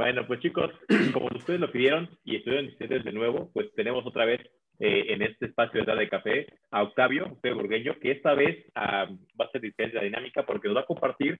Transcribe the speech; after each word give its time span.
Bueno, 0.00 0.26
pues 0.26 0.40
chicos, 0.40 0.70
como 1.12 1.26
ustedes 1.26 1.60
lo 1.60 1.70
pidieron 1.70 2.08
y 2.24 2.36
estuvieron 2.36 2.68
ustedes 2.68 3.04
de 3.04 3.12
nuevo, 3.12 3.50
pues 3.52 3.70
tenemos 3.74 4.06
otra 4.06 4.24
vez 4.24 4.40
eh, 4.78 5.04
en 5.08 5.20
este 5.20 5.44
espacio 5.44 5.84
de 5.84 5.94
de 5.94 6.08
café 6.08 6.46
a 6.70 6.84
Octavio, 6.84 7.26
Octavio 7.26 7.58
Burgueño, 7.58 7.98
que 8.00 8.12
esta 8.12 8.32
vez 8.32 8.64
ah, 8.74 9.06
va 9.38 9.44
a 9.44 9.50
ser 9.50 9.60
diferente 9.60 9.98
la 9.98 10.04
dinámica 10.04 10.46
porque 10.46 10.68
nos 10.68 10.78
va 10.78 10.80
a 10.80 10.86
compartir, 10.86 11.38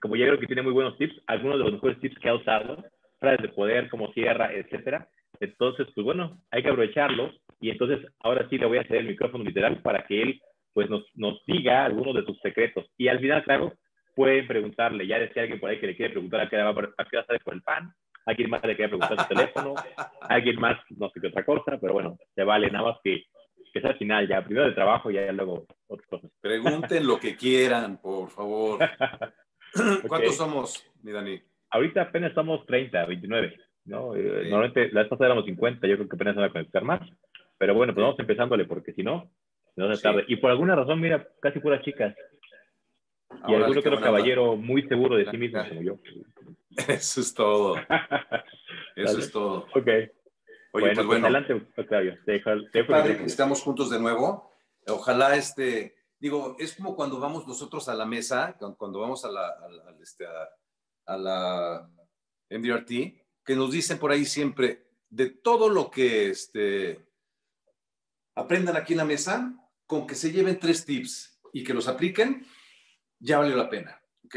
como 0.00 0.16
ya 0.16 0.24
creo 0.24 0.38
que 0.40 0.46
tiene 0.46 0.62
muy 0.62 0.72
buenos 0.72 0.96
tips, 0.96 1.20
algunos 1.26 1.58
de 1.58 1.64
los 1.64 1.72
mejores 1.74 2.00
tips 2.00 2.18
que 2.18 2.30
ha 2.30 2.34
usado, 2.34 2.82
frases 3.20 3.42
de 3.42 3.48
poder, 3.50 3.90
como 3.90 4.10
cierra, 4.14 4.54
etcétera. 4.54 5.06
Entonces, 5.38 5.86
pues 5.94 6.02
bueno, 6.02 6.40
hay 6.50 6.62
que 6.62 6.70
aprovecharlos 6.70 7.38
y 7.60 7.68
entonces 7.68 8.10
ahora 8.20 8.48
sí 8.48 8.56
le 8.56 8.64
voy 8.64 8.78
a 8.78 8.82
hacer 8.84 8.96
el 8.96 9.08
micrófono 9.08 9.44
literal 9.44 9.82
para 9.82 10.06
que 10.06 10.22
él 10.22 10.40
pues 10.72 10.88
nos, 10.88 11.04
nos 11.14 11.44
diga 11.44 11.84
algunos 11.84 12.14
de 12.14 12.24
sus 12.24 12.40
secretos. 12.40 12.86
Y 12.96 13.08
al 13.08 13.20
final, 13.20 13.44
claro, 13.44 13.74
pueden 14.18 14.48
preguntarle, 14.48 15.06
ya 15.06 15.20
decía 15.20 15.42
alguien 15.42 15.60
por 15.60 15.70
ahí 15.70 15.78
que 15.78 15.86
le 15.86 15.96
quiere 15.96 16.10
preguntar 16.10 16.40
a 16.40 16.48
qué 16.48 16.56
va 16.56 16.70
a 16.70 17.04
qué 17.04 17.22
salir 17.24 17.40
por 17.44 17.54
el 17.54 17.62
pan, 17.62 17.94
alguien 18.26 18.50
más 18.50 18.64
le 18.64 18.74
quiere 18.74 18.88
preguntar 18.88 19.16
su 19.16 19.28
teléfono, 19.32 19.74
alguien 20.22 20.58
más 20.58 20.76
no 20.96 21.08
sé 21.10 21.20
qué 21.20 21.28
otra 21.28 21.44
cosa, 21.44 21.78
pero 21.80 21.92
bueno, 21.92 22.18
se 22.34 22.42
vale, 22.42 22.68
nada 22.68 22.86
más 22.88 22.98
que, 23.04 23.26
que 23.72 23.80
sea 23.80 23.90
al 23.90 23.96
final, 23.96 24.26
ya 24.26 24.44
primero 24.44 24.66
el 24.66 24.74
trabajo 24.74 25.08
y 25.08 25.14
ya 25.14 25.30
luego 25.30 25.66
otras 25.86 26.08
cosas. 26.08 26.32
Pregunten 26.40 27.06
lo 27.06 27.20
que 27.20 27.36
quieran, 27.36 27.98
por 27.98 28.28
favor. 28.30 28.80
¿Cuántos 30.08 30.36
somos, 30.36 30.84
mi 31.04 31.12
Dani? 31.12 31.40
Ahorita 31.70 32.02
apenas 32.02 32.34
somos 32.34 32.66
30, 32.66 33.06
29, 33.06 33.56
¿no? 33.84 34.16
Eh, 34.16 34.48
normalmente 34.50 34.90
la 34.90 35.02
vez 35.02 35.10
pasada 35.10 35.26
éramos 35.26 35.44
50, 35.44 35.86
yo 35.86 35.94
creo 35.94 36.08
que 36.08 36.16
apenas 36.16 36.34
se 36.34 36.40
va 36.40 36.46
a 36.46 36.50
conectar 36.50 36.82
más. 36.82 37.08
Pero 37.56 37.74
bueno, 37.74 37.94
pues 37.94 38.02
vamos 38.02 38.18
empezándole, 38.18 38.64
porque 38.64 38.92
si 38.94 39.04
no, 39.04 39.30
no 39.76 39.94
se 39.94 40.02
tarde. 40.02 40.24
Y 40.26 40.36
por 40.36 40.50
alguna 40.50 40.74
razón, 40.74 41.00
mira, 41.00 41.28
casi 41.40 41.60
puras 41.60 41.82
chicas. 41.82 42.16
Y 43.48 43.54
alguno 43.54 43.82
que 43.82 43.88
otro 43.88 44.00
caballero 44.00 44.56
muy 44.56 44.82
seguro 44.88 45.16
de 45.16 45.30
sí 45.30 45.36
mismo, 45.38 45.62
como 45.68 45.82
yo. 45.82 45.98
Eso 46.88 47.20
es 47.20 47.34
todo. 47.34 47.76
Eso 48.96 49.18
es 49.18 49.30
todo. 49.30 49.66
Ok. 49.74 49.88
Oye, 50.72 50.84
bueno, 50.84 50.94
pues 50.94 51.06
bueno. 51.06 51.26
Adelante, 51.26 51.66
Octavio. 51.76 52.18
Padre 52.86 53.18
que 53.18 53.24
estamos 53.24 53.62
juntos 53.62 53.90
de 53.90 53.98
nuevo. 53.98 54.52
Ojalá 54.86 55.36
este, 55.36 55.96
digo, 56.18 56.56
es 56.58 56.74
como 56.74 56.96
cuando 56.96 57.20
vamos 57.20 57.46
nosotros 57.46 57.88
a 57.88 57.94
la 57.94 58.04
mesa, 58.04 58.56
cuando 58.76 59.00
vamos 59.00 59.24
a 59.24 59.30
la, 59.30 59.46
a, 59.46 59.96
este, 60.02 60.24
a, 61.06 61.16
la 61.16 61.88
MDRT, 62.50 62.90
que 63.44 63.56
nos 63.56 63.72
dicen 63.72 63.98
por 63.98 64.10
ahí 64.10 64.24
siempre, 64.24 64.86
de 65.08 65.30
todo 65.30 65.68
lo 65.68 65.90
que 65.90 66.30
este, 66.30 67.06
aprendan 68.34 68.76
aquí 68.76 68.94
en 68.94 68.98
la 68.98 69.04
mesa, 69.04 69.54
con 69.86 70.06
que 70.06 70.14
se 70.14 70.32
lleven 70.32 70.58
tres 70.58 70.84
tips 70.84 71.40
y 71.52 71.64
que 71.64 71.74
los 71.74 71.88
apliquen, 71.88 72.46
ya 73.18 73.38
valió 73.38 73.56
la 73.56 73.68
pena, 73.68 74.00
¿ok? 74.24 74.36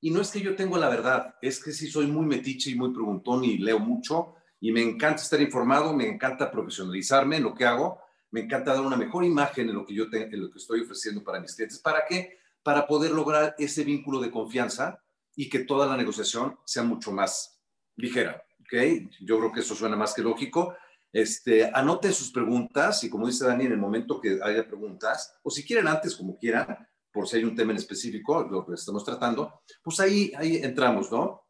Y 0.00 0.10
no 0.10 0.20
es 0.20 0.30
que 0.30 0.40
yo 0.40 0.56
tenga 0.56 0.78
la 0.78 0.88
verdad, 0.88 1.36
es 1.40 1.62
que 1.62 1.72
sí 1.72 1.88
soy 1.88 2.06
muy 2.06 2.26
metiche 2.26 2.70
y 2.70 2.74
muy 2.74 2.92
preguntón 2.92 3.44
y 3.44 3.58
leo 3.58 3.78
mucho 3.78 4.34
y 4.60 4.72
me 4.72 4.82
encanta 4.82 5.22
estar 5.22 5.40
informado, 5.40 5.92
me 5.92 6.08
encanta 6.08 6.50
profesionalizarme 6.50 7.36
en 7.36 7.44
lo 7.44 7.54
que 7.54 7.64
hago, 7.64 8.00
me 8.30 8.40
encanta 8.40 8.74
dar 8.74 8.82
una 8.82 8.96
mejor 8.96 9.24
imagen 9.24 9.68
en 9.68 9.74
lo 9.74 9.84
que 9.84 9.94
yo 9.94 10.04
en 10.10 10.40
lo 10.40 10.50
que 10.50 10.58
estoy 10.58 10.80
ofreciendo 10.80 11.22
para 11.22 11.40
mis 11.40 11.54
clientes. 11.54 11.78
¿Para 11.78 12.04
qué? 12.08 12.38
Para 12.62 12.86
poder 12.86 13.12
lograr 13.12 13.54
ese 13.58 13.84
vínculo 13.84 14.20
de 14.20 14.30
confianza 14.30 15.02
y 15.36 15.48
que 15.48 15.60
toda 15.60 15.86
la 15.86 15.96
negociación 15.96 16.58
sea 16.64 16.82
mucho 16.82 17.12
más 17.12 17.60
ligera, 17.96 18.42
¿ok? 18.60 19.08
Yo 19.20 19.38
creo 19.38 19.52
que 19.52 19.60
eso 19.60 19.74
suena 19.74 19.96
más 19.96 20.14
que 20.14 20.22
lógico 20.22 20.74
este, 21.12 21.70
anote 21.72 22.10
sus 22.12 22.32
preguntas 22.32 23.04
y 23.04 23.10
como 23.10 23.26
dice 23.26 23.44
Dani, 23.44 23.66
en 23.66 23.72
el 23.72 23.78
momento 23.78 24.20
que 24.20 24.38
haya 24.42 24.66
preguntas, 24.66 25.38
o 25.42 25.50
si 25.50 25.64
quieren 25.64 25.86
antes, 25.86 26.16
como 26.16 26.38
quieran, 26.38 26.88
por 27.12 27.28
si 27.28 27.36
hay 27.36 27.44
un 27.44 27.54
tema 27.54 27.72
en 27.72 27.78
específico, 27.78 28.42
lo 28.50 28.64
que 28.64 28.74
estamos 28.74 29.04
tratando, 29.04 29.62
pues 29.82 30.00
ahí, 30.00 30.32
ahí 30.36 30.56
entramos, 30.56 31.10
¿no? 31.12 31.46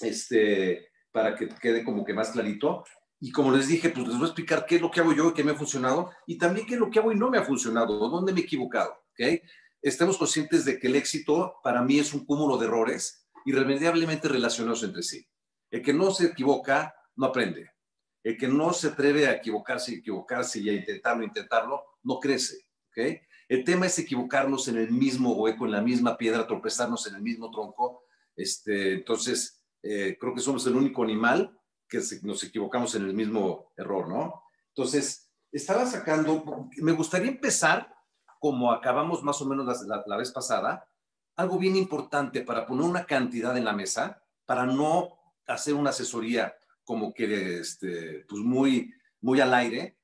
Este, 0.00 0.90
para 1.10 1.34
que 1.34 1.48
quede 1.48 1.82
como 1.82 2.04
que 2.04 2.12
más 2.12 2.30
clarito. 2.30 2.84
Y 3.18 3.32
como 3.32 3.50
les 3.50 3.68
dije, 3.68 3.88
pues 3.88 4.06
les 4.06 4.16
voy 4.16 4.24
a 4.24 4.28
explicar 4.28 4.66
qué 4.66 4.76
es 4.76 4.82
lo 4.82 4.90
que 4.90 5.00
hago 5.00 5.14
yo 5.14 5.30
y 5.30 5.32
qué 5.32 5.42
me 5.42 5.52
ha 5.52 5.56
funcionado, 5.56 6.10
y 6.26 6.36
también 6.36 6.66
qué 6.66 6.74
es 6.74 6.80
lo 6.80 6.90
que 6.90 6.98
hago 6.98 7.10
y 7.12 7.16
no 7.16 7.30
me 7.30 7.38
ha 7.38 7.44
funcionado, 7.44 7.96
dónde 8.08 8.32
me 8.32 8.40
he 8.40 8.44
equivocado, 8.44 8.92
¿ok? 9.12 9.40
Estemos 9.80 10.18
conscientes 10.18 10.64
de 10.64 10.78
que 10.78 10.88
el 10.88 10.96
éxito 10.96 11.56
para 11.62 11.82
mí 11.82 11.98
es 11.98 12.12
un 12.12 12.26
cúmulo 12.26 12.58
de 12.58 12.66
errores 12.66 13.26
irremediablemente 13.46 14.28
relacionados 14.28 14.82
entre 14.82 15.02
sí. 15.02 15.26
El 15.70 15.82
que 15.82 15.94
no 15.94 16.10
se 16.10 16.26
equivoca 16.26 16.94
no 17.14 17.26
aprende. 17.26 17.70
El 18.22 18.36
que 18.36 18.48
no 18.48 18.72
se 18.72 18.88
atreve 18.88 19.28
a 19.28 19.32
equivocarse 19.32 19.94
equivocarse 19.94 20.60
y 20.60 20.68
a 20.68 20.72
intentarlo, 20.72 21.24
intentarlo, 21.24 21.84
no 22.02 22.18
crece. 22.18 22.66
¿ok? 22.90 23.20
El 23.48 23.64
tema 23.64 23.86
es 23.86 23.98
equivocarnos 23.98 24.68
en 24.68 24.78
el 24.78 24.90
mismo 24.90 25.34
hueco, 25.34 25.66
en 25.66 25.72
la 25.72 25.80
misma 25.80 26.16
piedra, 26.16 26.46
tropezarnos 26.46 27.06
en 27.06 27.16
el 27.16 27.22
mismo 27.22 27.50
tronco. 27.50 28.04
Este, 28.34 28.94
entonces, 28.94 29.64
eh, 29.82 30.16
creo 30.20 30.34
que 30.34 30.40
somos 30.40 30.66
el 30.66 30.76
único 30.76 31.04
animal 31.04 31.58
que 31.88 32.00
nos 32.22 32.42
equivocamos 32.42 32.94
en 32.96 33.04
el 33.04 33.14
mismo 33.14 33.72
error, 33.76 34.08
¿no? 34.08 34.42
Entonces, 34.68 35.30
estaba 35.52 35.86
sacando, 35.86 36.68
me 36.78 36.92
gustaría 36.92 37.30
empezar 37.30 37.94
como 38.40 38.72
acabamos 38.72 39.22
más 39.22 39.40
o 39.40 39.46
menos 39.46 39.86
la, 39.86 40.02
la 40.06 40.16
vez 40.16 40.30
pasada, 40.32 40.88
algo 41.36 41.58
bien 41.58 41.76
importante 41.76 42.42
para 42.42 42.66
poner 42.66 42.84
una 42.84 43.06
cantidad 43.06 43.56
en 43.56 43.64
la 43.64 43.72
mesa, 43.72 44.22
para 44.44 44.66
no 44.66 45.18
hacer 45.46 45.74
una 45.74 45.90
asesoría 45.90 46.54
como 46.84 47.12
que 47.12 47.58
este, 47.58 48.24
pues 48.28 48.42
muy, 48.42 48.92
muy 49.20 49.40
al 49.40 49.54
aire, 49.54 49.98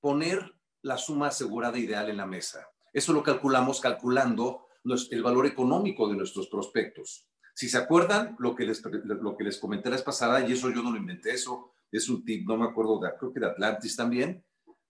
poner 0.00 0.54
la 0.82 0.98
suma 0.98 1.28
asegurada 1.28 1.78
ideal 1.78 2.10
en 2.10 2.16
la 2.16 2.26
mesa. 2.26 2.71
Eso 2.92 3.12
lo 3.12 3.22
calculamos 3.22 3.80
calculando 3.80 4.66
el 5.10 5.22
valor 5.22 5.46
económico 5.46 6.08
de 6.08 6.16
nuestros 6.16 6.48
prospectos. 6.48 7.28
Si 7.54 7.68
se 7.68 7.78
acuerdan 7.78 8.36
lo 8.38 8.54
que 8.54 8.64
les, 8.64 8.82
lo 8.84 9.36
que 9.36 9.44
les 9.44 9.58
comenté 9.58 9.88
la 9.90 9.96
vez 9.96 10.04
pasada, 10.04 10.46
y 10.46 10.52
eso 10.52 10.70
yo 10.70 10.82
no 10.82 10.90
lo 10.90 10.96
inventé, 10.96 11.32
eso 11.32 11.74
es 11.90 12.08
un 12.08 12.24
tip, 12.24 12.46
no 12.46 12.56
me 12.56 12.66
acuerdo, 12.66 12.98
de, 12.98 13.10
creo 13.18 13.32
que 13.32 13.40
de 13.40 13.46
Atlantis 13.46 13.96
también. 13.96 14.44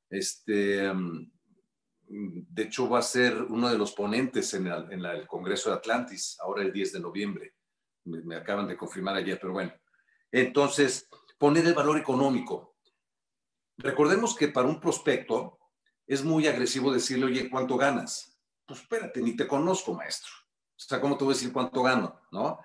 Este, 0.09 0.93
mm, 0.93 1.31
de 2.09 2.63
hecho, 2.63 2.89
va 2.89 3.01
a 3.01 3.03
ser 3.03 3.43
uno 3.43 3.69
de 3.69 3.79
los 3.79 3.93
ponentes 3.93 4.55
en, 4.55 4.67
el, 4.67 5.27
Congreso 5.27 5.71
de 5.71 5.77
Atlantis, 5.77 6.37
ahora 6.41 6.63
el 6.63 6.73
10 6.73 6.93
de 6.93 7.01
noviembre. 7.01 7.55
me 8.05 8.37
acaban 8.37 8.67
de 8.67 8.77
confirmar 8.77 9.17
ayer, 9.17 9.39
pero 9.41 9.53
bueno. 9.53 9.73
Entonces, 10.31 11.09
poner 11.39 11.67
el 11.67 11.75
valor 11.75 11.99
económico. 11.99 12.77
Recordemos 13.79 14.37
que 14.37 14.49
para 14.49 14.69
un 14.69 14.81
prospecto 14.81 15.59
es 16.07 16.25
muy 16.25 16.47
agresivo 16.47 16.93
decirle, 16.93 17.27
oye, 17.27 17.51
¿cuánto 17.51 17.77
ganas? 17.77 18.37
Pues 18.67 18.81
espérate, 18.81 19.21
ni 19.21 19.37
te 19.37 19.47
conozco, 19.47 19.95
maestro. 19.95 20.31
O 20.77 20.85
sea, 20.85 21.01
¿cómo 21.01 21.17
te 21.17 21.25
voy 21.25 21.33
a 21.33 21.37
decir 21.37 21.53
cuánto 21.53 21.83
gano? 21.83 22.21
¿No? 22.31 22.59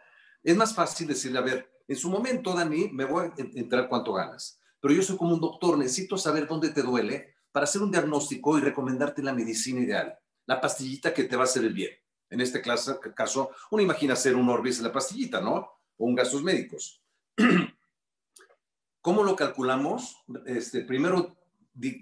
Es 0.44 0.56
más 0.56 0.74
fácil 0.74 1.08
decirle, 1.08 1.40
a 1.40 1.42
ver, 1.42 1.72
en 1.88 1.96
su 1.96 2.10
momento, 2.10 2.54
Dani, 2.54 2.90
me 2.90 3.06
voy 3.06 3.28
a 3.28 3.34
entrar 3.38 3.88
cuánto 3.88 4.14
ganas. 4.14 4.60
Pero 4.80 4.94
yo 4.94 5.02
soy 5.02 5.18
como 5.18 5.34
un 5.34 5.42
doctor, 5.42 5.78
necesito 5.78 6.18
saber 6.18 6.48
dónde 6.48 6.70
te 6.70 6.82
duele 6.82 7.36
para 7.52 7.64
hacer 7.64 7.82
un 7.82 7.92
diagnóstico 7.92 8.58
y 8.58 8.62
recomendarte 8.62 9.24
la 9.24 9.34
medicina 9.34 9.82
ideal, 9.82 10.18
la 10.46 10.62
pastillita 10.62 11.14
que 11.14 11.24
te 11.24 11.36
va 11.36 11.44
a 11.44 11.46
hacer 11.46 11.64
el 11.64 11.74
bien. 11.74 11.92
En 12.30 12.42
este 12.42 12.62
caso, 12.62 13.52
uno 13.72 13.82
imagina 13.82 14.14
hacer 14.14 14.36
un 14.36 14.50
Orbis 14.50 14.78
en 14.78 14.84
la 14.84 14.92
pastillita, 14.92 15.40
¿no? 15.40 15.56
O 15.98 16.06
un 16.06 16.16
gastos 16.16 16.44
médicos. 16.44 17.02
¿Cómo 19.02 19.24
lo 19.24 19.36
calculamos? 19.36 20.18
Este, 20.46 20.82
primero 20.82 21.38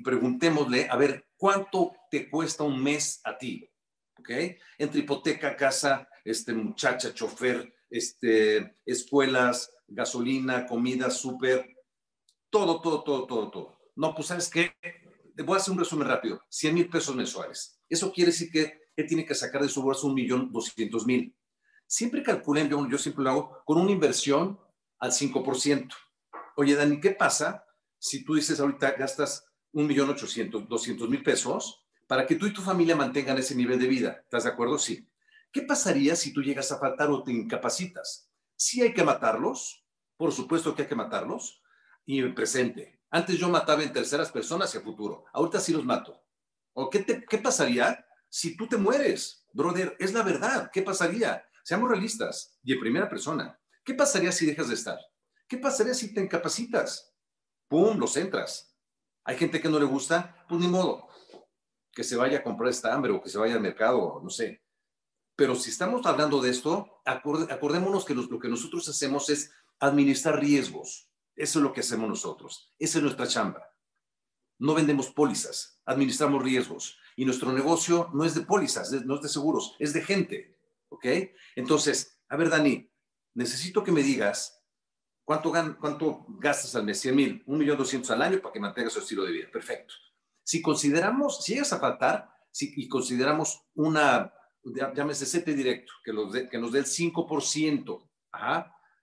preguntémosle, 0.03 0.87
a 0.89 0.95
ver, 0.95 1.27
¿cuánto 1.37 1.93
te 2.09 2.29
cuesta 2.29 2.63
un 2.63 2.81
mes 2.81 3.21
a 3.23 3.37
ti? 3.37 3.69
¿Ok? 4.19 4.29
Entre 4.77 5.01
hipoteca, 5.01 5.55
casa, 5.55 6.07
este, 6.23 6.53
muchacha, 6.53 7.13
chofer, 7.13 7.73
este, 7.89 8.77
escuelas, 8.85 9.71
gasolina, 9.87 10.65
comida, 10.65 11.09
súper, 11.09 11.75
todo, 12.49 12.81
todo, 12.81 13.03
todo, 13.03 13.27
todo, 13.27 13.51
todo. 13.51 13.79
No, 13.95 14.13
pues 14.15 14.27
sabes 14.27 14.49
qué, 14.49 14.75
voy 15.43 15.55
a 15.55 15.57
hacer 15.57 15.73
un 15.73 15.79
resumen 15.79 16.07
rápido, 16.07 16.41
100 16.49 16.73
mil 16.73 16.89
pesos 16.89 17.15
mensuales. 17.15 17.79
Eso 17.89 18.11
quiere 18.11 18.31
decir 18.31 18.49
que 18.51 18.89
él 18.95 19.07
tiene 19.07 19.25
que 19.25 19.35
sacar 19.35 19.61
de 19.61 19.69
su 19.69 19.81
bolsa 19.81 20.07
un 20.07 20.13
millón 20.13 20.51
doscientos 20.51 21.05
mil. 21.05 21.35
Siempre 21.87 22.23
calculen, 22.23 22.69
yo, 22.69 22.87
yo 22.89 22.97
siempre 22.97 23.23
lo 23.23 23.29
hago, 23.29 23.61
con 23.65 23.79
una 23.79 23.91
inversión 23.91 24.59
al 24.99 25.11
5%. 25.11 25.93
Oye, 26.57 26.75
Dani, 26.75 26.99
¿qué 26.99 27.11
pasa 27.11 27.65
si 27.99 28.23
tú 28.23 28.35
dices 28.35 28.59
ahorita 28.59 28.91
gastas 28.91 29.45
un 29.75 29.87
millón 29.87 30.09
ochocientos, 30.09 30.67
doscientos 30.69 31.09
mil 31.09 31.21
pesos 31.21 31.85
para 32.07 32.25
que 32.25 32.35
tú 32.35 32.45
y 32.47 32.53
tu 32.53 32.61
familia 32.61 32.95
mantengan 32.95 33.37
ese 33.37 33.55
nivel 33.55 33.77
de 33.77 33.87
vida? 33.87 34.21
¿Estás 34.23 34.45
de 34.45 34.49
acuerdo? 34.49 34.79
Sí. 34.79 35.07
¿Qué 35.51 35.63
pasaría 35.63 36.15
si 36.15 36.33
tú 36.33 36.41
llegas 36.41 36.71
a 36.71 36.79
faltar 36.79 37.09
o 37.09 37.23
te 37.23 37.33
incapacitas? 37.33 38.29
Sí 38.55 38.81
hay 38.81 38.93
que 38.93 39.03
matarlos, 39.03 39.85
por 40.15 40.31
supuesto 40.31 40.73
que 40.73 40.83
hay 40.83 40.87
que 40.87 40.95
matarlos, 40.95 41.61
y 42.05 42.19
en 42.19 42.33
presente. 42.33 43.01
Antes 43.09 43.37
yo 43.37 43.49
mataba 43.49 43.83
en 43.83 43.91
terceras 43.91 44.31
personas 44.31 44.73
y 44.73 44.77
a 44.77 44.81
futuro. 44.81 45.25
Ahorita 45.33 45.59
sí 45.59 45.73
los 45.73 45.83
mato. 45.83 46.23
¿O 46.73 46.89
qué, 46.89 47.25
qué 47.29 47.37
pasaría 47.37 48.05
si 48.29 48.55
tú 48.55 48.67
te 48.67 48.77
mueres? 48.77 49.45
Brother, 49.51 49.97
es 49.99 50.13
la 50.13 50.23
verdad. 50.23 50.69
¿Qué 50.71 50.83
pasaría? 50.83 51.45
Seamos 51.63 51.89
realistas 51.89 52.57
y 52.63 52.73
en 52.73 52.79
primera 52.79 53.09
persona. 53.09 53.59
¿Qué 53.83 53.93
pasaría 53.93 54.31
si 54.31 54.45
dejas 54.45 54.69
de 54.69 54.75
estar? 54.75 54.99
¿Qué 55.47 55.57
pasaría 55.57 55.93
si 55.93 56.13
te 56.13 56.21
incapacitas? 56.21 57.13
¡Pum! 57.67 57.97
Los 57.97 58.15
entras. 58.15 58.74
Hay 59.25 59.37
gente 59.37 59.59
que 59.59 59.69
no 59.69 59.79
le 59.79 59.85
gusta, 59.85 60.45
pues 60.47 60.61
ni 60.61 60.67
modo. 60.67 61.07
Que 61.91 62.03
se 62.03 62.15
vaya 62.15 62.39
a 62.39 62.43
comprar 62.43 62.69
esta 62.69 62.93
hambre 62.93 63.11
o 63.11 63.21
que 63.21 63.29
se 63.29 63.37
vaya 63.37 63.55
al 63.55 63.61
mercado, 63.61 64.21
no 64.23 64.29
sé. 64.29 64.63
Pero 65.35 65.55
si 65.55 65.71
estamos 65.71 66.05
hablando 66.05 66.41
de 66.41 66.51
esto, 66.51 67.01
acordémonos 67.05 68.05
que 68.05 68.13
lo 68.13 68.39
que 68.39 68.47
nosotros 68.47 68.87
hacemos 68.87 69.29
es 69.29 69.51
administrar 69.79 70.39
riesgos. 70.39 71.09
Eso 71.35 71.59
es 71.59 71.63
lo 71.63 71.73
que 71.73 71.81
hacemos 71.81 72.07
nosotros. 72.07 72.73
Esa 72.79 72.99
es 72.99 73.03
nuestra 73.03 73.27
chamba. 73.27 73.67
No 74.57 74.73
vendemos 74.73 75.09
pólizas, 75.09 75.81
administramos 75.85 76.41
riesgos. 76.41 76.97
Y 77.17 77.25
nuestro 77.25 77.51
negocio 77.51 78.09
no 78.13 78.23
es 78.23 78.35
de 78.35 78.41
pólizas, 78.41 78.91
no 79.05 79.15
es 79.15 79.21
de 79.21 79.29
seguros, 79.29 79.75
es 79.79 79.91
de 79.93 80.01
gente. 80.01 80.57
¿Ok? 80.89 81.05
Entonces, 81.55 82.21
a 82.29 82.37
ver, 82.37 82.49
Dani, 82.49 82.89
necesito 83.33 83.83
que 83.83 83.91
me 83.91 84.03
digas 84.03 84.64
cuánto, 85.25 85.51
cuánto 85.79 86.25
gastas 86.39 86.75
al 86.75 86.85
mes, 86.85 87.01
100 87.01 87.15
mil, 87.15 87.43
1 87.45 87.57
millón 87.57 87.77
200 87.77 88.09
al 88.11 88.21
año 88.21 88.39
para 88.39 88.53
que 88.53 88.59
mantengas 88.59 88.93
su 88.93 88.99
estilo 88.99 89.25
de 89.25 89.31
vida. 89.31 89.47
Perfecto. 89.51 89.93
Si 90.43 90.61
consideramos, 90.61 91.43
si 91.43 91.53
llegas 91.53 91.73
a 91.73 91.79
faltar, 91.79 92.29
si, 92.51 92.73
y 92.77 92.87
consideramos 92.87 93.63
una, 93.73 94.31
llámese 94.93 95.25
CP 95.25 95.53
directo, 95.53 95.91
que, 96.03 96.13
que 96.49 96.57
nos 96.57 96.71
dé 96.71 96.79
el 96.79 96.85
5% 96.85 98.09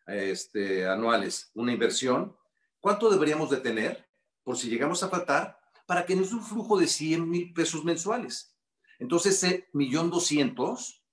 este, 0.06 0.86
anuales, 0.86 1.50
una 1.54 1.72
inversión, 1.72 2.36
¿cuánto 2.80 3.10
deberíamos 3.10 3.50
de 3.50 3.58
tener 3.58 4.08
por 4.44 4.56
si 4.56 4.70
llegamos 4.70 5.02
a 5.02 5.08
faltar 5.08 5.58
para 5.86 6.06
que 6.06 6.16
nos 6.16 6.30
dé 6.30 6.36
un 6.36 6.44
flujo 6.44 6.78
de 6.78 6.86
100 6.86 7.28
mil 7.28 7.52
pesos 7.52 7.84
mensuales? 7.84 8.56
Entonces, 8.98 9.42
ese 9.42 9.68
millón 9.72 10.10
doscientos 10.10 11.04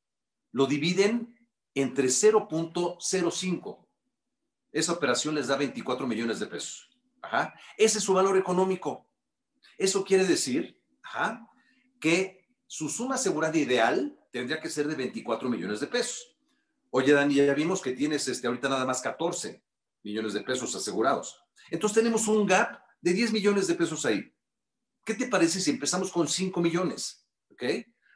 lo 0.51 0.67
dividen 0.67 1.35
entre 1.73 2.07
0.05. 2.07 3.88
Esa 4.71 4.93
operación 4.93 5.35
les 5.35 5.47
da 5.47 5.57
24 5.57 6.05
millones 6.07 6.39
de 6.39 6.45
pesos. 6.45 6.89
Ajá. 7.21 7.53
Ese 7.77 7.97
es 7.97 8.03
su 8.03 8.13
valor 8.13 8.37
económico. 8.37 9.07
Eso 9.77 10.03
quiere 10.03 10.25
decir 10.25 10.79
ajá, 11.01 11.47
que 11.99 12.47
su 12.67 12.89
suma 12.89 13.15
asegurada 13.15 13.57
ideal 13.57 14.17
tendría 14.31 14.59
que 14.59 14.69
ser 14.69 14.87
de 14.87 14.95
24 14.95 15.49
millones 15.49 15.79
de 15.79 15.87
pesos. 15.87 16.35
Oye, 16.91 17.13
Dani, 17.13 17.35
ya 17.35 17.53
vimos 17.53 17.81
que 17.81 17.93
tienes 17.93 18.27
este, 18.27 18.47
ahorita 18.47 18.69
nada 18.69 18.85
más 18.85 19.01
14 19.01 19.63
millones 20.03 20.33
de 20.33 20.41
pesos 20.41 20.75
asegurados. 20.75 21.43
Entonces 21.69 21.95
tenemos 21.95 22.27
un 22.27 22.45
gap 22.45 22.81
de 23.01 23.13
10 23.13 23.31
millones 23.33 23.67
de 23.67 23.75
pesos 23.75 24.05
ahí. 24.05 24.33
¿Qué 25.05 25.13
te 25.13 25.27
parece 25.27 25.59
si 25.59 25.71
empezamos 25.71 26.11
con 26.11 26.27
5 26.27 26.61
millones? 26.61 27.25
¿Ok? 27.51 27.63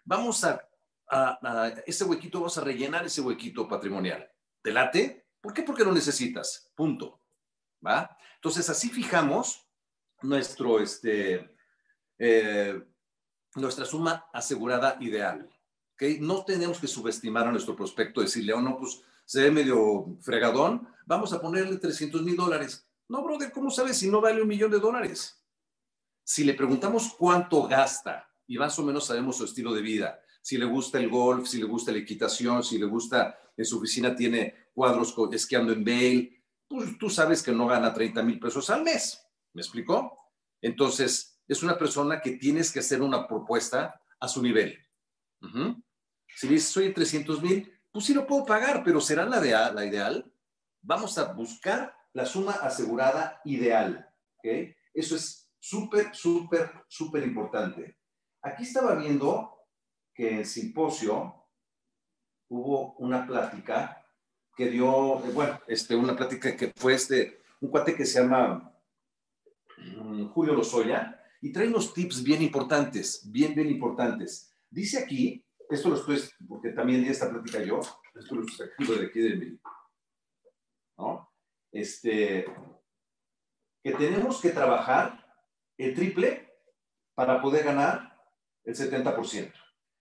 Vamos 0.05 0.43
a 0.43 0.67
ese 1.85 2.05
huequito, 2.05 2.41
vas 2.41 2.57
a 2.57 2.61
rellenar 2.61 3.05
ese 3.05 3.21
huequito 3.21 3.67
patrimonial. 3.67 4.29
¿Te 4.61 4.71
late? 4.71 5.22
¿Por 5.43 5.53
qué? 5.53 5.63
Porque 5.63 5.83
lo 5.83 5.91
necesitas. 5.91 6.71
Punto. 6.73 7.19
¿Va? 7.85 8.17
Entonces, 8.35 8.69
así 8.69 8.89
fijamos 8.89 9.67
nuestro, 10.21 10.79
este, 10.79 11.53
eh, 12.17 12.81
nuestra 13.55 13.83
suma 13.83 14.25
asegurada 14.31 14.95
ideal. 15.01 15.49
¿okay? 15.95 16.21
No 16.21 16.45
tenemos 16.45 16.79
que 16.79 16.87
subestimar 16.87 17.45
a 17.45 17.51
nuestro 17.51 17.75
prospecto, 17.75 18.21
decirle, 18.21 18.53
oh, 18.53 18.61
no, 18.61 18.77
pues 18.77 19.01
se 19.25 19.41
ve 19.41 19.51
medio 19.51 20.17
fregadón, 20.21 20.87
vamos 21.05 21.33
a 21.33 21.41
ponerle 21.41 21.75
300 21.75 22.23
mil 22.23 22.37
dólares. 22.37 22.87
No, 23.09 23.21
brother, 23.21 23.51
¿cómo 23.51 23.69
sabes 23.69 23.97
si 23.97 24.09
no 24.09 24.21
vale 24.21 24.41
un 24.41 24.47
millón 24.47 24.71
de 24.71 24.79
dólares? 24.79 25.43
Si 26.23 26.45
le 26.45 26.53
preguntamos 26.53 27.13
cuánto 27.17 27.67
gasta 27.67 28.29
y 28.47 28.57
más 28.57 28.79
o 28.79 28.83
menos 28.83 29.07
sabemos 29.07 29.35
su 29.35 29.43
estilo 29.43 29.73
de 29.73 29.81
vida, 29.81 30.21
si 30.41 30.57
le 30.57 30.65
gusta 30.65 30.99
el 30.99 31.09
golf, 31.09 31.49
si 31.49 31.57
le 31.57 31.65
gusta 31.65 31.91
la 31.91 31.97
equitación, 31.97 32.63
si 32.63 32.77
le 32.77 32.85
gusta, 32.85 33.37
en 33.55 33.65
su 33.65 33.77
oficina 33.77 34.15
tiene 34.15 34.69
cuadros 34.73 35.15
esquiando 35.31 35.73
en 35.73 35.83
Bale, 35.83 36.43
pues 36.67 36.97
tú 36.97 37.09
sabes 37.09 37.43
que 37.43 37.51
no 37.51 37.67
gana 37.67 37.93
30 37.93 38.23
mil 38.23 38.39
pesos 38.39 38.69
al 38.69 38.83
mes. 38.83 39.23
¿Me 39.53 39.61
explicó? 39.61 40.17
Entonces, 40.61 41.39
es 41.47 41.61
una 41.61 41.77
persona 41.77 42.21
que 42.21 42.31
tienes 42.31 42.71
que 42.71 42.79
hacer 42.79 43.01
una 43.01 43.27
propuesta 43.27 44.01
a 44.19 44.27
su 44.27 44.41
nivel. 44.41 44.79
Si 46.35 46.47
dices, 46.47 46.69
soy 46.69 46.93
300 46.93 47.41
mil, 47.41 47.71
pues 47.91 48.05
sí 48.05 48.13
lo 48.13 48.25
puedo 48.25 48.45
pagar, 48.45 48.83
pero 48.83 48.99
¿será 49.01 49.25
la, 49.25 49.39
de, 49.39 49.51
la 49.51 49.85
ideal? 49.85 50.33
Vamos 50.81 51.17
a 51.17 51.33
buscar 51.33 51.95
la 52.13 52.25
suma 52.25 52.53
asegurada 52.53 53.41
ideal. 53.45 54.09
¿okay? 54.37 54.73
Eso 54.93 55.15
es 55.15 55.51
súper, 55.59 56.15
súper, 56.15 56.71
súper 56.87 57.23
importante. 57.23 57.99
Aquí 58.41 58.63
estaba 58.63 58.95
viendo 58.95 59.57
que 60.13 60.39
en 60.39 60.45
simposio 60.45 61.42
hubo 62.49 62.93
una 62.93 63.25
plática 63.25 64.05
que 64.55 64.69
dio, 64.69 65.23
eh, 65.25 65.31
bueno, 65.33 65.59
este, 65.67 65.95
una 65.95 66.15
plática 66.15 66.55
que 66.55 66.71
fue 66.75 66.93
este, 66.93 67.41
un 67.61 67.69
cuate 67.69 67.95
que 67.95 68.05
se 68.05 68.21
llama 68.21 68.71
mm, 69.77 70.25
Julio 70.27 70.53
Lozoya, 70.53 71.19
y 71.41 71.51
trae 71.51 71.67
unos 71.67 71.93
tips 71.93 72.23
bien 72.23 72.41
importantes, 72.41 73.29
bien, 73.29 73.53
bien 73.53 73.69
importantes. 73.69 74.53
Dice 74.69 74.99
aquí, 74.99 75.43
esto 75.69 75.89
lo 75.89 75.95
estoy, 75.97 76.21
porque 76.47 76.69
también 76.69 77.03
di 77.03 77.09
esta 77.09 77.29
plática 77.29 77.61
yo, 77.61 77.81
esto 78.15 78.35
lo 78.35 78.45
escribo 78.45 78.93
de 78.93 79.07
aquí 79.07 79.19
de 79.19 79.35
mí, 79.35 79.59
¿no? 80.97 81.29
Este, 81.71 82.45
que 83.83 83.91
tenemos 83.91 84.39
que 84.39 84.51
trabajar 84.51 85.25
el 85.77 85.93
triple 85.93 86.49
para 87.13 87.41
poder 87.41 87.65
ganar 87.65 88.17
el 88.63 88.75
70%. 88.75 89.51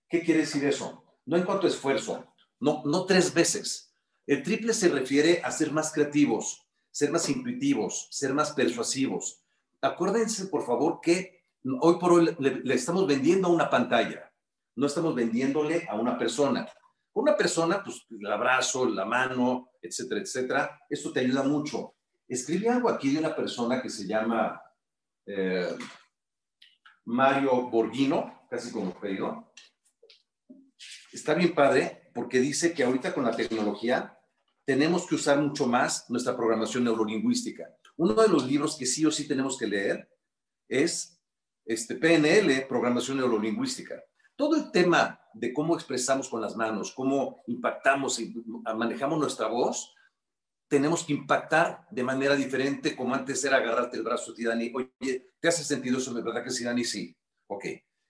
¿Qué 0.09 0.23
quiere 0.23 0.41
decir 0.41 0.65
eso? 0.65 1.03
No 1.27 1.37
en 1.37 1.45
cuanto 1.45 1.67
a 1.67 1.71
esfuerzo, 1.71 2.32
no, 2.63 2.83
no 2.85 3.05
tres 3.05 3.35
veces. 3.35 3.93
El 4.27 4.43
triple 4.43 4.73
se 4.73 4.89
refiere 4.89 5.43
a 5.43 5.51
ser 5.51 5.73
más 5.73 5.93
creativos, 5.93 6.67
ser 6.91 7.11
más 7.11 7.29
intuitivos, 7.29 8.09
ser 8.11 8.33
más 8.33 8.53
persuasivos. 8.53 9.43
Acuérdense, 9.81 10.47
por 10.47 10.65
favor, 10.65 11.01
que 11.03 11.45
hoy 11.81 11.99
por 11.99 12.13
hoy 12.13 12.37
le, 12.39 12.75
estamos 12.75 13.07
vendiendo 13.07 13.49
a 13.49 13.51
una 13.51 13.69
pantalla, 13.69 14.33
no 14.77 14.87
estamos 14.87 15.15
vendiéndole 15.15 15.87
a 15.91 15.97
una 15.97 16.17
persona. 16.17 16.69
Una 17.15 17.37
persona, 17.37 17.83
pues 17.85 18.07
el 18.09 18.33
abrazo, 18.33 18.89
la 18.89 19.05
mano, 19.05 19.71
etcétera, 19.83 20.21
etcétera, 20.21 20.81
esto 20.89 21.13
te 21.13 21.21
ayuda 21.21 21.43
mucho. 21.43 21.97
Escribí 22.27 22.69
algo 22.69 22.89
aquí 22.89 23.13
de 23.13 23.19
una 23.19 23.35
persona 23.35 23.83
que 23.83 23.91
se 23.91 24.07
llama 24.07 24.63
eh, 25.27 25.77
Mario 27.05 27.69
Borghino, 27.69 28.47
casi 28.49 28.71
como 28.71 28.95
pedido 28.99 29.53
está 31.13 31.35
bien 31.35 31.55
padre 31.55 32.02
porque 32.15 32.41
dice 32.41 32.73
que 32.73 32.85
ahorita 32.85 33.15
con 33.15 33.25
la 33.25 33.37
tecnología 33.37 34.19
tenemos 34.65 35.07
que 35.07 35.17
usar 35.17 35.41
mucho 35.41 35.67
más 35.67 36.09
nuestra 36.09 36.37
programación 36.37 36.85
neurolingüística. 36.85 37.75
Uno 37.97 38.15
de 38.15 38.29
los 38.29 38.47
libros 38.47 38.77
que 38.77 38.87
sí 38.87 39.05
o 39.05 39.11
sí 39.11 39.27
tenemos 39.27 39.59
que 39.59 39.67
leer 39.67 40.09
es 40.69 41.21
este 41.65 41.97
PNL, 41.97 42.67
programación 42.67 43.19
neurolingüística. 43.19 44.03
Todo 44.37 44.57
el 44.57 44.71
tema 44.71 45.21
de 45.35 45.53
cómo 45.53 45.75
expresamos 45.75 46.29
con 46.29 46.41
las 46.41 46.57
manos, 46.57 46.93
cómo 46.93 47.43
impactamos 47.47 48.19
y 48.19 48.35
manejamos 48.75 49.19
nuestra 49.19 49.49
voz, 49.49 49.95
tenemos 50.69 51.05
que 51.05 51.13
impactar 51.13 51.87
de 51.91 52.03
manera 52.03 52.35
diferente, 52.35 52.97
como 52.97 53.15
antes 53.15 53.45
era 53.45 53.59
agarrarte 53.59 53.99
el 53.99 54.03
brazo 54.03 54.33
a 54.33 54.49
Dani. 54.49 54.73
Oye, 54.75 55.33
¿te 55.39 55.49
hace 55.49 55.65
sentido 55.65 55.99
eso? 55.99 56.15
¿De 56.15 56.23
verdad 56.23 56.43
que 56.43 56.51
sí, 56.51 56.65
Dani? 56.65 56.83
Sí. 56.83 57.15
Ok. 57.47 57.67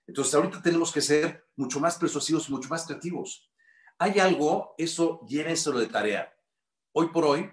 Entonces, 0.07 0.35
ahorita 0.35 0.62
tenemos 0.62 0.93
que 0.93 1.00
ser 1.00 1.45
mucho 1.57 1.81
más 1.81 1.99
persuasivos, 1.99 2.49
mucho 2.50 2.69
más 2.69 2.87
creativos. 2.87 3.51
Hay 3.99 4.19
algo, 4.19 4.75
eso 4.79 5.21
llévenselo 5.27 5.79
de 5.79 5.87
tarea. 5.87 6.33
Hoy 6.93 7.09
por 7.09 7.25
hoy, 7.25 7.51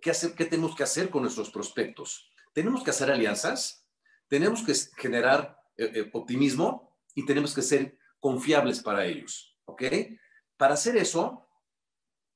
¿qué, 0.00 0.10
hacer, 0.10 0.34
¿qué 0.34 0.44
tenemos 0.44 0.74
que 0.74 0.82
hacer 0.82 1.10
con 1.10 1.22
nuestros 1.22 1.50
prospectos? 1.50 2.30
Tenemos 2.52 2.82
que 2.82 2.90
hacer 2.90 3.10
alianzas, 3.10 3.86
tenemos 4.28 4.62
que 4.62 4.74
generar 4.96 5.58
eh, 5.76 5.90
eh, 5.94 6.10
optimismo 6.12 6.96
y 7.14 7.24
tenemos 7.26 7.54
que 7.54 7.62
ser 7.62 7.98
confiables 8.20 8.80
para 8.80 9.04
ellos. 9.04 9.56
¿Ok? 9.66 9.82
Para 10.56 10.74
hacer 10.74 10.96
eso, 10.96 11.48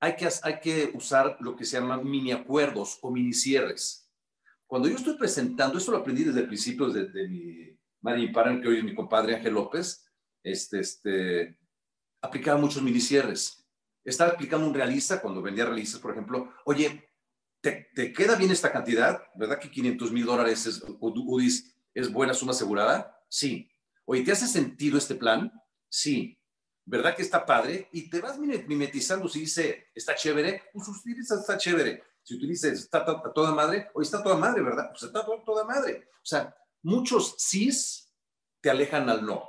hay 0.00 0.16
que, 0.16 0.28
hay 0.42 0.61
que 0.61 0.90
usar 0.95 1.37
lo 1.40 1.57
que 1.57 1.64
se 1.64 1.78
llama 1.78 1.99
mini 1.99 2.33
acuerdos 2.33 2.99
o 3.02 3.11
mini 3.11 3.33
cierres. 3.33 4.11
Cuando 4.66 4.88
yo 4.88 4.97
estoy 4.97 5.16
presentando, 5.16 5.78
esto 5.78 5.92
lo 5.92 5.99
aprendí 5.99 6.25
desde 6.25 6.40
el 6.40 6.47
principio 6.47 6.88
de, 6.90 7.07
de 7.07 7.28
mi 7.28 7.78
Mari 8.00 8.30
que 8.33 8.68
hoy 8.68 8.78
es 8.78 8.85
mi 8.85 8.95
compadre 8.95 9.35
Ángel 9.35 9.54
López, 9.54 10.07
este, 10.42 10.80
este, 10.80 11.57
aplicaba 12.20 12.58
muchos 12.60 12.82
minicierres. 12.82 13.66
Estaba 14.04 14.32
aplicando 14.32 14.66
un 14.66 14.75
realista 14.75 15.20
cuando 15.20 15.42
vendía 15.42 15.66
realistas, 15.66 16.00
por 16.00 16.12
ejemplo. 16.12 16.52
Oye, 16.64 17.10
¿te, 17.60 17.90
te 17.94 18.12
queda 18.12 18.37
bien 18.37 18.50
esta 18.50 18.72
cantidad? 18.72 19.22
¿Verdad 19.34 19.58
que 19.58 19.70
500 19.70 20.12
mil 20.12 20.25
dólares 20.25 20.66
es, 20.66 20.82
UDIs 21.00 21.75
es 21.94 22.12
buena 22.12 22.34
suma 22.34 22.52
asegurada? 22.52 23.22
Sí. 23.28 23.70
Oye, 24.04 24.22
¿te 24.22 24.32
hace 24.32 24.46
sentido 24.46 24.96
este 24.96 25.14
plan? 25.14 25.52
Sí. 25.88 26.38
¿Verdad 26.87 27.14
que 27.14 27.22
está 27.22 27.44
padre? 27.44 27.88
Y 27.92 28.08
te 28.08 28.20
vas 28.20 28.38
mimetizando 28.38 29.28
si 29.28 29.40
dice, 29.40 29.88
está 29.94 30.14
chévere, 30.14 30.62
pues 30.72 30.88
utiliza 30.88 31.34
está 31.34 31.58
chévere. 31.58 32.02
Si 32.22 32.34
utilizas, 32.34 32.72
está 32.72 33.04
toda 33.34 33.52
madre, 33.52 33.90
oye, 33.94 34.04
está 34.04 34.22
toda 34.22 34.37
madre, 34.37 34.62
¿verdad? 34.62 34.88
Pues 34.90 35.02
está 35.02 35.25
toda, 35.25 35.44
toda 35.44 35.64
madre. 35.64 36.08
O 36.14 36.26
sea, 36.26 36.54
muchos 36.82 37.34
sís 37.38 38.14
te 38.60 38.70
alejan 38.70 39.08
al 39.08 39.25
no. 39.25 39.48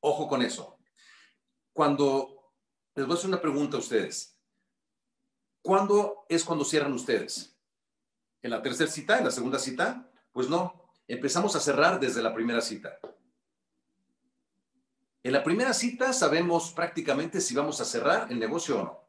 Ojo 0.00 0.28
con 0.28 0.42
eso. 0.42 0.79
Cuando 1.80 2.52
les 2.94 3.06
voy 3.06 3.14
a 3.14 3.18
hacer 3.18 3.30
una 3.30 3.40
pregunta 3.40 3.78
a 3.78 3.80
ustedes. 3.80 4.38
¿Cuándo 5.62 6.26
es 6.28 6.44
cuando 6.44 6.62
cierran 6.62 6.92
ustedes? 6.92 7.56
¿En 8.42 8.50
la 8.50 8.60
tercera 8.60 8.90
cita? 8.90 9.16
¿En 9.16 9.24
la 9.24 9.30
segunda 9.30 9.58
cita? 9.58 10.12
Pues 10.30 10.50
no. 10.50 10.92
Empezamos 11.08 11.56
a 11.56 11.60
cerrar 11.60 11.98
desde 11.98 12.22
la 12.22 12.34
primera 12.34 12.60
cita. 12.60 12.98
En 15.22 15.32
la 15.32 15.42
primera 15.42 15.72
cita 15.72 16.12
sabemos 16.12 16.70
prácticamente 16.72 17.40
si 17.40 17.54
vamos 17.54 17.80
a 17.80 17.86
cerrar 17.86 18.30
el 18.30 18.38
negocio 18.38 18.78
o 18.78 18.84
no. 18.84 19.00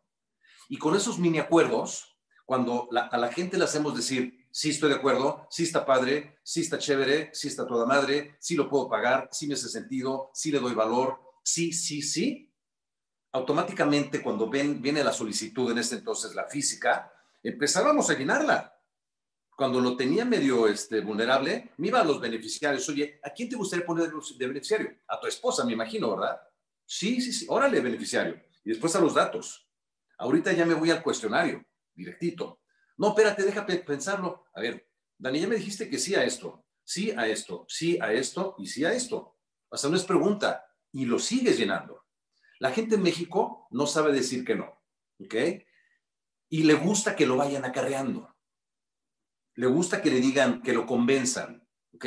Y 0.70 0.78
con 0.78 0.96
esos 0.96 1.20
mini 1.20 1.40
acuerdos, 1.40 2.18
cuando 2.46 2.88
a 2.94 3.18
la 3.18 3.34
gente 3.34 3.58
le 3.58 3.66
hacemos 3.66 3.98
decir, 3.98 4.48
sí 4.50 4.70
estoy 4.70 4.92
de 4.92 4.96
acuerdo, 4.96 5.46
sí 5.50 5.64
está 5.64 5.86
padre, 5.86 6.40
sí 6.42 6.62
está 6.62 6.78
chévere, 6.78 7.32
sí 7.34 7.50
está 7.50 7.68
toda 7.68 7.86
madre, 7.86 8.38
sí 8.40 8.56
lo 8.56 8.70
puedo 8.70 8.88
pagar, 8.88 9.28
sí 9.30 9.46
me 9.46 9.56
hace 9.56 9.68
sentido, 9.68 10.32
sí 10.34 10.54
le 10.54 10.60
doy 10.60 10.74
valor, 10.74 11.20
sí, 11.44 11.74
sí, 11.74 12.02
sí, 12.02 12.48
automáticamente 13.34 14.22
cuando 14.22 14.50
ven, 14.50 14.82
viene 14.82 15.04
la 15.04 15.14
solicitud, 15.14 15.72
en 15.72 15.78
este 15.78 15.96
entonces 15.96 16.36
la 16.36 16.46
física, 16.46 17.12
empezábamos 17.42 18.10
a 18.10 18.18
llenarla. 18.18 18.78
Cuando 19.56 19.80
lo 19.80 19.96
tenía 19.96 20.26
medio 20.26 20.68
este, 20.68 21.02
vulnerable, 21.02 21.72
me 21.78 21.88
iba 21.88 22.02
a 22.02 22.04
los 22.04 22.20
beneficiarios. 22.20 22.88
Oye, 22.90 23.20
¿a 23.24 23.30
quién 23.30 23.50
te 23.50 23.56
gustaría 23.56 23.86
poner 23.86 24.10
de 24.10 24.48
beneficiario? 24.48 24.98
A 25.08 25.20
tu 25.20 25.28
esposa, 25.28 25.64
me 25.66 25.74
imagino, 25.74 26.10
¿verdad? 26.16 26.42
Sí, 26.86 27.22
sí, 27.22 27.32
sí. 27.32 27.46
Órale, 27.48 27.80
beneficiario. 27.80 28.42
Y 28.64 28.70
después 28.70 28.96
a 28.96 29.00
los 29.00 29.14
datos. 29.14 29.68
Ahorita 30.18 30.52
ya 30.54 30.66
me 30.66 30.74
voy 30.74 30.92
al 30.92 31.04
cuestionario, 31.04 31.64
directito. 31.94 32.62
No, 32.98 33.10
espérate, 33.10 33.44
déjame 33.44 33.78
pensarlo. 33.78 34.46
A 34.54 34.62
ver, 34.62 34.88
Dani, 35.18 35.40
ya 35.40 35.48
me 35.48 35.56
dijiste 35.56 35.90
que 35.90 35.98
sí 35.98 36.16
a 36.16 36.24
esto, 36.24 36.66
sí 36.84 37.12
a 37.12 37.28
esto, 37.28 37.66
sí 37.68 38.00
a 38.02 38.12
esto 38.14 38.56
y 38.58 38.68
sí 38.68 38.84
a 38.84 38.94
esto. 38.94 39.38
O 39.70 39.78
sea, 39.78 39.90
no 39.90 39.96
es 39.96 40.04
pregunta. 40.04 40.66
Y 40.92 41.06
lo 41.06 41.18
sigues 41.20 41.58
llenando. 41.58 42.01
La 42.62 42.70
gente 42.70 42.94
en 42.94 43.02
México 43.02 43.66
no 43.72 43.88
sabe 43.88 44.14
decir 44.14 44.46
que 44.46 44.54
no, 44.54 44.80
¿ok? 45.20 45.34
Y 46.50 46.62
le 46.62 46.76
gusta 46.76 47.16
que 47.16 47.26
lo 47.26 47.36
vayan 47.36 47.66
acarreando. 47.66 48.36
Le 49.56 49.66
gusta 49.66 50.00
que 50.00 50.12
le 50.12 50.20
digan, 50.20 50.62
que 50.62 50.72
lo 50.72 50.86
convenzan, 50.86 51.68
¿ok? 51.96 52.06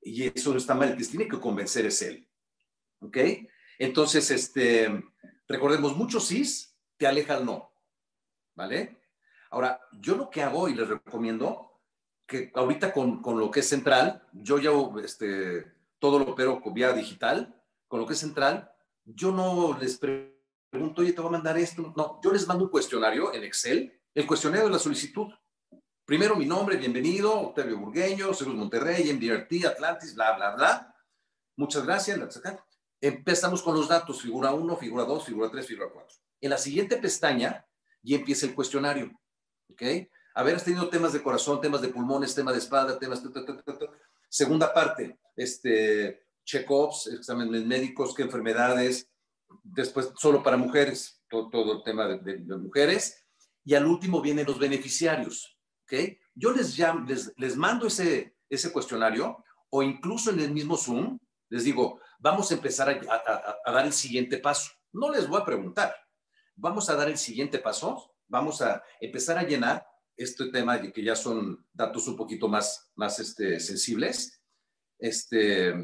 Y 0.00 0.22
eso 0.34 0.52
no 0.52 0.56
está 0.56 0.74
mal, 0.74 0.96
que 0.96 1.04
tiene 1.04 1.28
que 1.28 1.38
convencer 1.38 1.84
es 1.84 2.00
él, 2.00 2.26
¿ok? 3.00 3.18
Entonces, 3.78 4.30
este, 4.30 5.04
recordemos, 5.46 5.94
muchos 5.94 6.28
sí 6.28 6.42
te 6.96 7.06
aleja 7.06 7.36
el 7.36 7.44
no, 7.44 7.70
¿vale? 8.54 9.02
Ahora, 9.50 9.78
yo 10.00 10.16
lo 10.16 10.30
que 10.30 10.42
hago 10.42 10.66
y 10.70 10.74
les 10.74 10.88
recomiendo, 10.88 11.82
que 12.26 12.50
ahorita 12.54 12.90
con, 12.90 13.20
con 13.20 13.38
lo 13.38 13.50
que 13.50 13.60
es 13.60 13.68
central, 13.68 14.26
yo 14.32 14.58
ya 14.58 14.70
este, 15.04 15.70
todo 15.98 16.18
lo 16.18 16.32
opero 16.32 16.62
vía 16.72 16.94
digital, 16.94 17.62
con 17.86 18.00
lo 18.00 18.06
que 18.06 18.14
es 18.14 18.18
central, 18.18 18.73
yo 19.04 19.32
no 19.32 19.76
les 19.78 19.98
pregunto, 19.98 21.02
oye, 21.02 21.12
te 21.12 21.20
voy 21.20 21.28
a 21.28 21.32
mandar 21.32 21.58
esto. 21.58 21.92
No, 21.96 22.20
yo 22.22 22.32
les 22.32 22.46
mando 22.46 22.64
un 22.64 22.70
cuestionario 22.70 23.32
en 23.32 23.44
Excel, 23.44 24.00
el 24.14 24.26
cuestionario 24.26 24.66
de 24.66 24.72
la 24.72 24.78
solicitud. 24.78 25.28
Primero 26.04 26.36
mi 26.36 26.46
nombre, 26.46 26.76
bienvenido, 26.76 27.32
Octavio 27.32 27.78
Burgueño, 27.78 28.34
Seguros 28.34 28.58
Monterrey, 28.58 29.12
MDRT, 29.12 29.66
Atlantis, 29.66 30.14
bla, 30.14 30.36
bla, 30.36 30.54
bla. 30.54 30.94
Muchas 31.56 31.84
gracias. 31.84 32.18
Empezamos 33.00 33.62
con 33.62 33.74
los 33.74 33.88
datos, 33.88 34.20
figura 34.20 34.52
1, 34.52 34.76
figura 34.76 35.04
2, 35.04 35.24
figura 35.24 35.50
3, 35.50 35.66
figura 35.66 35.88
4. 35.92 36.16
En 36.40 36.50
la 36.50 36.58
siguiente 36.58 36.96
pestaña 36.96 37.66
y 38.02 38.14
empieza 38.14 38.46
el 38.46 38.54
cuestionario. 38.54 39.10
¿Ok? 39.70 39.82
A 40.34 40.42
ver, 40.42 40.56
has 40.56 40.64
tenido 40.64 40.88
temas 40.88 41.12
de 41.12 41.22
corazón, 41.22 41.60
temas 41.60 41.80
de 41.80 41.88
pulmones, 41.88 42.34
temas 42.34 42.54
de 42.54 42.60
espalda, 42.60 42.98
temas... 42.98 43.22
Segunda 44.28 44.74
parte, 44.74 45.18
este, 45.36 46.23
check-ups, 46.44 47.08
exámenes 47.08 47.64
médicos, 47.64 48.14
qué 48.14 48.22
enfermedades, 48.22 49.10
después 49.62 50.12
solo 50.16 50.42
para 50.42 50.56
mujeres, 50.56 51.22
todo, 51.28 51.72
el 51.72 51.82
tema 51.82 52.06
de, 52.06 52.38
mujeres, 52.58 53.24
y 53.64 53.74
al 53.74 53.86
último 53.86 54.20
vienen 54.20 54.46
los 54.46 54.58
beneficiarios, 54.58 55.58
¿ok? 55.84 55.94
Yo 56.34 56.52
les, 56.52 56.78
llamo, 56.78 57.06
les, 57.36 57.56
mando 57.56 57.86
ese, 57.86 58.36
ese 58.48 58.72
cuestionario 58.72 59.44
o 59.70 59.82
incluso 59.82 60.30
en 60.30 60.40
el 60.40 60.52
mismo 60.52 60.76
Zoom, 60.76 61.18
les 61.48 61.64
digo, 61.64 62.00
vamos 62.18 62.50
a 62.50 62.54
empezar 62.54 62.88
a, 62.88 63.58
a, 63.64 63.72
dar 63.72 63.86
el 63.86 63.92
siguiente 63.92 64.38
paso. 64.38 64.70
No 64.92 65.10
les 65.10 65.28
voy 65.28 65.40
a 65.40 65.44
preguntar, 65.44 65.94
vamos 66.56 66.88
a 66.90 66.94
dar 66.94 67.08
el 67.08 67.18
siguiente 67.18 67.58
paso, 67.58 68.14
vamos 68.28 68.60
a 68.62 68.82
empezar 69.00 69.38
a 69.38 69.42
llenar 69.44 69.86
este 70.16 70.50
tema 70.50 70.80
que 70.80 71.02
ya 71.02 71.16
son 71.16 71.66
datos 71.72 72.06
un 72.06 72.16
poquito 72.16 72.48
más, 72.48 72.90
más 72.94 73.18
este, 73.18 73.58
sensibles. 73.60 74.40
Este, 74.98 75.74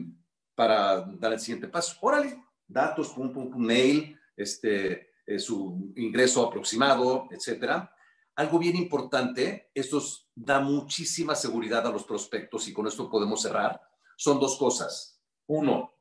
para 0.61 1.01
dar 1.19 1.33
el 1.33 1.41
siguiente 1.41 1.69
paso. 1.69 1.97
Órale, 2.03 2.39
datos, 2.69 3.09
pum, 3.15 3.33
pum, 3.33 3.57
mail, 3.57 4.21
este, 4.37 5.13
eh, 5.25 5.39
su 5.39 5.91
ingreso 5.97 6.47
aproximado, 6.47 7.29
etcétera. 7.31 7.97
Algo 8.35 8.59
bien 8.59 8.77
importante, 8.77 9.71
esto 9.73 10.03
da 10.35 10.61
muchísima 10.61 11.35
seguridad 11.35 11.87
a 11.87 11.91
los 11.91 12.05
prospectos 12.05 12.69
y 12.69 12.75
con 12.75 12.87
esto 12.87 13.09
podemos 13.09 13.41
cerrar, 13.41 13.81
son 14.19 14.39
dos 14.39 14.59
cosas. 14.59 15.19
Uno, 15.47 15.95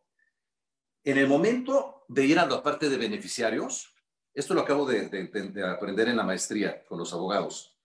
en 1.06 1.18
el 1.18 1.30
momento 1.30 2.04
de 2.10 2.26
ir 2.26 2.38
a 2.38 2.46
la 2.46 2.62
parte 2.62 2.90
de 2.90 2.98
beneficiarios, 2.98 3.96
esto 4.34 4.54
lo 4.54 4.60
acabo 4.60 4.86
de, 4.86 5.08
de 5.08 5.70
aprender 5.70 6.10
en 6.10 6.18
la 6.18 6.24
maestría 6.24 6.84
con 6.84 7.00
los 7.00 7.14
abogados, 7.14 7.78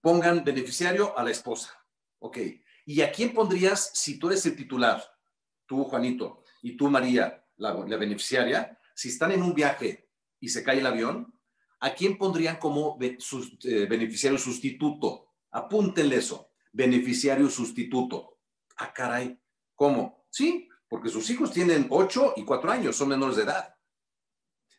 pongan 0.00 0.42
beneficiario 0.42 1.18
a 1.18 1.22
la 1.22 1.32
esposa. 1.32 1.78
Ok. 2.18 2.38
¿Y 2.86 3.02
a 3.02 3.12
quién 3.12 3.34
pondrías 3.34 3.90
si 3.92 4.18
tú 4.18 4.28
eres 4.28 4.46
el 4.46 4.56
titular? 4.56 5.04
Tú, 5.70 5.84
Juanito, 5.84 6.42
y 6.62 6.76
tú, 6.76 6.90
María, 6.90 7.46
la, 7.58 7.72
beneficiaria, 7.74 8.76
si 8.92 9.10
están 9.10 9.30
en 9.30 9.40
un 9.40 9.54
viaje 9.54 10.10
y 10.40 10.48
se 10.48 10.64
cae 10.64 10.80
el 10.80 10.86
avión, 10.86 11.32
¿a 11.78 11.94
quién 11.94 12.18
pondrían 12.18 12.56
como 12.56 12.98
eh, 13.00 13.86
beneficiario 13.88 14.36
sustituto? 14.36 15.28
Apúntenle 15.52 16.16
eso, 16.16 16.50
beneficiario 16.72 17.48
sustituto. 17.48 18.40
Ah, 18.78 18.92
caray, 18.92 19.38
¿cómo? 19.76 20.26
Sí, 20.28 20.68
porque 20.88 21.08
sus 21.08 21.30
hijos 21.30 21.52
tienen 21.52 21.86
8 21.88 22.34
y 22.38 22.44
4 22.44 22.72
años, 22.72 22.96
son 22.96 23.10
menores 23.10 23.36
de 23.36 23.44
edad. 23.44 23.72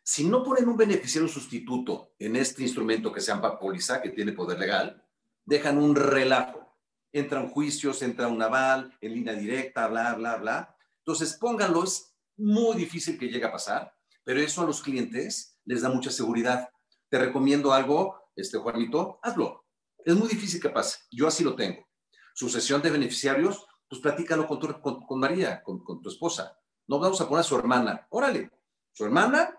Si 0.02 0.24
no 0.24 0.44
ponen 0.44 0.68
un 0.68 0.76
beneficiario 0.76 1.26
sustituto 1.28 2.12
en 2.18 2.36
este 2.36 2.64
instrumento 2.64 3.10
que 3.10 3.22
se 3.22 3.32
llama 3.32 3.58
póliza, 3.58 4.02
que 4.02 4.10
tiene 4.10 4.32
poder 4.32 4.58
legal, 4.58 5.02
dejan 5.46 5.78
un 5.78 5.96
relajo. 5.96 6.76
Entran 7.12 7.48
juicios, 7.48 8.02
entra 8.02 8.28
un 8.28 8.42
aval, 8.42 8.94
en 9.00 9.14
línea 9.14 9.32
directa, 9.32 9.88
bla, 9.88 10.12
bla, 10.14 10.36
bla. 10.36 10.76
Entonces, 11.04 11.36
pónganlo, 11.38 11.84
es 11.84 12.14
muy 12.36 12.76
difícil 12.76 13.18
que 13.18 13.28
llegue 13.28 13.44
a 13.44 13.52
pasar, 13.52 13.94
pero 14.24 14.40
eso 14.40 14.62
a 14.62 14.66
los 14.66 14.80
clientes 14.82 15.58
les 15.64 15.82
da 15.82 15.88
mucha 15.88 16.10
seguridad. 16.10 16.68
Te 17.08 17.18
recomiendo 17.18 17.72
algo, 17.72 18.30
este 18.36 18.58
Juanito, 18.58 19.18
hazlo. 19.22 19.64
Es 20.04 20.14
muy 20.14 20.28
difícil 20.28 20.60
que 20.60 20.70
pase. 20.70 21.00
Yo 21.10 21.26
así 21.26 21.44
lo 21.44 21.54
tengo. 21.54 21.86
Sucesión 22.34 22.82
de 22.82 22.90
beneficiarios, 22.90 23.66
pues 23.88 24.00
platícalo 24.00 24.46
con, 24.46 24.58
tu, 24.58 24.80
con, 24.80 25.20
María, 25.20 25.62
con, 25.62 25.82
tu 25.84 26.08
esposa. 26.08 26.58
No 26.86 26.98
vamos 26.98 27.20
a 27.20 27.28
poner 27.28 27.40
a 27.40 27.44
su 27.44 27.56
hermana. 27.56 28.06
Órale, 28.10 28.50
su 28.92 29.04
hermana 29.04 29.58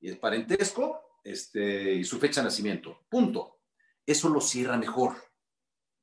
y 0.00 0.08
el 0.08 0.18
parentesco 0.18 1.00
este, 1.22 1.94
y 1.94 2.04
su 2.04 2.18
fecha 2.18 2.40
de 2.40 2.46
nacimiento. 2.46 3.04
Punto. 3.08 3.60
Eso 4.04 4.28
lo 4.28 4.40
cierra 4.40 4.76
mejor. 4.76 5.16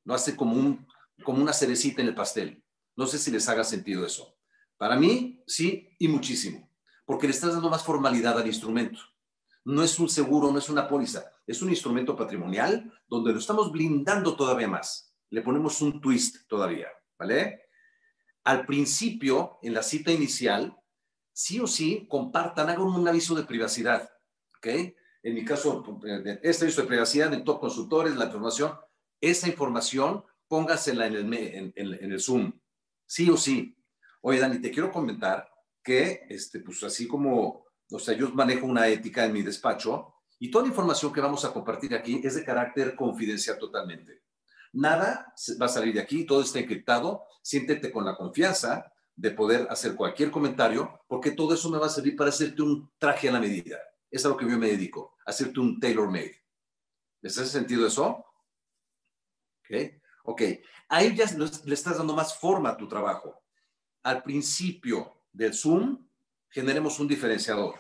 Lo 0.03 0.13
hace 0.13 0.35
como, 0.35 0.55
un, 0.55 0.87
como 1.23 1.41
una 1.41 1.53
cerecita 1.53 2.01
en 2.01 2.09
el 2.09 2.15
pastel. 2.15 2.63
No 2.95 3.07
sé 3.07 3.17
si 3.17 3.31
les 3.31 3.49
haga 3.49 3.63
sentido 3.63 4.05
eso. 4.05 4.34
Para 4.77 4.97
mí, 4.97 5.43
sí, 5.47 5.95
y 5.99 6.07
muchísimo, 6.07 6.69
porque 7.05 7.27
le 7.27 7.33
estás 7.33 7.53
dando 7.53 7.69
más 7.69 7.83
formalidad 7.83 8.37
al 8.37 8.47
instrumento. 8.47 8.99
No 9.63 9.83
es 9.83 9.97
un 9.99 10.09
seguro, 10.09 10.51
no 10.51 10.59
es 10.59 10.69
una 10.69 10.87
póliza, 10.87 11.31
es 11.47 11.61
un 11.61 11.69
instrumento 11.69 12.15
patrimonial 12.15 12.93
donde 13.07 13.33
lo 13.33 13.39
estamos 13.39 13.71
blindando 13.71 14.35
todavía 14.35 14.67
más. 14.67 15.13
Le 15.29 15.41
ponemos 15.41 15.81
un 15.81 16.01
twist 16.01 16.47
todavía, 16.47 16.87
¿vale? 17.17 17.63
Al 18.43 18.65
principio, 18.65 19.57
en 19.63 19.73
la 19.73 19.81
cita 19.81 20.11
inicial, 20.11 20.77
sí 21.33 21.59
o 21.59 21.67
sí, 21.67 22.05
compartan, 22.09 22.69
hagan 22.69 22.83
un 22.83 23.07
aviso 23.07 23.33
de 23.33 23.43
privacidad, 23.43 24.09
¿ok? 24.57 24.67
En 25.23 25.33
mi 25.33 25.43
caso, 25.43 25.83
este 26.43 26.65
aviso 26.65 26.81
de 26.81 26.87
privacidad 26.87 27.33
en 27.33 27.43
top 27.43 27.59
consultores, 27.59 28.15
la 28.15 28.25
información, 28.25 28.77
esa 29.19 29.47
información 29.47 30.23
póngasela 30.47 31.07
en 31.07 31.15
el, 31.15 31.73
en, 31.75 32.11
el 32.11 32.21
Zoom, 32.21 32.53
sí 33.07 33.29
o 33.31 33.37
sí, 33.37 33.75
Oye, 34.27 34.39
Dani, 34.39 34.57
te 34.59 34.71
quiero 34.71 34.91
comentar 34.91 35.47
que, 35.83 36.25
este, 36.29 36.59
pues 36.61 36.83
así 36.83 37.07
como, 37.07 37.67
o 37.91 37.99
sea, 37.99 38.17
yo 38.17 38.31
manejo 38.31 38.65
una 38.65 38.87
ética 38.87 39.23
en 39.23 39.33
mi 39.33 39.43
despacho 39.43 40.15
y 40.39 40.49
toda 40.49 40.63
la 40.63 40.69
información 40.69 41.13
que 41.13 41.21
vamos 41.21 41.45
a 41.45 41.53
compartir 41.53 41.93
aquí 41.93 42.21
es 42.23 42.33
de 42.33 42.43
carácter 42.43 42.95
confidencial 42.95 43.59
totalmente. 43.59 44.23
Nada 44.73 45.31
va 45.61 45.65
a 45.67 45.69
salir 45.69 45.93
de 45.93 46.01
aquí, 46.01 46.25
todo 46.25 46.41
está 46.41 46.57
encriptado. 46.57 47.25
Siéntete 47.43 47.91
con 47.91 48.03
la 48.03 48.17
confianza 48.17 48.91
de 49.15 49.29
poder 49.29 49.67
hacer 49.69 49.93
cualquier 49.93 50.31
comentario, 50.31 51.01
porque 51.07 51.29
todo 51.29 51.53
eso 51.53 51.69
me 51.69 51.77
va 51.77 51.85
a 51.85 51.89
servir 51.89 52.15
para 52.15 52.31
hacerte 52.31 52.63
un 52.63 52.91
traje 52.97 53.29
a 53.29 53.31
la 53.31 53.39
medida. 53.39 53.77
Es 54.09 54.25
a 54.25 54.29
lo 54.29 54.37
que 54.37 54.49
yo 54.49 54.57
me 54.57 54.69
dedico, 54.71 55.17
hacerte 55.23 55.59
un 55.59 55.79
tailor-made. 55.79 56.43
¿Les 57.21 57.37
hace 57.37 57.51
sentido 57.51 57.85
eso? 57.85 58.25
Ok. 59.59 60.01
Ok. 60.23 60.41
Ahí 60.89 61.15
ya 61.15 61.25
le 61.65 61.75
estás 61.75 61.99
dando 61.99 62.15
más 62.15 62.39
forma 62.39 62.69
a 62.69 62.77
tu 62.77 62.87
trabajo 62.87 63.44
al 64.05 64.21
principio 64.21 65.23
del 65.33 65.53
Zoom 65.53 65.97
generemos 66.49 66.99
un 66.99 67.07
diferenciador. 67.07 67.75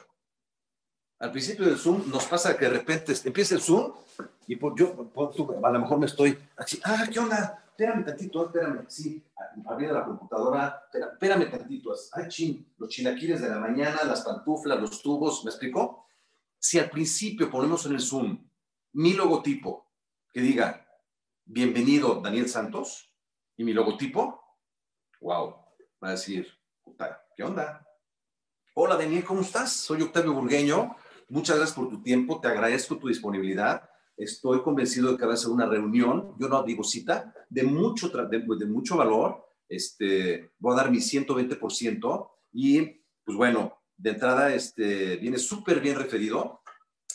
Al 1.19 1.31
principio 1.31 1.65
del 1.65 1.77
Zoom 1.77 2.09
nos 2.09 2.25
pasa 2.25 2.57
que 2.57 2.65
de 2.65 2.71
repente 2.71 3.13
empieza 3.23 3.53
el 3.53 3.61
Zoom 3.61 3.93
y 4.47 4.55
por, 4.55 4.75
yo 4.75 5.11
a 5.63 5.69
lo 5.69 5.79
mejor 5.79 5.99
me 5.99 6.07
estoy 6.07 6.37
así, 6.57 6.81
ah, 6.83 7.05
¿qué 7.11 7.19
onda? 7.19 7.63
Espérame 7.69 8.03
tantito, 8.03 8.45
espérame, 8.45 8.85
sí, 8.87 9.23
abriendo 9.67 9.99
la 9.99 10.05
computadora, 10.05 10.87
espérame, 10.91 11.51
tantito, 11.51 11.93
ay, 12.13 12.27
chin, 12.27 12.73
los 12.79 12.89
chilaquiles 12.89 13.41
de 13.41 13.49
la 13.49 13.59
mañana, 13.59 14.03
las 14.03 14.21
pantuflas, 14.21 14.81
los 14.81 15.03
tubos, 15.03 15.45
¿me 15.45 15.51
explicó? 15.51 16.07
Si 16.57 16.79
al 16.79 16.89
principio 16.89 17.51
ponemos 17.51 17.85
en 17.85 17.93
el 17.93 18.01
Zoom 18.01 18.49
mi 18.93 19.13
logotipo 19.13 19.91
que 20.33 20.41
diga 20.41 20.87
bienvenido 21.45 22.19
Daniel 22.19 22.49
Santos 22.49 23.13
y 23.57 23.63
mi 23.63 23.73
logotipo, 23.73 24.41
wow, 25.21 25.64
va 26.05 26.09
a 26.09 26.11
decir, 26.11 26.47
¿qué 27.35 27.43
onda? 27.43 27.83
Hola 28.75 28.95
Daniel, 28.95 29.23
¿cómo 29.23 29.41
estás? 29.41 29.73
Soy 29.73 30.03
Octavio 30.03 30.33
Burgueño. 30.33 30.95
Muchas 31.29 31.57
gracias 31.57 31.75
por 31.75 31.89
tu 31.89 32.03
tiempo, 32.03 32.39
te 32.39 32.47
agradezco 32.47 32.99
tu 32.99 33.07
disponibilidad. 33.07 33.89
Estoy 34.15 34.61
convencido 34.61 35.11
de 35.11 35.17
que 35.17 35.25
va 35.25 35.33
a 35.33 35.37
ser 35.37 35.49
una 35.49 35.65
reunión, 35.65 36.35
yo 36.39 36.47
no 36.47 36.61
digo 36.61 36.83
cita, 36.83 37.33
de 37.49 37.63
mucho, 37.63 38.09
de, 38.09 38.45
de 38.47 38.65
mucho 38.67 38.97
valor. 38.97 39.47
Este, 39.67 40.51
voy 40.59 40.73
a 40.73 40.75
dar 40.75 40.91
mi 40.91 40.99
120% 40.99 42.29
y, 42.53 42.81
pues 43.23 43.35
bueno, 43.35 43.81
de 43.97 44.11
entrada, 44.11 44.53
este, 44.53 45.17
viene 45.17 45.39
súper 45.39 45.79
bien 45.79 45.97
referido. 45.97 46.61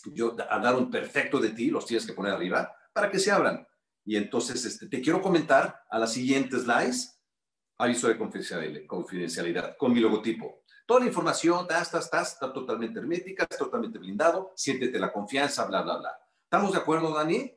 Yo 0.06 0.34
hablaron 0.50 0.90
perfecto 0.90 1.38
de 1.38 1.50
ti, 1.50 1.70
los 1.70 1.86
tienes 1.86 2.04
que 2.04 2.12
poner 2.12 2.32
arriba 2.32 2.74
para 2.92 3.08
que 3.08 3.20
se 3.20 3.30
abran. 3.30 3.64
Y 4.04 4.16
entonces, 4.16 4.64
este, 4.64 4.88
te 4.88 5.00
quiero 5.00 5.22
comentar 5.22 5.80
a 5.88 5.98
las 6.00 6.12
siguientes 6.12 6.62
slides, 6.62 7.19
aviso 7.80 8.08
de 8.08 8.18
confidencialidad, 8.86 9.76
con 9.76 9.92
mi 9.92 10.00
logotipo. 10.00 10.62
Toda 10.86 11.00
la 11.00 11.06
información, 11.06 11.66
tas, 11.66 11.90
tas, 11.90 12.10
tas, 12.10 12.32
está 12.34 12.52
totalmente 12.52 12.98
hermética, 12.98 13.44
está 13.44 13.56
totalmente 13.56 13.98
blindado, 13.98 14.52
siéntete 14.54 14.98
la 14.98 15.12
confianza, 15.12 15.64
bla, 15.64 15.82
bla, 15.82 15.96
bla. 15.96 16.18
¿Estamos 16.44 16.72
de 16.72 16.78
acuerdo, 16.78 17.14
Dani? 17.14 17.56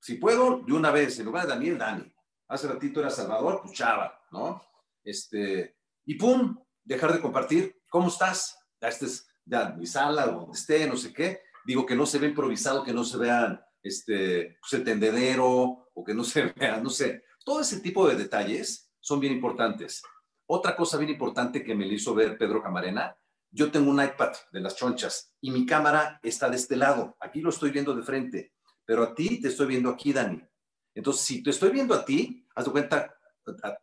Si 0.00 0.14
puedo, 0.14 0.62
de 0.66 0.72
una 0.72 0.90
vez, 0.90 1.18
en 1.18 1.26
lugar 1.26 1.44
de 1.44 1.50
Daniel, 1.50 1.76
Dani. 1.76 2.12
Hace 2.48 2.68
ratito 2.68 3.00
era 3.00 3.10
Salvador, 3.10 3.60
pues 3.62 3.78
¿no? 4.30 4.62
Este, 5.04 5.76
y 6.06 6.14
pum, 6.14 6.58
dejar 6.82 7.12
de 7.12 7.20
compartir. 7.20 7.82
¿Cómo 7.90 8.08
estás? 8.08 8.58
Este 8.80 9.06
es 9.06 9.28
ya 9.44 9.70
mi 9.70 9.86
sala, 9.86 10.26
donde 10.26 10.56
esté, 10.56 10.86
no 10.86 10.96
sé 10.96 11.12
qué. 11.12 11.42
Digo 11.66 11.84
que 11.84 11.96
no 11.96 12.06
se 12.06 12.18
ve 12.18 12.28
improvisado, 12.28 12.82
que 12.82 12.94
no 12.94 13.04
se 13.04 13.18
vean 13.18 13.60
este, 13.82 14.58
pues, 14.60 14.72
el 14.72 14.84
tendedero 14.84 15.90
o 15.92 16.04
que 16.04 16.14
no 16.14 16.24
se 16.24 16.44
vea, 16.56 16.80
no 16.80 16.88
sé. 16.88 17.24
Todo 17.44 17.60
ese 17.60 17.80
tipo 17.80 18.08
de 18.08 18.16
detalles 18.16 18.89
son 19.10 19.18
bien 19.18 19.32
importantes. 19.32 20.04
Otra 20.46 20.76
cosa 20.76 20.96
bien 20.96 21.10
importante 21.10 21.64
que 21.64 21.74
me 21.74 21.84
hizo 21.88 22.14
ver 22.14 22.38
Pedro 22.38 22.62
Camarena, 22.62 23.12
yo 23.50 23.68
tengo 23.68 23.90
un 23.90 24.00
iPad 24.00 24.30
de 24.52 24.60
las 24.60 24.76
chonchas 24.76 25.34
y 25.40 25.50
mi 25.50 25.66
cámara 25.66 26.20
está 26.22 26.48
de 26.48 26.54
este 26.54 26.76
lado. 26.76 27.16
Aquí 27.18 27.40
lo 27.40 27.50
estoy 27.50 27.72
viendo 27.72 27.92
de 27.92 28.04
frente, 28.04 28.52
pero 28.84 29.02
a 29.02 29.12
ti 29.12 29.40
te 29.40 29.48
estoy 29.48 29.66
viendo 29.66 29.90
aquí, 29.90 30.12
Dani. 30.12 30.40
Entonces, 30.94 31.24
si 31.24 31.42
te 31.42 31.50
estoy 31.50 31.70
viendo 31.70 31.92
a 31.92 32.04
ti, 32.04 32.46
haz 32.54 32.66
de 32.66 32.70
cuenta, 32.70 33.12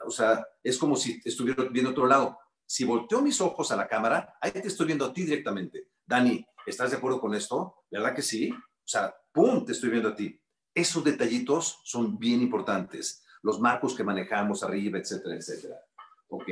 o 0.06 0.12
sea, 0.12 0.48
es 0.64 0.78
como 0.78 0.96
si 0.96 1.20
estuviera 1.26 1.66
viendo 1.66 1.92
otro 1.92 2.08
lado. 2.08 2.40
Si 2.66 2.86
volteo 2.86 3.22
mis 3.22 3.42
ojos 3.42 3.70
a 3.74 3.76
la 3.76 3.86
cámara, 3.86 4.38
ahí 4.40 4.52
te 4.52 4.66
estoy 4.66 4.86
viendo 4.86 5.04
a 5.04 5.12
ti 5.12 5.24
directamente. 5.24 5.90
Dani, 6.06 6.46
¿estás 6.66 6.92
de 6.92 6.98
acuerdo 6.98 7.20
con 7.20 7.36
esto? 7.36 7.84
¿Verdad 7.92 8.16
que 8.16 8.22
sí? 8.22 8.50
O 8.50 8.88
sea, 8.88 9.14
¡pum! 9.34 9.66
Te 9.66 9.74
estoy 9.74 9.90
viendo 9.90 10.08
a 10.08 10.16
ti. 10.16 10.40
Esos 10.74 11.04
detallitos 11.04 11.82
son 11.84 12.18
bien 12.18 12.42
importantes. 12.42 13.26
Los 13.48 13.60
marcos 13.60 13.96
que 13.96 14.04
manejamos 14.04 14.62
arriba, 14.64 15.00
etcétera, 15.00 15.36
etcétera. 15.36 15.80
Ok. 16.28 16.50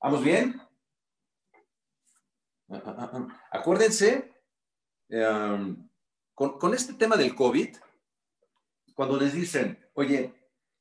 ¿Vamos 0.00 0.24
bien? 0.24 0.60
Ah, 2.70 2.82
ah, 2.86 3.10
ah, 3.12 3.42
Acuérdense, 3.52 4.32
em, 5.10 5.88
con, 6.34 6.72
este 6.72 6.94
tema 6.94 7.16
del 7.16 7.34
COVID, 7.34 7.76
cuando 8.94 9.18
les 9.18 9.34
dicen, 9.34 9.78
oye, 9.92 10.32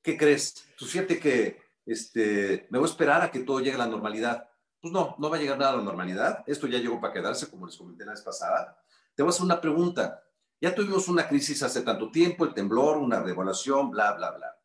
¿qué 0.02 0.18
crees? 0.18 0.66
Tú 0.78 0.86
fíjate 0.86 1.20
que 1.20 1.62
este, 1.86 2.68
me 2.70 2.80
voy 2.80 2.88
a 2.88 2.92
esperar 2.92 3.22
a 3.22 3.30
que 3.30 3.40
todo 3.40 3.60
llegue 3.60 3.76
a 3.76 3.80
la 3.80 3.88
normalidad 3.88 4.50
pues 4.84 4.92
no, 4.92 5.16
no 5.18 5.30
va 5.30 5.38
a 5.38 5.40
llegar 5.40 5.58
nada 5.58 5.72
a 5.72 5.78
la 5.78 5.82
normalidad. 5.82 6.44
Esto 6.46 6.68
ya 6.68 6.78
llegó 6.78 7.00
para 7.00 7.14
quedarse, 7.14 7.50
como 7.50 7.66
les 7.66 7.78
comenté 7.78 8.04
la 8.04 8.12
vez 8.12 8.22
pasada. 8.22 8.78
Te 9.16 9.24
voy 9.24 9.30
a 9.30 9.34
hacer 9.34 9.46
una 9.46 9.62
pregunta. 9.62 10.22
Ya 10.60 10.76
tuvimos 10.76 11.08
una 11.08 11.26
crisis 11.26 11.64
hace 11.64 11.84
tanto 11.84 12.12
tiempo, 12.12 12.44
el 12.44 12.54
temblor, 12.54 12.98
una 12.98 13.22
devaluación, 13.22 13.92
bla, 13.92 14.12
bla, 14.12 14.32
bla. 14.32 14.58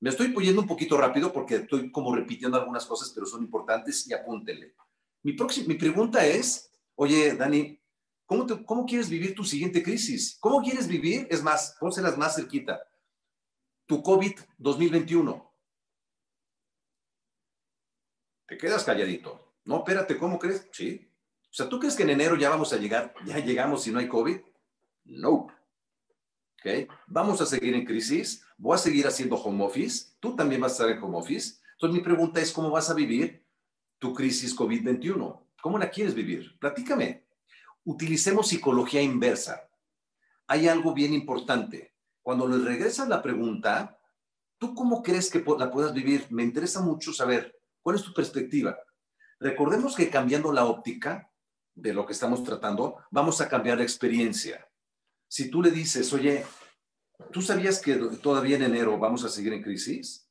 Me 0.00 0.10
estoy 0.10 0.28
poniendo 0.28 0.62
un 0.62 0.68
poquito 0.68 0.96
rápido 0.96 1.32
porque 1.32 1.56
estoy 1.56 1.90
como 1.90 2.14
repitiendo 2.14 2.56
algunas 2.56 2.86
cosas, 2.86 3.10
pero 3.14 3.26
son 3.26 3.42
importantes 3.42 4.06
y 4.06 4.14
apúntenle. 4.14 4.74
Mi, 5.22 5.32
próxima, 5.32 5.68
mi 5.68 5.74
pregunta 5.74 6.24
es, 6.24 6.70
oye, 6.94 7.34
Dani, 7.34 7.80
¿cómo, 8.24 8.46
¿cómo 8.64 8.86
quieres 8.86 9.08
vivir 9.08 9.34
tu 9.34 9.44
siguiente 9.44 9.82
crisis? 9.82 10.38
¿Cómo 10.40 10.62
quieres 10.62 10.86
vivir? 10.86 11.26
Es 11.30 11.42
más, 11.42 11.76
pónselas 11.80 12.16
más 12.16 12.36
cerquita. 12.36 12.80
Tu 13.86 14.02
COVID 14.02 14.38
2021. 14.58 15.48
Te 18.46 18.56
quedas 18.56 18.84
calladito. 18.84 19.56
No, 19.64 19.78
espérate, 19.78 20.16
¿cómo 20.16 20.38
crees? 20.38 20.68
Sí. 20.72 21.10
O 21.50 21.54
sea, 21.54 21.68
¿tú 21.68 21.78
crees 21.80 21.96
que 21.96 22.04
en 22.04 22.10
enero 22.10 22.36
ya 22.36 22.50
vamos 22.50 22.72
a 22.72 22.76
llegar, 22.76 23.14
ya 23.26 23.38
llegamos 23.38 23.82
si 23.82 23.90
no 23.90 23.98
hay 23.98 24.08
COVID? 24.08 24.38
No. 25.04 25.48
¿Ok? 26.58 26.90
Vamos 27.06 27.40
a 27.40 27.46
seguir 27.46 27.74
en 27.74 27.84
crisis, 27.84 28.44
voy 28.56 28.74
a 28.74 28.78
seguir 28.78 29.06
haciendo 29.06 29.36
home 29.36 29.64
office, 29.64 30.14
tú 30.20 30.34
también 30.34 30.60
vas 30.60 30.72
a 30.72 30.74
estar 30.74 30.90
en 30.90 31.02
home 31.02 31.18
office. 31.18 31.60
Entonces 31.72 31.98
mi 31.98 32.04
pregunta 32.04 32.40
es, 32.40 32.50
¿cómo 32.50 32.70
vas 32.70 32.90
a 32.90 32.94
vivir 32.94 33.46
tu 33.98 34.12
crisis 34.12 34.56
COVID-21? 34.56 35.40
¿Cómo 35.60 35.78
la 35.78 35.90
quieres 35.90 36.14
vivir? 36.14 36.58
Platícame. 36.58 37.24
Utilicemos 37.84 38.48
psicología 38.48 39.00
inversa. 39.00 39.68
Hay 40.46 40.68
algo 40.68 40.92
bien 40.92 41.14
importante. 41.14 41.94
Cuando 42.22 42.46
le 42.48 42.58
regresas 42.64 43.08
la 43.08 43.22
pregunta, 43.22 43.98
¿tú 44.58 44.74
cómo 44.74 45.02
crees 45.02 45.30
que 45.30 45.44
la 45.58 45.70
puedas 45.70 45.94
vivir? 45.94 46.26
Me 46.30 46.42
interesa 46.42 46.80
mucho 46.80 47.12
saber 47.12 47.58
cuál 47.80 47.96
es 47.96 48.02
tu 48.02 48.12
perspectiva. 48.12 48.76
Recordemos 49.40 49.94
que 49.94 50.10
cambiando 50.10 50.52
la 50.52 50.64
óptica 50.64 51.30
de 51.74 51.94
lo 51.94 52.04
que 52.04 52.12
estamos 52.12 52.42
tratando, 52.42 52.96
vamos 53.10 53.40
a 53.40 53.48
cambiar 53.48 53.78
la 53.78 53.84
experiencia. 53.84 54.67
Si 55.28 55.50
tú 55.50 55.62
le 55.62 55.70
dices, 55.70 56.12
oye, 56.12 56.44
¿tú 57.30 57.42
sabías 57.42 57.80
que 57.80 57.94
todavía 58.22 58.56
en 58.56 58.64
enero 58.64 58.98
vamos 58.98 59.24
a 59.24 59.28
seguir 59.28 59.52
en 59.52 59.62
crisis? 59.62 60.28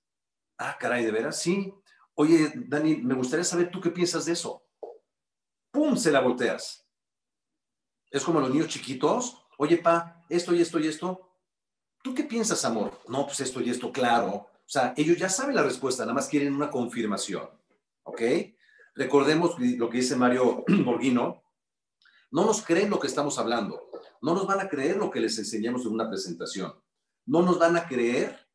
Ah, 0.58 0.76
caray, 0.80 1.06
¿de 1.06 1.12
veras? 1.12 1.40
Sí. 1.40 1.74
Oye, 2.16 2.52
Dani, 2.56 2.98
me 2.98 3.14
gustaría 3.14 3.46
saber 3.46 3.70
tú 3.70 3.80
qué 3.80 3.92
piensas 3.92 4.26
de 4.26 4.34
eso. 4.34 4.64
¡Pum! 5.72 5.96
Se 5.96 6.12
la 6.12 6.20
volteas. 6.20 6.88
Es 8.10 8.24
como 8.24 8.40
los 8.40 8.50
niños 8.50 8.68
chiquitos. 8.68 9.46
Oye, 9.60 9.78
pa, 9.78 10.26
esto 10.30 10.54
y 10.54 10.62
esto 10.62 10.80
y 10.80 10.88
esto. 10.88 11.28
¿Tú 12.02 12.16
qué 12.16 12.24
piensas, 12.24 12.66
amor? 12.66 13.00
No, 13.08 13.26
pues 13.26 13.40
esto 13.42 13.62
y 13.62 13.70
esto, 13.70 13.92
claro. 13.92 14.50
O 14.68 14.70
sea, 14.70 14.94
ellos 14.98 15.18
ya 15.18 15.30
saben 15.30 15.56
la 15.56 15.64
respuesta, 15.64 16.04
nada 16.04 16.14
más 16.14 16.28
quieren 16.28 16.56
una 16.56 16.70
confirmación. 16.70 17.48
¿Ok? 18.04 18.22
Recordemos 18.96 19.56
lo 19.60 19.90
que 19.90 19.98
dice 19.98 20.16
Mario 20.16 20.64
Borghino, 20.86 21.44
no 22.32 22.46
nos 22.46 22.64
creen 22.64 22.90
lo 22.90 23.00
que 23.00 23.08
estamos 23.08 23.38
hablando, 23.38 23.90
no 24.22 24.34
nos 24.34 24.48
van 24.48 24.60
a 24.60 24.70
creer 24.70 24.98
lo 24.98 25.10
que 25.10 25.20
les 25.20 25.38
enseñamos 25.38 25.86
en 25.86 25.94
una 25.94 26.10
presentación, 26.10 26.74
no 27.26 27.42
nos 27.42 27.60
van 27.60 27.76
a 27.78 27.88
creer 27.88 28.48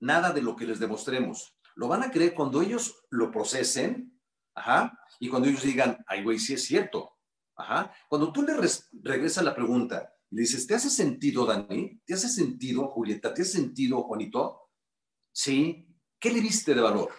nada 0.00 0.32
de 0.32 0.42
lo 0.42 0.56
que 0.56 0.66
les 0.66 0.78
demostremos, 0.78 1.56
lo 1.74 1.88
van 1.88 2.02
a 2.02 2.10
creer 2.10 2.34
cuando 2.34 2.62
ellos 2.62 3.04
lo 3.10 3.30
procesen, 3.30 4.20
ajá, 4.54 4.98
y 5.20 5.28
cuando 5.28 5.48
ellos 5.48 5.62
digan, 5.62 6.04
ay, 6.06 6.22
güey, 6.22 6.38
sí 6.38 6.54
es 6.54 6.64
cierto, 6.64 7.16
ajá. 7.56 7.94
Cuando 8.08 8.32
tú 8.32 8.42
le 8.42 8.54
regresas 9.02 9.44
la 9.44 9.54
pregunta 9.54 10.12
y 10.30 10.36
le 10.36 10.42
dices, 10.42 10.66
¿te 10.66 10.74
hace 10.74 10.90
sentido, 10.90 11.46
Dani? 11.46 12.00
¿Te 12.04 12.14
hace 12.14 12.28
sentido, 12.28 12.88
Julieta? 12.88 13.32
¿Te 13.32 13.42
hace 13.42 13.52
sentido, 13.52 14.02
Juanito? 14.02 14.70
Sí. 15.32 15.88
¿Qué 16.18 16.30
le 16.30 16.40
viste 16.40 16.74
de 16.74 16.80
valor? 16.80 17.10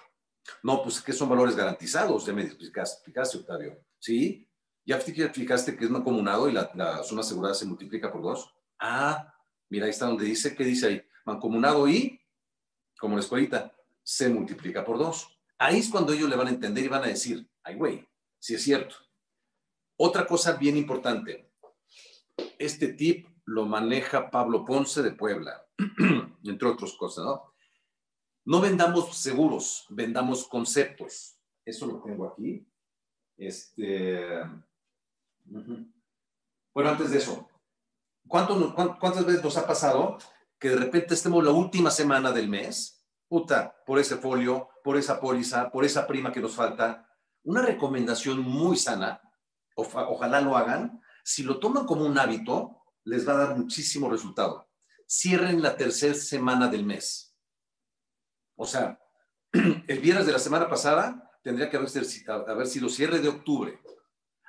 No, 0.64 0.84
pues 0.84 1.02
que 1.02 1.14
son 1.14 1.30
valores 1.30 1.56
garantizados, 1.56 2.26
ya 2.26 2.34
me 2.34 2.44
explicaste, 2.44 3.38
Octavio. 3.38 3.86
¿Sí? 4.00 4.48
¿Ya 4.86 4.98
explicaste 4.98 5.78
que 5.78 5.86
es 5.86 5.90
mancomunado 5.90 6.50
y 6.50 6.54
la, 6.54 7.04
suma 7.04 7.22
asegurada 7.22 7.54
se 7.54 7.66
multiplica 7.66 8.12
por 8.12 8.22
dos? 8.22 8.54
Ah, 8.80 9.34
mira, 9.70 9.86
ahí 9.86 9.92
está 9.92 10.08
donde 10.08 10.26
dice, 10.26 10.56
¿qué 10.56 10.64
dice 10.64 10.88
ahí? 10.88 11.02
Mancomunado 11.26 11.88
y, 11.88 12.20
como 13.00 13.16
la 13.16 13.22
escuelita, 13.22 13.74
se 14.04 14.28
multiplica 14.30 14.84
por 14.84 14.98
dos. 14.98 15.40
Ahí 15.58 15.80
es 15.80 15.90
cuando 15.90 16.12
ellos 16.12 16.30
le 16.30 16.36
van 16.36 16.48
a 16.48 16.52
entender 16.52 16.84
y 16.84 16.90
van 16.90 17.04
a 17.04 17.08
decir, 17.08 17.50
ay, 17.64 17.76
güey, 17.76 18.08
sí 18.40 18.56
es 18.56 18.64
cierto. 18.64 18.96
Otra 19.96 20.26
cosa 20.26 20.54
bien 20.54 20.76
importante, 20.76 21.50
este 22.60 22.90
tip 22.94 23.28
lo 23.46 23.66
maneja 23.66 24.30
Pablo 24.30 24.66
Ponce 24.66 25.02
de 25.02 25.12
Puebla, 25.12 25.66
entre 26.44 26.68
otras 26.68 26.94
cosas, 26.94 27.26
¿no? 27.26 27.54
No 28.46 28.60
vendamos 28.60 29.16
seguros, 29.16 29.86
vendamos 29.90 30.48
conceptos. 30.48 31.38
Eso 31.64 31.86
lo 31.88 32.02
tengo 32.02 32.28
aquí. 32.28 32.68
Este, 33.38 34.42
Bueno, 35.46 36.90
antes 36.90 37.12
de 37.12 37.18
eso, 37.18 37.50
¿cuántas 38.28 39.26
veces 39.26 39.44
nos 39.44 39.58
ha 39.58 39.68
pasado 39.68 40.18
que 40.60 40.70
de 40.70 40.78
repente 40.78 41.14
estemos 41.14 41.44
la 41.44 41.52
última 41.52 41.92
semana 41.92 42.32
del 42.32 42.50
mes, 42.50 43.06
puta, 43.28 43.76
por 43.86 44.00
ese 44.00 44.18
folio, 44.18 44.70
por 44.84 44.98
esa 44.98 45.20
póliza, 45.20 45.70
por 45.70 45.86
esa 45.86 46.08
prima 46.08 46.32
que 46.32 46.42
nos 46.42 46.56
falta? 46.56 47.08
Una 47.44 47.62
recomendación 47.62 48.40
muy 48.40 48.78
sana, 48.78 49.22
ojalá 49.76 50.42
lo 50.42 50.56
hagan, 50.56 51.02
si 51.24 51.44
lo 51.44 51.60
toman 51.60 51.86
como 51.86 52.06
un 52.06 52.18
hábito, 52.18 52.84
les 53.04 53.28
va 53.28 53.34
a 53.34 53.38
dar 53.38 53.58
muchísimo 53.58 54.10
resultado. 54.10 54.70
Cierren 55.08 55.62
la 55.62 55.76
tercera 55.76 56.14
semana 56.14 56.68
del 56.70 56.86
mes 56.86 57.34
o 58.56 58.66
sea, 58.66 59.00
el 59.52 60.00
viernes 60.00 60.26
de 60.26 60.32
la 60.32 60.40
semana 60.40 60.70
pasada 60.70 61.32
tendría 61.44 61.70
que 61.70 61.78
haber, 61.78 61.90
haber 62.48 62.68
sido 62.68 62.90
cierre 62.90 63.20
de 63.20 63.30
octubre. 63.30 63.80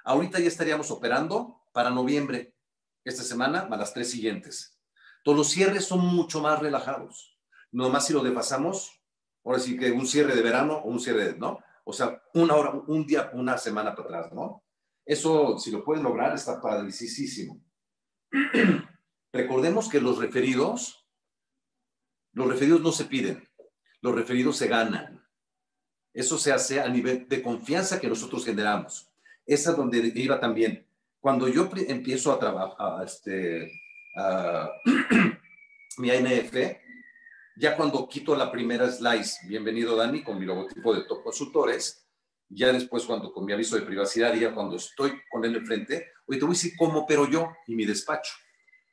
Ahorita 0.04 0.38
ya 0.38 0.48
estaríamos 0.48 0.90
operando 0.90 1.62
para 1.72 1.90
noviembre, 1.90 2.54
esta 3.04 3.22
semana, 3.22 3.60
a 3.70 3.76
las 3.76 3.92
tres 3.92 4.10
siguientes. 4.10 4.78
Todos 5.22 5.38
los 5.38 5.48
cierres 5.48 5.86
son 5.86 6.00
mucho 6.00 6.40
más 6.40 6.60
relajados. 6.60 7.38
nomás 7.72 8.06
si 8.06 8.12
lo 8.12 8.22
desfasamos, 8.22 9.02
ahora 9.42 9.58
sí 9.58 9.76
que 9.76 9.90
un 9.90 10.06
cierre 10.06 10.36
de 10.36 10.42
verano 10.42 10.74
o 10.74 10.88
un 10.88 11.00
cierre 11.00 11.32
de, 11.32 11.38
¿no? 11.38 11.58
O 11.84 11.92
sea, 11.92 12.22
una 12.34 12.54
hora, 12.54 12.70
un 12.86 13.06
día, 13.06 13.30
una 13.32 13.58
semana 13.58 13.94
para 13.94 14.08
atrás, 14.08 14.32
¿no? 14.32 14.62
Eso, 15.04 15.58
si 15.58 15.70
lo 15.70 15.82
puedes 15.82 16.02
lograr, 16.02 16.34
está 16.34 16.60
padricísimo. 16.60 17.60
Recordemos 19.32 19.88
que 19.88 20.00
los 20.00 20.18
referidos, 20.18 21.08
los 22.32 22.46
referidos 22.46 22.80
no 22.82 22.92
se 22.92 23.06
piden, 23.06 23.48
los 24.00 24.14
referidos 24.14 24.56
se 24.56 24.68
ganan. 24.68 25.26
Eso 26.12 26.38
se 26.38 26.52
hace 26.52 26.80
a 26.80 26.88
nivel 26.88 27.28
de 27.28 27.42
confianza 27.42 28.00
que 28.00 28.08
nosotros 28.08 28.44
generamos. 28.44 29.13
Esa 29.46 29.70
es 29.70 29.76
donde 29.76 30.12
iba 30.14 30.40
también. 30.40 30.86
Cuando 31.20 31.48
yo 31.48 31.68
empiezo 31.88 32.32
a 32.32 32.38
trabajar, 32.38 33.04
este, 33.04 33.70
mi 35.98 36.10
ANF, 36.10 36.54
ya 37.56 37.76
cuando 37.76 38.08
quito 38.08 38.34
la 38.34 38.50
primera 38.50 38.90
slice, 38.90 39.46
bienvenido 39.46 39.96
Dani, 39.96 40.22
con 40.22 40.38
mi 40.38 40.46
logotipo 40.46 40.94
de 40.94 41.04
Top 41.04 41.22
Consultores, 41.22 42.06
ya 42.48 42.72
después 42.72 43.04
cuando 43.04 43.32
con 43.32 43.44
mi 43.44 43.52
aviso 43.52 43.76
de 43.76 43.82
privacidad, 43.82 44.34
ya 44.34 44.54
cuando 44.54 44.76
estoy 44.76 45.12
con 45.30 45.44
él 45.44 45.56
enfrente, 45.56 46.12
oye, 46.26 46.38
te 46.38 46.44
voy 46.44 46.54
a 46.54 46.56
decir 46.56 46.72
cómo 46.76 47.06
pero 47.06 47.28
yo 47.28 47.52
y 47.66 47.74
mi 47.74 47.84
despacho. 47.84 48.32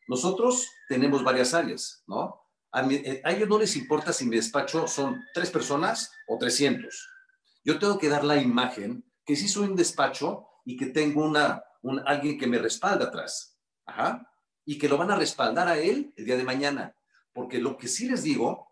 Nosotros 0.07 0.67
tenemos 0.87 1.23
varias 1.23 1.53
áreas, 1.53 2.03
¿no? 2.07 2.41
Eh, 2.89 3.21
a, 3.23 3.31
ellos 3.31 3.49
no 3.49 3.59
les 3.59 3.75
importa 3.75 4.13
si 4.13 4.25
mi 4.25 4.35
despacho 4.35 4.87
son 4.87 5.21
tres 5.33 5.49
personas 5.49 6.11
o 6.27 6.37
300. 6.37 7.09
Yo 7.63 7.79
tengo 7.79 7.97
que 7.97 8.09
dar 8.09 8.23
la 8.23 8.37
imagen 8.37 9.03
que 9.35 9.47
soy 9.47 9.67
un 9.67 9.75
despacho 9.75 10.47
y 10.65 10.77
que 10.77 10.87
tengo 10.87 11.23
una, 11.23 11.63
un, 11.81 12.01
alguien 12.05 12.37
que 12.37 12.47
me 12.47 12.59
respalda 12.59 13.05
atrás. 13.05 13.57
Y 14.65 14.77
que 14.77 14.87
lo 14.87 14.97
van 14.97 15.11
a 15.11 15.15
respaldar 15.15 15.67
a 15.67 15.77
él 15.77 16.13
el 16.15 16.25
día 16.25 16.37
de 16.37 16.43
mañana. 16.43 16.95
Porque 17.33 17.59
lo 17.59 17.77
que 17.77 17.87
sí 17.87 18.07
les 18.07 18.23
digo, 18.23 18.67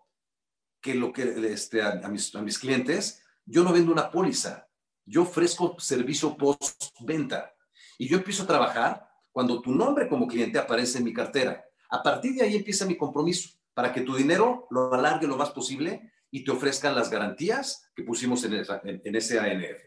que 0.81 0.95
lo 0.95 1.11
que 1.11 1.23
este, 1.51 1.81
a, 1.81 1.95
mis, 2.07 2.33
a 2.35 2.41
mis 2.41 2.59
clientes, 2.59 3.23
yo 3.45 3.63
no 3.63 3.73
vendo 3.73 3.91
una 3.91 4.11
póliza, 4.11 4.67
yo 5.05 5.23
ofrezco 5.23 5.79
servicio 5.79 6.37
post-venta. 6.37 7.53
Y 7.97 8.07
yo 8.07 8.17
empiezo 8.17 8.43
a 8.43 8.47
trabajar 8.47 9.09
cuando 9.31 9.61
tu 9.61 9.73
nombre 9.73 10.07
como 10.07 10.27
cliente 10.27 10.59
aparece 10.59 10.99
en 10.99 11.05
mi 11.05 11.13
cartera. 11.13 11.63
A 11.89 12.03
partir 12.03 12.35
de 12.35 12.43
ahí 12.43 12.55
empieza 12.55 12.85
mi 12.85 12.97
compromiso 12.97 13.49
para 13.73 13.91
que 13.91 14.01
tu 14.01 14.15
dinero 14.15 14.67
lo 14.69 14.93
alargue 14.93 15.27
lo 15.27 15.37
más 15.37 15.51
posible 15.51 16.11
y 16.31 16.43
te 16.43 16.51
ofrezcan 16.51 16.95
las 16.95 17.09
garantías 17.09 17.89
que 17.95 18.03
pusimos 18.03 18.43
en, 18.43 18.53
en, 18.83 19.15
ese 19.15 19.39
ANF. 19.39 19.79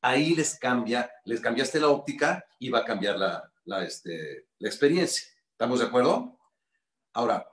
Ahí 0.00 0.34
les 0.34 0.58
cambia, 0.58 1.10
les 1.24 1.40
cambiaste 1.40 1.80
la 1.80 1.88
óptica 1.88 2.44
y 2.58 2.70
va 2.70 2.80
a 2.80 2.84
cambiar 2.84 3.18
la, 3.18 3.52
la, 3.64 3.84
este, 3.84 4.48
la 4.58 4.68
experiencia. 4.68 5.26
¿Estamos 5.52 5.80
de 5.80 5.86
acuerdo? 5.86 6.38
Ahora, 7.14 7.46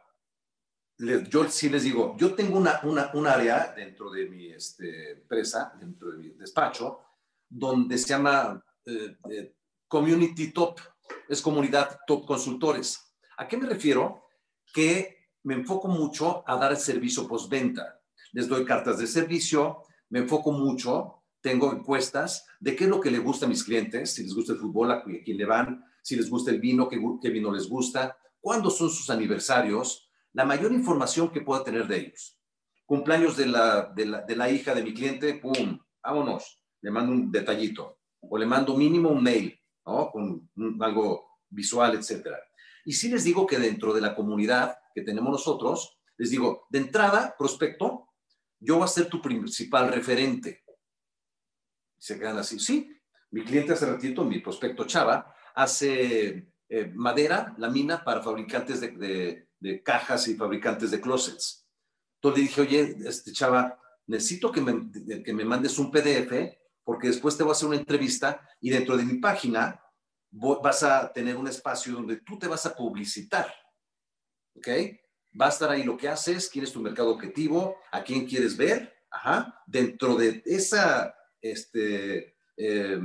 yo 0.97 1.49
sí 1.49 1.69
les 1.69 1.83
digo, 1.83 2.15
yo 2.17 2.35
tengo 2.35 2.57
una, 2.57 2.79
una, 2.83 3.11
un 3.13 3.27
área 3.27 3.73
dentro 3.75 4.09
de 4.11 4.29
mi 4.29 4.51
este, 4.51 5.11
empresa, 5.11 5.73
dentro 5.79 6.11
de 6.11 6.17
mi 6.17 6.29
despacho, 6.29 7.01
donde 7.49 7.97
se 7.97 8.09
llama 8.09 8.63
eh, 8.85 9.17
eh, 9.29 9.55
Community 9.87 10.51
Top, 10.51 10.79
es 11.27 11.41
comunidad 11.41 11.99
Top 12.07 12.25
Consultores. 12.25 13.15
¿A 13.37 13.47
qué 13.47 13.57
me 13.57 13.67
refiero? 13.67 14.27
Que 14.73 15.29
me 15.43 15.55
enfoco 15.55 15.87
mucho 15.87 16.43
a 16.47 16.55
dar 16.57 16.71
el 16.71 16.77
servicio 16.77 17.27
postventa. 17.27 18.01
Les 18.31 18.47
doy 18.47 18.65
cartas 18.65 18.97
de 18.99 19.07
servicio, 19.07 19.83
me 20.09 20.19
enfoco 20.19 20.51
mucho, 20.51 21.23
tengo 21.45 21.71
encuestas 21.71 22.47
de 22.59 22.75
qué 22.75 22.85
es 22.85 22.89
lo 22.89 22.99
que 22.99 23.11
le 23.11 23.19
gusta 23.19 23.45
a 23.45 23.49
mis 23.49 23.63
clientes, 23.63 24.15
si 24.15 24.23
les 24.23 24.33
gusta 24.33 24.53
el 24.53 24.57
fútbol, 24.57 24.91
a 24.91 25.03
quién 25.03 25.37
le 25.37 25.45
van, 25.45 25.85
si 26.01 26.15
les 26.15 26.27
gusta 26.27 26.49
el 26.49 26.59
vino, 26.59 26.89
qué, 26.89 26.99
qué 27.21 27.29
vino 27.29 27.53
les 27.53 27.69
gusta, 27.69 28.17
cuándo 28.41 28.71
son 28.71 28.89
sus 28.89 29.11
aniversarios, 29.11 30.09
la 30.33 30.43
mayor 30.43 30.71
información 30.71 31.29
que 31.31 31.41
pueda 31.41 31.63
tener 31.63 31.87
de 31.87 31.97
ellos. 31.97 32.39
Cumpleaños 32.87 33.37
de 33.37 33.45
la, 33.45 33.91
de 33.95 34.07
la, 34.07 34.21
de 34.23 34.35
la 34.35 34.49
hija 34.49 34.73
de 34.73 34.81
mi 34.81 34.91
cliente, 34.91 35.35
¡pum! 35.35 35.77
Vámonos, 36.03 36.63
le 36.81 36.89
mando 36.89 37.11
un 37.11 37.31
detallito 37.31 37.99
o 38.21 38.39
le 38.39 38.47
mando 38.47 38.75
mínimo 38.75 39.09
un 39.09 39.21
mail, 39.21 39.55
¿no? 39.85 40.09
Con 40.09 40.49
algo 40.79 41.27
visual, 41.47 41.93
etcétera. 41.93 42.39
Y 42.85 42.93
sí 42.93 43.07
les 43.09 43.23
digo 43.23 43.45
que 43.45 43.59
dentro 43.59 43.93
de 43.93 44.01
la 44.01 44.15
comunidad 44.15 44.79
que 44.95 45.03
tenemos 45.03 45.29
nosotros, 45.31 45.99
les 46.17 46.31
digo, 46.31 46.65
de 46.71 46.79
entrada, 46.79 47.35
prospecto, 47.37 48.09
yo 48.59 48.77
voy 48.77 48.85
a 48.85 48.87
ser 48.87 49.09
tu 49.09 49.21
principal 49.21 49.93
referente. 49.93 50.64
Se 52.05 52.19
quedan 52.19 52.37
así, 52.37 52.59
sí. 52.59 52.95
Mi 53.31 53.43
cliente 53.43 53.73
hace 53.73 53.87
ratito, 53.87 54.23
mi 54.23 54.37
prospecto 54.37 54.85
Chava, 54.85 55.35
hace 55.55 56.53
eh, 56.69 56.91
madera, 56.93 57.55
lámina 57.57 58.03
para 58.03 58.21
fabricantes 58.21 58.79
de, 58.79 59.81
cajas 59.83 60.27
y 60.27 60.35
fabricantes 60.35 60.91
de 60.91 61.01
closets. 61.01 61.67
Entonces 62.17 62.37
le 62.37 62.47
dije, 62.47 62.61
oye, 62.61 62.95
este 63.07 63.31
Chava, 63.31 63.79
necesito 64.05 64.51
que 64.51 64.61
me, 64.61 65.23
que 65.23 65.33
me 65.33 65.45
mandes 65.45 65.79
un 65.79 65.89
PDF 65.89 66.31
porque 66.83 67.07
después 67.07 67.35
te 67.35 67.41
voy 67.41 67.49
a 67.49 67.53
hacer 67.53 67.69
una 67.69 67.77
entrevista 67.77 68.47
y 68.61 68.69
dentro 68.69 68.95
de 68.97 69.03
mi 69.03 69.15
página 69.15 69.81
vas 70.29 70.83
a 70.83 71.11
tener 71.11 71.37
un 71.37 71.47
espacio 71.47 71.93
donde 71.93 72.17
tú 72.17 72.37
te 72.37 72.47
vas 72.47 72.67
a 72.67 72.75
publicitar. 72.75 73.51
¿ok? 74.53 74.67
Va 75.41 75.47
a 75.47 75.49
estar 75.49 75.71
ahí 75.71 75.81
lo 75.81 75.97
que 75.97 76.07
haces, 76.07 76.49
quién 76.49 76.65
es 76.65 76.71
tu 76.71 76.81
mercado 76.81 77.09
objetivo, 77.09 77.77
a 77.91 78.03
quién 78.03 78.27
quieres 78.27 78.55
ver, 78.55 78.93
ajá, 79.09 79.63
dentro 79.65 80.15
de 80.15 80.43
esa, 80.45 81.15
este, 81.51 82.35
eh, 82.57 82.99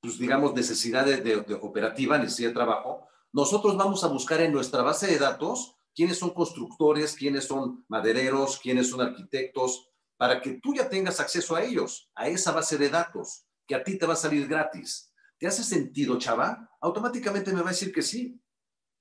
pues 0.00 0.18
digamos, 0.18 0.54
necesidad 0.54 1.06
de, 1.06 1.36
operativa, 1.60 2.18
necesidad 2.18 2.50
de 2.50 2.54
trabajo, 2.54 3.06
nosotros 3.32 3.76
vamos 3.76 4.04
a 4.04 4.08
buscar 4.08 4.40
en 4.40 4.52
nuestra 4.52 4.82
base 4.82 5.06
de 5.06 5.18
datos 5.18 5.76
quiénes 5.94 6.18
son 6.18 6.30
constructores, 6.30 7.14
quiénes 7.14 7.44
son 7.44 7.84
madereros, 7.88 8.58
quiénes 8.60 8.90
son 8.90 9.00
arquitectos, 9.00 9.88
para 10.16 10.40
que 10.40 10.60
tú 10.62 10.74
ya 10.74 10.88
tengas 10.88 11.20
acceso 11.20 11.54
a 11.54 11.62
ellos, 11.62 12.10
a 12.14 12.28
esa 12.28 12.52
base 12.52 12.78
de 12.78 12.88
datos, 12.88 13.46
que 13.66 13.74
a 13.74 13.82
ti 13.82 13.96
te 13.96 14.06
va 14.06 14.14
a 14.14 14.16
salir 14.16 14.46
gratis. 14.48 15.12
¿Te 15.38 15.46
hace 15.46 15.62
sentido, 15.62 16.18
chava? 16.18 16.68
Automáticamente 16.80 17.52
me 17.52 17.60
va 17.60 17.68
a 17.68 17.72
decir 17.72 17.92
que 17.92 18.02
sí. 18.02 18.40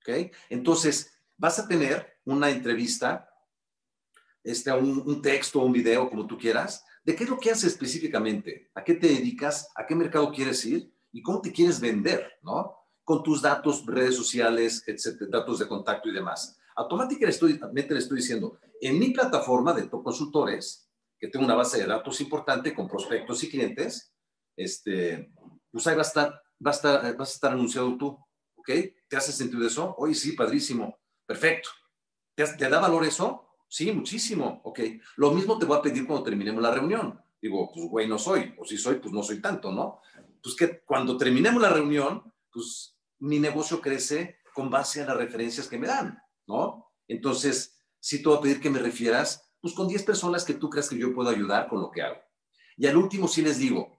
¿Ok? 0.02 0.32
Entonces, 0.50 1.12
vas 1.38 1.60
a 1.60 1.68
tener 1.68 2.20
una 2.26 2.50
entrevista, 2.50 3.30
este, 4.44 4.72
un, 4.72 5.04
un 5.06 5.22
texto, 5.22 5.60
un 5.60 5.72
video, 5.72 6.10
como 6.10 6.28
tú 6.28 6.38
quieras, 6.38 6.84
de 7.04 7.16
qué 7.16 7.24
es 7.24 7.30
lo 7.30 7.38
que 7.38 7.52
haces 7.52 7.66
específicamente, 7.66 8.72
a 8.74 8.84
qué 8.84 8.96
te 8.96 9.08
dedicas, 9.08 9.70
a 9.76 9.86
qué 9.86 9.96
mercado 9.96 10.32
quieres 10.32 10.64
ir 10.66 10.94
y 11.12 11.22
cómo 11.22 11.42
te 11.42 11.52
quieres 11.52 11.80
vender, 11.80 12.34
¿no? 12.42 12.76
Con 13.04 13.22
tus 13.22 13.42
datos, 13.42 13.86
redes 13.86 14.16
sociales, 14.16 14.84
etcétera, 14.88 15.30
datos 15.32 15.60
de 15.60 15.68
contacto 15.68 16.10
y 16.10 16.14
demás. 16.14 16.58
Automáticamente 16.76 17.94
le 17.94 18.00
estoy 18.00 18.18
diciendo, 18.18 18.58
en 18.82 18.98
mi 18.98 19.12
plataforma 19.12 19.74
de 19.74 19.90
Consultores, 19.90 20.90
que 21.20 21.28
tengo 21.28 21.46
una 21.46 21.56
base 21.56 21.80
de 21.80 21.86
datos 21.86 22.20
importante 22.22 22.74
con 22.74 22.88
prospectos 22.88 23.44
y 23.44 23.50
clientes, 23.50 24.14
este, 24.56 25.32
pues 25.72 25.86
ahí 25.88 25.96
va 25.96 26.02
a 26.02 26.06
estar, 26.06 26.42
vas 26.60 26.84
a 26.86 27.24
estar 27.24 27.52
anunciado 27.52 27.98
tú, 27.98 28.18
¿ok? 28.56 28.70
¿Te 29.08 29.18
hace 29.18 29.32
sentido 29.32 29.66
eso? 29.66 29.94
Oye, 29.98 30.16
sí, 30.16 30.34
padrísimo. 30.34 30.98
Perfecto. 31.26 31.70
¿Te, 32.36 32.46
da 32.70 32.80
valor 32.80 33.06
eso? 33.06 33.53
Sí, 33.74 33.92
muchísimo. 33.92 34.62
Ok. 34.66 34.82
Lo 35.16 35.32
mismo 35.32 35.58
te 35.58 35.66
voy 35.66 35.76
a 35.76 35.82
pedir 35.82 36.06
cuando 36.06 36.24
terminemos 36.24 36.62
la 36.62 36.70
reunión. 36.70 37.20
Digo, 37.42 37.72
pues 37.74 37.88
güey, 37.88 38.08
no 38.08 38.20
soy. 38.20 38.54
O 38.60 38.66
si 38.66 38.78
soy, 38.78 39.00
pues 39.00 39.12
no 39.12 39.24
soy 39.24 39.42
tanto, 39.42 39.72
¿no? 39.72 40.00
Pues 40.44 40.56
que 40.56 40.82
cuando 40.82 41.18
terminemos 41.18 41.60
la 41.60 41.70
reunión, 41.70 42.22
pues 42.52 42.96
mi 43.18 43.40
negocio 43.40 43.82
crece 43.82 44.38
con 44.54 44.70
base 44.70 45.02
a 45.02 45.08
las 45.08 45.18
referencias 45.18 45.68
que 45.68 45.80
me 45.80 45.88
dan, 45.88 46.22
¿no? 46.46 46.92
Entonces, 47.08 47.80
sí 48.00 48.22
te 48.22 48.30
voy 48.30 48.38
a 48.38 48.42
pedir 48.42 48.62
que 48.62 48.70
me 48.70 48.78
refieras, 48.78 49.52
pues 49.60 49.74
con 49.74 49.88
10 49.88 50.04
personas 50.04 50.46
que 50.46 50.54
tú 50.54 50.70
creas 50.70 50.88
que 50.88 51.00
yo 51.00 51.12
puedo 51.12 51.32
ayudar 51.32 51.68
con 51.68 51.82
lo 51.82 51.90
que 51.90 52.04
hago. 52.04 52.22
Y 52.78 52.86
al 52.86 52.96
último 52.96 53.28
sí 53.28 53.42
les 53.42 53.58
digo, 53.58 53.98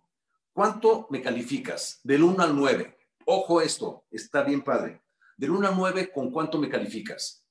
¿cuánto 0.52 1.08
me 1.10 1.20
calificas? 1.20 1.98
Del 2.04 2.22
1 2.22 2.40
al 2.44 2.54
9. 2.54 2.96
Ojo 3.26 3.60
esto, 3.60 4.04
está 4.12 4.44
bien 4.44 4.62
padre. 4.62 5.02
Del 5.36 5.50
1 5.50 5.66
al 5.66 5.76
9, 5.76 6.12
¿con 6.12 6.30
cuánto 6.30 6.58
me 6.58 6.68
calificas? 6.68 7.43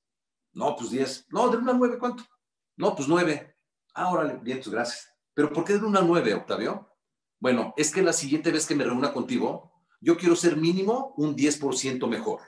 No, 0.53 0.75
pues 0.75 0.91
10. 0.91 1.27
No, 1.29 1.49
del 1.49 1.61
1 1.61 1.71
al 1.71 1.79
9, 1.79 1.97
¿cuánto? 1.97 2.23
No, 2.77 2.95
pues 2.95 3.07
9. 3.07 3.55
Ah, 3.95 4.11
órale, 4.11 4.37
bien, 4.41 4.59
pues 4.59 4.69
gracias. 4.69 5.13
¿Pero 5.33 5.51
por 5.51 5.65
qué 5.65 5.73
del 5.73 5.85
1 5.85 5.99
al 5.99 6.07
9, 6.07 6.33
Octavio? 6.35 6.89
Bueno, 7.39 7.73
es 7.75 7.91
que 7.91 8.01
la 8.01 8.13
siguiente 8.13 8.51
vez 8.51 8.65
que 8.65 8.75
me 8.75 8.83
reúna 8.83 9.11
contigo, 9.11 9.73
yo 9.99 10.17
quiero 10.17 10.35
ser 10.35 10.57
mínimo 10.57 11.13
un 11.17 11.35
10% 11.35 12.07
mejor. 12.07 12.41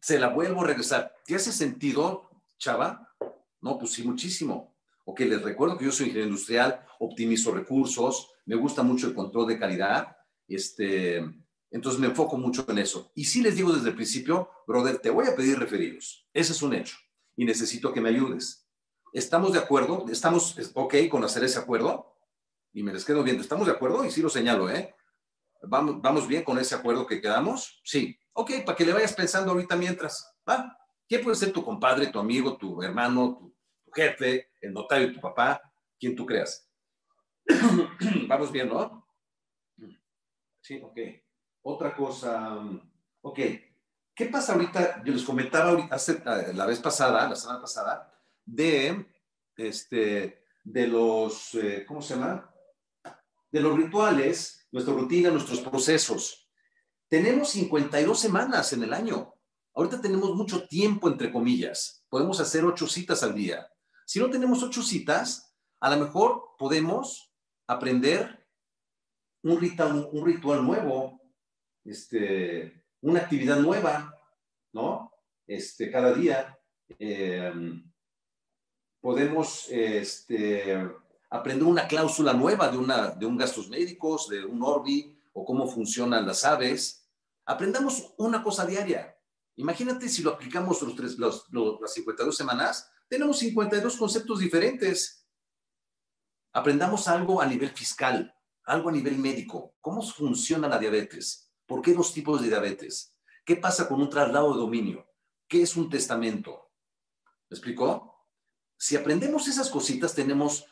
Se 0.00 0.18
la 0.18 0.28
vuelvo 0.28 0.62
a 0.62 0.66
regresar. 0.66 1.14
¿Te 1.24 1.34
hace 1.34 1.52
sentido, 1.52 2.30
chava? 2.58 3.14
No, 3.60 3.78
pues 3.78 3.92
sí, 3.92 4.02
muchísimo. 4.02 4.76
Ok, 5.04 5.20
les 5.20 5.42
recuerdo 5.42 5.76
que 5.76 5.86
yo 5.86 5.92
soy 5.92 6.06
ingeniero 6.06 6.28
industrial, 6.28 6.86
optimizo 6.98 7.52
recursos, 7.52 8.30
me 8.46 8.56
gusta 8.56 8.82
mucho 8.82 9.06
el 9.06 9.14
control 9.14 9.46
de 9.48 9.58
calidad. 9.58 10.16
Este, 10.46 11.24
entonces 11.70 12.00
me 12.00 12.06
enfoco 12.06 12.36
mucho 12.36 12.64
en 12.68 12.78
eso. 12.78 13.10
Y 13.14 13.24
sí 13.24 13.42
les 13.42 13.56
digo 13.56 13.72
desde 13.72 13.90
el 13.90 13.94
principio, 13.94 14.50
brother, 14.66 14.98
te 14.98 15.10
voy 15.10 15.26
a 15.26 15.34
pedir 15.34 15.58
referidos. 15.58 16.28
Ese 16.32 16.52
es 16.52 16.62
un 16.62 16.74
hecho. 16.74 16.96
Y 17.36 17.44
necesito 17.44 17.92
que 17.92 18.00
me 18.00 18.10
ayudes. 18.10 18.68
¿Estamos 19.12 19.52
de 19.52 19.58
acuerdo? 19.58 20.06
¿Estamos 20.10 20.56
ok 20.74 20.94
con 21.10 21.24
hacer 21.24 21.44
ese 21.44 21.58
acuerdo? 21.58 22.16
Y 22.72 22.82
me 22.82 22.92
les 22.92 23.04
quedo 23.04 23.22
viendo. 23.22 23.42
¿Estamos 23.42 23.66
de 23.66 23.72
acuerdo? 23.72 24.04
Y 24.04 24.10
sí 24.10 24.22
lo 24.22 24.28
señalo, 24.28 24.70
¿eh? 24.70 24.94
¿Vamos, 25.62 26.00
¿Vamos 26.00 26.28
bien 26.28 26.42
con 26.42 26.58
ese 26.58 26.74
acuerdo 26.74 27.06
que 27.06 27.20
quedamos? 27.20 27.80
Sí. 27.84 28.18
Ok, 28.32 28.50
para 28.64 28.76
que 28.76 28.84
le 28.84 28.92
vayas 28.92 29.14
pensando 29.14 29.52
ahorita 29.52 29.76
mientras. 29.76 30.36
¿Va? 30.48 30.76
¿Quién 31.08 31.22
puede 31.22 31.36
ser 31.36 31.52
tu 31.52 31.64
compadre, 31.64 32.08
tu 32.08 32.18
amigo, 32.18 32.56
tu 32.56 32.82
hermano, 32.82 33.36
tu, 33.38 33.54
jefe, 33.94 34.50
el 34.60 34.72
notario 34.72 35.12
tu 35.12 35.20
papá, 35.20 35.60
quien 35.98 36.16
tú 36.16 36.26
creas. 36.26 36.68
Vamos 38.28 38.50
bien, 38.50 38.68
¿no? 38.68 39.06
Sí, 40.60 40.80
ok. 40.82 40.98
Otra 41.66 41.96
cosa, 41.96 42.58
ok. 43.22 43.38
¿Qué 44.14 44.26
pasa 44.26 44.52
ahorita? 44.52 45.02
Yo 45.02 45.14
les 45.14 45.22
comentaba 45.22 45.88
hace, 45.90 46.22
la 46.52 46.66
vez 46.66 46.78
pasada, 46.78 47.26
la 47.26 47.34
semana 47.34 47.62
pasada, 47.62 48.14
de, 48.44 49.06
este, 49.56 50.44
de 50.62 50.86
los, 50.86 51.54
eh, 51.54 51.86
¿cómo 51.88 52.02
se 52.02 52.16
llama? 52.16 52.54
De 53.50 53.60
los 53.60 53.78
rituales, 53.78 54.68
nuestra 54.72 54.92
rutina, 54.92 55.30
nuestros 55.30 55.60
procesos. 55.60 56.50
Tenemos 57.08 57.48
52 57.48 58.20
semanas 58.20 58.74
en 58.74 58.82
el 58.82 58.92
año. 58.92 59.34
Ahorita 59.72 60.02
tenemos 60.02 60.34
mucho 60.34 60.68
tiempo, 60.68 61.08
entre 61.08 61.32
comillas. 61.32 62.04
Podemos 62.10 62.40
hacer 62.40 62.66
ocho 62.66 62.86
citas 62.86 63.22
al 63.22 63.34
día. 63.34 63.66
Si 64.04 64.20
no 64.20 64.28
tenemos 64.28 64.62
ocho 64.62 64.82
citas, 64.82 65.56
a 65.80 65.96
lo 65.96 66.04
mejor 66.04 66.56
podemos 66.58 67.32
aprender 67.66 68.46
un 69.42 69.58
ritual, 69.58 70.10
un 70.12 70.26
ritual 70.26 70.62
nuevo, 70.62 71.23
este, 71.84 72.84
una 73.02 73.20
actividad 73.20 73.58
nueva, 73.58 74.18
¿no? 74.72 75.12
Este, 75.46 75.90
cada 75.90 76.12
día. 76.12 76.58
Em, 76.98 77.90
podemos 79.00 79.68
este, 79.70 80.90
aprender 81.30 81.66
una 81.66 81.86
cláusula 81.86 82.32
nueva 82.32 82.68
de, 82.70 82.78
una, 82.78 83.08
de 83.08 83.26
un 83.26 83.36
gastos 83.36 83.68
médicos, 83.68 84.28
de 84.28 84.44
un 84.44 84.62
Orbi, 84.62 85.14
o 85.34 85.44
cómo 85.44 85.66
funcionan 85.66 86.26
las 86.26 86.44
aves. 86.44 87.06
Aprendamos 87.44 88.14
una 88.16 88.42
cosa 88.42 88.64
diaria. 88.64 89.14
Imagínate 89.56 90.08
si 90.08 90.22
lo 90.22 90.30
aplicamos 90.30 90.80
los 90.82 90.96
tres, 90.96 91.18
los, 91.18 91.46
las 91.80 91.92
52 91.92 92.36
semanas, 92.36 92.90
tenemos 93.08 93.38
52 93.38 93.96
conceptos 93.96 94.38
diferentes. 94.40 95.28
Aprendamos 96.52 97.06
algo 97.08 97.40
a 97.40 97.46
nivel 97.46 97.70
fiscal, 97.70 98.34
algo 98.64 98.88
a 98.88 98.92
nivel 98.92 99.18
médico. 99.18 99.74
¿Cómo 99.80 100.02
funciona 100.02 100.68
la 100.68 100.78
diabetes? 100.78 101.43
¿Por 101.66 101.82
qué 101.82 101.94
dos 101.94 102.12
tipos 102.12 102.42
de 102.42 102.48
diabetes? 102.48 103.16
¿Qué 103.44 103.56
pasa 103.56 103.88
con 103.88 104.00
un 104.00 104.10
traslado 104.10 104.52
de 104.52 104.60
dominio? 104.60 105.06
¿Qué 105.48 105.62
es 105.62 105.76
un 105.76 105.90
testamento? 105.90 106.70
¿Me 107.48 107.56
explicó? 107.56 108.26
Si 108.76 108.96
aprendemos 108.96 109.48
esas 109.48 109.70
cositas, 109.70 110.14
tenemos 110.14 110.66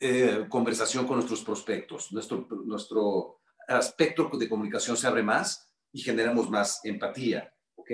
eh, 0.00 0.46
conversación 0.48 1.06
con 1.06 1.16
nuestros 1.16 1.42
prospectos. 1.42 2.12
Nuestro, 2.12 2.46
nuestro 2.64 3.40
aspecto 3.68 4.28
de 4.36 4.48
comunicación 4.48 4.96
se 4.96 5.06
abre 5.06 5.22
más 5.22 5.72
y 5.92 6.00
generamos 6.00 6.50
más 6.50 6.80
empatía. 6.84 7.52
¿Ok? 7.74 7.90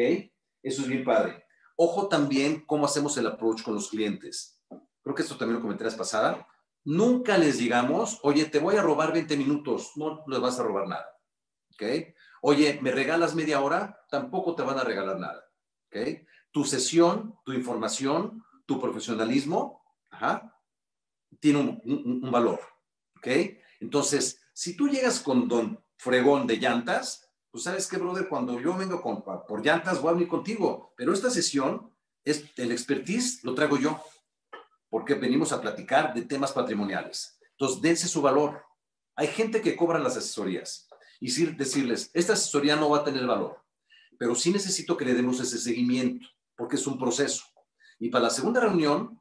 Eso 0.63 0.83
es 0.83 0.89
bien 0.89 1.05
padre. 1.05 1.45
Ojo 1.77 2.09
también 2.09 2.65
cómo 2.67 2.87
hacemos 2.87 3.17
el 3.17 3.27
approach 3.27 3.63
con 3.63 3.75
los 3.75 3.89
clientes. 3.89 4.61
Creo 5.03 5.15
que 5.15 5.23
esto 5.23 5.37
también 5.37 5.57
lo 5.57 5.63
comenté 5.63 5.85
la 5.85 5.97
pasada. 5.97 6.47
Nunca 6.85 7.39
les 7.39 7.59
digamos, 7.59 8.19
oye, 8.23 8.45
te 8.47 8.59
voy 8.59 8.77
a 8.77 8.83
robar 8.83 9.13
20 9.13 9.37
minutos. 9.37 9.93
No 9.97 10.25
les 10.27 10.41
vas 10.41 10.59
a 10.59 10.63
robar 10.63 10.89
nada. 10.89 11.07
¿Ok? 11.73 11.83
Oye, 12.45 12.81
¿me 12.83 12.91
regalas 12.91 13.37
media 13.37 13.61
hora? 13.61 14.05
Tampoco 14.11 14.57
te 14.57 14.63
van 14.63 14.77
a 14.77 14.83
regalar 14.83 15.17
nada. 15.17 15.49
¿Ok? 15.87 16.27
Tu 16.51 16.65
sesión, 16.65 17.39
tu 17.45 17.53
información, 17.53 18.45
tu 18.67 18.81
profesionalismo, 18.81 19.81
tiene 21.39 21.81
un, 21.85 22.31
valor. 22.33 22.59
¿Ok? 23.17 23.29
Entonces, 23.79 24.41
si 24.53 24.77
tú 24.77 24.89
llegas 24.89 25.21
con 25.21 25.47
don 25.47 25.85
fregón 25.97 26.49
de 26.49 26.57
llantas, 26.57 27.31
pues 27.53 27.63
sabes 27.63 27.87
qué, 27.87 27.97
brother, 27.97 28.29
cuando 28.29 28.59
yo 28.59 28.77
vengo 28.77 29.01
con, 29.01 29.23
por 29.23 29.65
llantas 29.65 30.03
voy 30.03 30.11
a 30.11 30.15
venir 30.15 30.29
contigo, 30.29 30.93
pero 30.97 31.13
esta 31.13 31.31
sesión, 31.31 31.95
es, 32.25 32.45
el 32.57 32.73
expertise 32.73 33.45
lo 33.45 33.55
traigo 33.55 33.79
yo, 33.79 34.03
porque 34.89 35.15
venimos 35.15 35.53
a 35.53 35.61
platicar 35.61 36.13
de 36.13 36.23
temas 36.23 36.51
patrimoniales. 36.51 37.39
Entonces, 37.53 37.81
dense 37.81 38.09
su 38.09 38.21
valor. 38.21 38.65
Hay 39.15 39.29
gente 39.29 39.63
que 39.63 39.77
cobra 39.77 40.01
las 40.01 40.17
asesorías 40.17 40.89
y 41.23 41.45
decirles, 41.53 42.11
esta 42.15 42.33
asesoría 42.33 42.75
no 42.75 42.91
va 42.91 42.99
a 42.99 43.05
tener 43.05 43.25
valor, 43.25 43.63
pero 44.19 44.35
sí 44.35 44.51
necesito 44.51 44.97
que 44.97 45.05
le 45.05 45.15
demos 45.15 45.39
ese 45.39 45.57
seguimiento, 45.57 46.27
porque 46.57 46.75
es 46.75 46.85
un 46.89 46.99
proceso. 46.99 47.45
Y 48.01 48.09
para 48.09 48.25
la 48.25 48.31
segunda 48.31 48.61
reunión, 48.61 49.21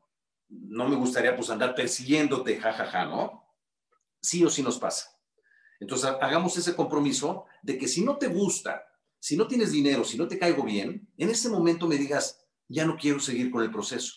no 0.50 0.90
me 0.90 0.96
gustaría 0.96 1.36
pues 1.36 1.52
andar 1.52 1.76
persiguiéndote, 1.76 2.60
jajaja, 2.60 3.06
¿no? 3.06 3.44
Sí 4.20 4.44
o 4.44 4.50
sí 4.50 4.64
nos 4.64 4.80
pasa. 4.80 5.16
Entonces, 5.80 6.10
hagamos 6.20 6.58
ese 6.58 6.76
compromiso 6.76 7.46
de 7.62 7.78
que 7.78 7.88
si 7.88 8.04
no 8.04 8.18
te 8.18 8.28
gusta, 8.28 8.84
si 9.20 9.38
no 9.38 9.48
tienes 9.48 9.72
dinero, 9.72 10.04
si 10.04 10.18
no 10.18 10.28
te 10.28 10.40
caigo 10.40 10.64
bien, 10.64 11.08
en 11.18 11.30
ese 11.30 11.50
momento 11.50 11.88
me 11.88 11.98
digas, 11.98 12.44
ya 12.68 12.84
no 12.84 12.98
quiero 12.98 13.20
seguir 13.20 13.52
con 13.52 13.62
el 13.62 13.70
proceso. 13.70 14.16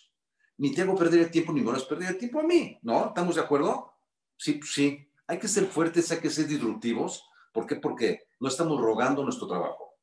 Ni 0.57 0.73
te 0.73 0.81
hago 0.81 0.97
perder 0.97 1.21
el 1.21 1.31
tiempo, 1.31 1.53
ni 1.53 1.61
me 1.61 1.71
vas 1.71 1.85
perder 1.85 2.13
el 2.13 2.19
tiempo 2.19 2.41
a 2.41 2.45
mí, 2.45 2.79
¿no? 2.81 3.09
¿Estamos 3.09 3.35
de 3.35 3.43
acuerdo? 3.43 3.93
Sí, 4.39 4.59
sí. 4.65 5.07
Hay 5.27 5.39
que 5.39 5.49
ser 5.49 5.67
fuertes, 5.67 6.11
hay 6.11 6.21
que 6.21 6.31
ser 6.31 6.47
disruptivos. 6.47 7.25
¿Por 7.55 7.69
qué? 7.69 7.77
Porque 7.77 8.27
no 8.41 8.49
estamos 8.49 8.81
rogando 8.81 9.23
nuestro 9.23 9.47
trabajo. 9.47 9.95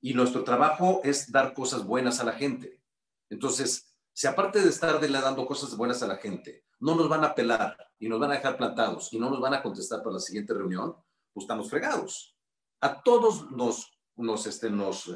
Y 0.00 0.14
nuestro 0.14 0.42
trabajo 0.42 1.00
es 1.04 1.30
dar 1.30 1.54
cosas 1.54 1.84
buenas 1.84 2.18
a 2.18 2.24
la 2.24 2.32
gente. 2.32 2.82
Entonces, 3.30 3.94
si 4.12 4.26
aparte 4.26 4.60
de 4.60 4.68
estar 4.68 5.00
dando 5.00 5.46
cosas 5.46 5.76
buenas 5.76 6.02
a 6.02 6.08
la 6.08 6.16
gente, 6.16 6.64
no 6.80 6.96
nos 6.96 7.08
van 7.08 7.22
a 7.22 7.36
pelar 7.36 7.76
y 8.00 8.08
nos 8.08 8.18
van 8.18 8.32
a 8.32 8.34
dejar 8.34 8.56
plantados 8.56 9.12
y 9.12 9.18
no 9.20 9.30
nos 9.30 9.40
van 9.40 9.54
a 9.54 9.62
contestar 9.62 10.02
para 10.02 10.14
la 10.14 10.20
siguiente 10.20 10.52
reunión, 10.54 10.96
pues 11.32 11.44
estamos 11.44 11.70
fregados. 11.70 12.36
A 12.80 13.00
todos 13.00 13.48
nos, 13.52 13.96
nos, 14.16 14.46
este, 14.48 14.68
nos, 14.68 15.08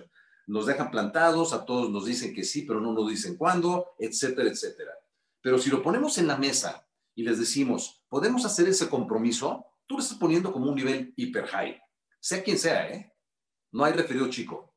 nos 0.47 0.67
dejan 0.67 0.89
plantados, 0.93 1.53
a 1.53 1.65
todos 1.65 1.91
nos 1.91 2.05
dicen 2.05 2.33
que 2.33 2.45
sí, 2.45 2.63
pero 2.63 2.81
no 2.81 2.93
nos 2.93 3.09
dicen 3.09 3.37
cuándo, 3.37 3.95
etcétera, 3.99 4.49
etcétera. 4.49 4.93
Pero 5.41 5.59
si 5.59 5.69
lo 5.69 5.83
ponemos 5.83 6.17
en 6.19 6.29
la 6.29 6.37
mesa 6.37 6.87
y 7.17 7.25
les 7.25 7.41
decimos, 7.41 8.05
podemos 8.09 8.45
hacer 8.45 8.69
ese 8.69 8.89
compromiso, 8.89 9.67
tú 9.87 9.97
lo 9.97 10.03
estás 10.03 10.19
poniendo 10.19 10.53
como 10.53 10.71
un 10.71 10.75
nivel 10.75 11.13
hiper 11.17 11.47
high, 11.47 11.81
sea 12.21 12.43
quien 12.43 12.59
sea, 12.59 12.89
¿eh? 12.89 13.13
No 13.73 13.85
hay 13.85 13.93
referido 13.93 14.29
chico. 14.29 14.75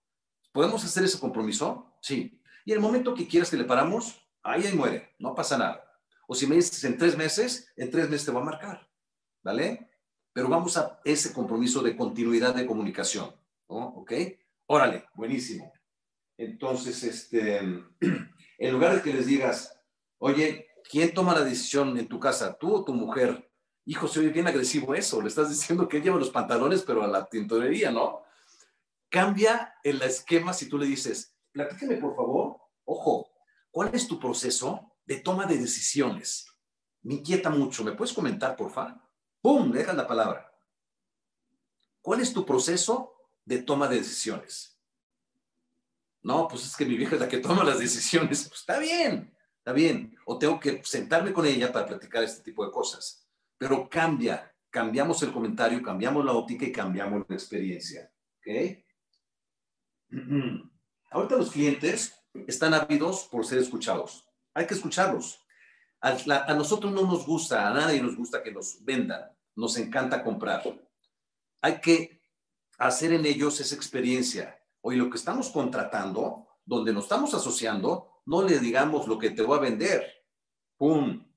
¿Podemos 0.52 0.84
hacer 0.84 1.04
ese 1.04 1.20
compromiso? 1.20 1.98
Sí. 2.02 2.42
Y 2.66 2.72
el 2.72 2.80
momento 2.80 3.14
que 3.14 3.28
quieras 3.28 3.50
que 3.50 3.58
le 3.58 3.66
paramos, 3.66 4.26
ahí, 4.42 4.66
ahí 4.66 4.74
muere, 4.74 5.16
no 5.20 5.36
pasa 5.36 5.58
nada. 5.58 5.86
O 6.28 6.34
si 6.34 6.48
me 6.48 6.56
dices 6.56 6.84
en 6.84 6.98
tres 6.98 7.18
meses, 7.18 7.72
en 7.76 7.92
tres 7.92 8.10
meses 8.10 8.26
te 8.26 8.32
voy 8.32 8.42
a 8.42 8.46
marcar, 8.46 8.90
¿vale? 9.44 9.92
Pero 10.34 10.50
vamos 10.50 10.78
a 10.78 11.00
ese 11.04 11.34
compromiso 11.34 11.82
de 11.82 11.96
continuidad 11.96 12.56
de 12.56 12.66
comunicación, 12.66 13.36
¿no? 13.70 13.88
¿Ok? 13.90 14.14
Órale, 14.68 15.06
buenísimo. 15.14 15.72
Entonces, 16.38 17.04
este, 17.04 17.58
en 18.58 18.72
lugar 18.72 18.96
de 18.96 19.02
que 19.02 19.14
les 19.14 19.28
digas, 19.28 19.80
oye, 20.18 20.68
¿quién 20.90 21.14
toma 21.14 21.34
la 21.34 21.46
decisión 21.46 21.98
en 21.98 22.08
tu 22.08 22.20
casa, 22.20 22.58
tú 22.58 22.74
o 22.74 22.84
tu 22.84 22.94
mujer? 22.94 23.52
Hijo, 23.86 24.08
se 24.08 24.20
oye 24.20 24.30
bien 24.30 24.48
agresivo 24.48 24.96
eso, 24.96 25.22
le 25.22 25.28
estás 25.28 25.50
diciendo 25.50 25.88
que 25.88 25.98
él 25.98 26.04
lleva 26.04 26.18
los 26.18 26.32
pantalones, 26.32 26.82
pero 26.82 27.04
a 27.04 27.08
la 27.08 27.26
tintorería, 27.26 27.92
¿no? 27.92 28.24
Cambia 29.10 29.76
el 29.84 30.02
esquema 30.02 30.54
si 30.54 30.68
tú 30.68 30.78
le 30.78 30.88
dices, 30.88 31.36
platícame 31.52 31.98
por 31.98 32.16
favor, 32.16 32.58
ojo, 32.84 33.30
¿cuál 33.72 33.92
es 33.94 34.08
tu 34.08 34.20
proceso 34.20 34.96
de 35.06 35.20
toma 35.20 35.46
de 35.46 35.58
decisiones. 35.58 36.48
Me 37.04 37.16
inquieta 37.16 37.50
mucho. 37.50 37.84
¿Me 37.84 37.94
puedes 37.94 38.14
comentar, 38.14 38.56
por 38.56 38.72
favor? 38.72 38.96
¡Pum! 39.42 39.72
Le 39.72 39.80
dejas 39.80 39.96
la 39.96 40.08
palabra. 40.08 40.52
¿Cuál 42.02 42.22
es 42.22 42.34
tu 42.34 42.46
proceso 42.46 43.14
de 43.46 43.60
toma 43.60 43.88
de 43.88 43.98
decisiones? 43.98 44.80
No, 46.22 46.48
pues 46.48 46.66
es 46.66 46.76
que 46.76 46.86
mi 46.86 46.98
vieja 46.98 47.16
es 47.16 47.22
la 47.22 47.30
que 47.30 47.38
toma 47.38 47.64
las 47.64 47.80
decisiones. 47.80 48.48
Pues 48.48 48.62
está 48.62 48.80
bien, 48.80 49.36
está 49.58 49.72
bien. 49.72 50.18
O 50.26 50.38
tengo 50.40 50.60
que 50.60 50.84
sentarme 50.84 51.32
con 51.32 51.46
ella 51.46 51.72
para 51.72 51.86
platicar 51.86 52.24
este 52.24 52.42
tipo 52.42 52.66
de 52.66 52.72
cosas. 52.72 53.25
Pero 53.58 53.90
cambia, 53.90 54.54
cambiamos 54.70 55.22
el 55.24 55.32
comentario, 55.32 55.82
cambiamos 55.82 56.24
la 56.26 56.34
óptica 56.34 56.66
y 56.66 56.72
cambiamos 56.72 57.26
la 57.28 57.36
experiencia. 57.36 58.12
¿Ok? 58.40 58.48
Ahorita 61.12 61.36
los 61.38 61.52
clientes 61.52 62.14
están 62.48 62.74
ávidos 62.74 63.28
por 63.32 63.46
ser 63.46 63.60
escuchados 63.60 64.26
hay 64.56 64.66
que 64.66 64.74
escucharlos. 64.74 65.40
A, 66.02 66.54
nosotros 66.54 66.92
no 66.92 67.02
nos 67.02 67.26
gusta, 67.26 67.68
a 67.68 67.74
nadie 67.74 68.02
nos 68.02 68.16
gusta 68.16 68.42
que 68.42 68.52
nos 68.52 68.84
vendan, 68.84 69.30
nos 69.56 69.78
encanta 69.78 70.24
comprar. 70.24 70.64
Hay 71.62 71.82
que 71.82 72.22
hacer 72.78 73.14
en 73.14 73.26
ellos 73.26 73.60
esa 73.60 73.76
experiencia. 73.76 74.58
Hoy 74.82 74.96
lo 74.96 75.10
que 75.10 75.18
estamos 75.18 75.50
contratando, 75.50 76.48
donde 76.64 76.94
nos 76.94 77.04
estamos 77.04 77.34
asociando, 77.34 78.22
no 78.26 78.44
le 78.44 78.60
digamos 78.60 79.08
lo 79.08 79.20
que 79.20 79.32
te 79.32 79.42
voy 79.42 79.58
a 79.58 79.62
vender. 79.62 80.06
¡Pum! 80.78 81.28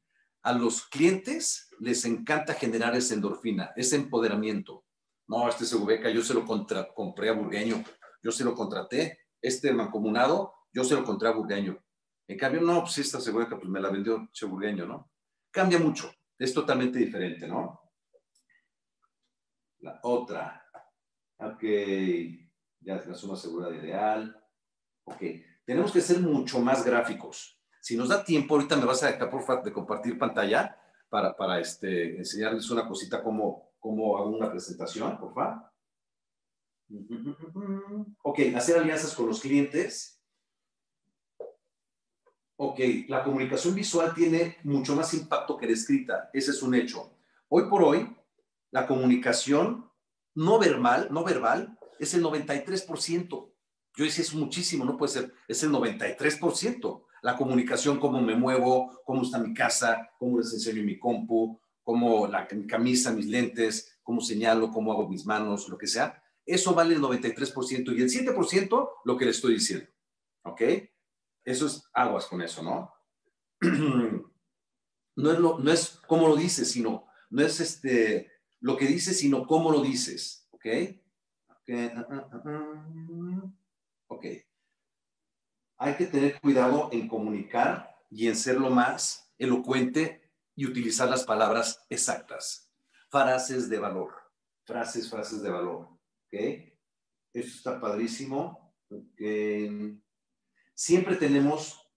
A 0.43 0.53
los 0.53 0.87
clientes 0.87 1.68
les 1.81 2.05
encanta 2.05 2.55
generar 2.55 2.95
esa 2.97 3.15
endorfina, 3.15 3.73
ese 3.77 3.97
empoderamiento. 3.97 4.85
No, 5.27 5.49
este 5.49 5.65
Segubeca 5.65 6.11
yo 6.11 6.23
se 6.23 6.35
lo 6.35 6.45
compré 6.47 7.29
a 7.29 7.33
Burgueño, 7.33 7.85
yo 8.23 8.33
se 8.33 8.45
lo 8.45 8.55
contraté. 8.55 9.21
Este 9.41 9.73
mancomunado, 9.73 10.55
yo 10.73 10.83
se 10.83 10.95
lo 10.95 11.05
compré 11.05 11.29
a 11.29 11.33
Burgueño. 11.33 11.79
En 12.27 12.39
cambio, 12.39 12.61
no, 12.61 12.81
pues 12.81 12.99
esta 12.99 13.21
cebolla 13.21 13.49
pues 13.49 13.69
me 13.69 13.81
la 13.81 13.91
vendió 13.91 14.29
Cheburgueño, 14.33 14.87
¿no? 14.87 15.11
Cambia 15.51 15.79
mucho, 15.79 16.13
es 16.39 16.53
totalmente 16.53 16.99
diferente, 16.99 17.47
¿no? 17.47 17.81
La 19.81 20.01
otra, 20.03 20.65
ok, 21.39 21.63
ya 22.81 22.97
es 22.97 23.07
la 23.07 23.15
suma 23.15 23.37
segura 23.37 23.71
de 23.71 23.79
ideal, 23.79 24.45
ok, 25.05 25.23
tenemos 25.65 25.93
que 25.93 26.01
ser 26.01 26.21
mucho 26.21 26.61
más 26.61 26.85
gráficos. 26.85 27.59
Si 27.81 27.97
nos 27.97 28.09
da 28.09 28.25
tiempo, 28.25 28.55
ahorita 28.55 28.77
me 28.77 28.85
vas 28.85 29.03
a 29.03 29.13
dejar 29.13 29.31
por 29.31 29.63
de 29.63 29.73
compartir 29.73 30.19
pantalla 30.19 30.77
para, 31.09 31.37
para 31.37 31.61
este, 31.61 32.17
enseñarles 32.17 32.71
una 32.71 32.87
cosita 32.87 33.23
cómo, 33.23 33.73
cómo 33.79 34.17
hago 34.19 34.31
una 34.31 34.51
presentación, 34.51 35.19
por 35.19 35.35
favor. 35.35 35.63
Ok, 38.23 38.41
hacer 38.57 38.79
alianzas 38.79 39.15
con 39.15 39.27
los 39.27 39.41
clientes. 39.41 40.23
Ok, 42.57 42.81
la 43.09 43.23
comunicación 43.23 43.75
visual 43.75 44.13
tiene 44.15 44.57
mucho 44.65 44.97
más 44.97 45.15
impacto 45.15 45.57
que 45.57 45.67
la 45.67 45.73
escrita, 45.73 46.29
ese 46.33 46.51
es 46.51 46.63
un 46.63 46.75
hecho. 46.75 47.17
Hoy 47.49 47.69
por 47.69 47.85
hoy, 47.85 48.17
la 48.71 48.87
comunicación 48.87 49.89
no 50.35 50.59
verbal, 50.59 51.09
no 51.11 51.23
verbal, 51.23 51.79
es 51.99 52.15
el 52.15 52.23
93%. 52.25 53.29
Yo 53.95 54.05
decía, 54.05 54.23
es 54.23 54.35
muchísimo, 54.35 54.85
no 54.85 54.97
puede 54.97 55.13
ser, 55.13 55.35
es 55.47 55.63
el 55.63 55.71
93%. 55.71 57.05
La 57.23 57.37
comunicación, 57.37 57.99
cómo 57.99 58.21
me 58.21 58.37
muevo, 58.37 59.01
cómo 59.05 59.23
está 59.23 59.39
mi 59.39 59.55
casa, 59.55 60.11
cómo 60.19 60.39
les 60.39 60.53
enseño 60.53 60.83
mi 60.83 60.99
compu, 60.99 61.61
cómo 61.83 62.27
la, 62.27 62.47
mi 62.53 62.67
camisa, 62.67 63.13
mis 63.13 63.27
lentes, 63.27 63.99
cómo 64.03 64.21
señalo, 64.21 64.71
cómo 64.71 64.93
hago 64.93 65.09
mis 65.09 65.25
manos, 65.27 65.69
lo 65.69 65.79
que 65.79 65.87
sea. 65.87 66.23
Eso 66.45 66.75
vale 66.75 66.95
el 66.95 67.01
93% 67.01 67.97
y 67.97 68.03
el 68.03 68.11
7% 68.11 68.91
lo 69.05 69.17
que 69.17 69.25
le 69.25 69.31
estoy 69.31 69.55
diciendo. 69.55 69.87
¿Ok? 70.45 70.63
Eso 71.45 71.67
es 71.67 71.83
aguas 71.93 72.27
con 72.27 72.43
eso, 72.43 72.63
¿no? 72.63 72.93
no 75.17 75.33
es, 75.33 75.39
lo, 75.39 75.59
no 75.59 75.73
es 75.73 76.01
cómo 76.07 76.29
lo 76.29 76.37
dices, 76.37 76.71
sino, 76.71 77.07
no 77.31 77.43
es 77.43 77.61
este, 77.61 78.31
lo 78.61 78.77
que 78.77 78.87
dices, 78.87 79.19
sino 79.19 79.47
cómo 79.47 79.71
lo 79.71 79.83
dices. 79.83 80.49
¿Ok? 80.53 80.67
Ok. 81.51 81.71
Ah, 81.95 82.07
ah, 82.11 82.43
ah, 82.47 83.53
ok. 84.07 84.25
Hay 85.79 85.95
que 85.97 86.07
tener 86.07 86.41
cuidado 86.41 86.89
en 86.93 87.09
comunicar 87.09 87.97
y 88.11 88.27
en 88.29 88.37
ser 88.37 88.61
lo 88.61 88.71
más 88.71 89.33
elocuente 89.39 90.33
y 90.55 90.67
utilizar 90.67 91.09
las 91.09 91.25
palabras 91.25 91.87
exactas. 91.89 92.71
Frases 93.11 93.71
de 93.71 93.79
valor. 93.79 94.13
Frases, 94.65 95.09
frases 95.09 95.41
de 95.41 95.51
valor. 95.51 95.89
¿Ok? 96.27 96.35
Esto 97.33 97.57
está 97.57 97.81
padrísimo. 97.81 98.75
Siempre 100.75 101.17
tenemos 101.17 101.89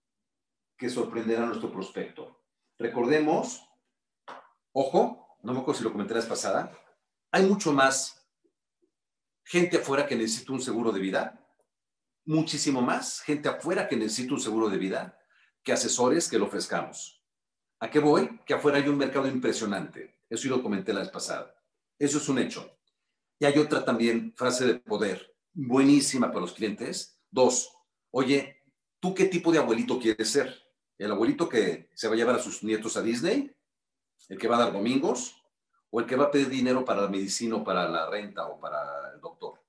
que 0.76 0.88
sorprender 0.88 1.38
a 1.40 1.46
nuestro 1.46 1.72
prospecto. 1.72 2.40
Recordemos, 2.78 3.68
ojo, 4.72 5.38
no 5.42 5.52
me 5.52 5.60
acuerdo 5.60 5.78
si 5.78 5.84
lo 5.84 5.92
comenté 5.92 6.14
la 6.14 6.20
vez 6.20 6.28
pasada, 6.28 6.72
hay 7.30 7.46
mucho 7.46 7.72
más 7.72 8.28
gente 9.44 9.78
afuera 9.78 10.06
que 10.06 10.16
necesita 10.16 10.52
un 10.52 10.60
seguro 10.60 10.92
de 10.92 11.00
vida, 11.00 11.41
muchísimo 12.24 12.80
más 12.82 13.20
gente 13.20 13.48
afuera 13.48 13.88
que 13.88 13.96
necesita 13.96 14.34
un 14.34 14.40
seguro 14.40 14.68
de 14.68 14.78
vida 14.78 15.18
que 15.62 15.72
asesores 15.72 16.28
que 16.28 16.38
lo 16.38 16.46
ofrezcamos. 16.46 17.22
¿A 17.80 17.90
qué 17.90 17.98
voy? 17.98 18.40
Que 18.46 18.54
afuera 18.54 18.78
hay 18.78 18.88
un 18.88 18.98
mercado 18.98 19.26
impresionante. 19.28 20.20
Eso 20.28 20.48
yo 20.48 20.56
lo 20.56 20.62
comenté 20.62 20.92
la 20.92 21.00
vez 21.00 21.10
pasada. 21.10 21.54
Eso 21.98 22.18
es 22.18 22.28
un 22.28 22.38
hecho. 22.38 22.78
Y 23.38 23.44
hay 23.44 23.58
otra 23.58 23.84
también 23.84 24.32
frase 24.36 24.66
de 24.66 24.74
poder, 24.76 25.34
buenísima 25.52 26.28
para 26.28 26.42
los 26.42 26.52
clientes. 26.52 27.20
Dos, 27.30 27.72
oye, 28.10 28.62
¿tú 29.00 29.14
qué 29.14 29.26
tipo 29.26 29.50
de 29.50 29.58
abuelito 29.58 29.98
quieres 29.98 30.30
ser? 30.30 30.62
¿El 30.96 31.10
abuelito 31.10 31.48
que 31.48 31.90
se 31.94 32.06
va 32.06 32.14
a 32.14 32.16
llevar 32.16 32.36
a 32.36 32.42
sus 32.42 32.62
nietos 32.62 32.96
a 32.96 33.02
Disney? 33.02 33.52
¿El 34.28 34.38
que 34.38 34.48
va 34.48 34.56
a 34.56 34.64
dar 34.64 34.72
domingos? 34.72 35.42
¿O 35.90 36.00
el 36.00 36.06
que 36.06 36.16
va 36.16 36.26
a 36.26 36.30
pedir 36.30 36.48
dinero 36.48 36.84
para 36.84 37.02
la 37.02 37.08
medicina 37.08 37.56
o 37.56 37.64
para 37.64 37.88
la 37.88 38.08
renta 38.08 38.46
o 38.46 38.60
para 38.60 39.12
el 39.12 39.20
doctor? 39.20 39.60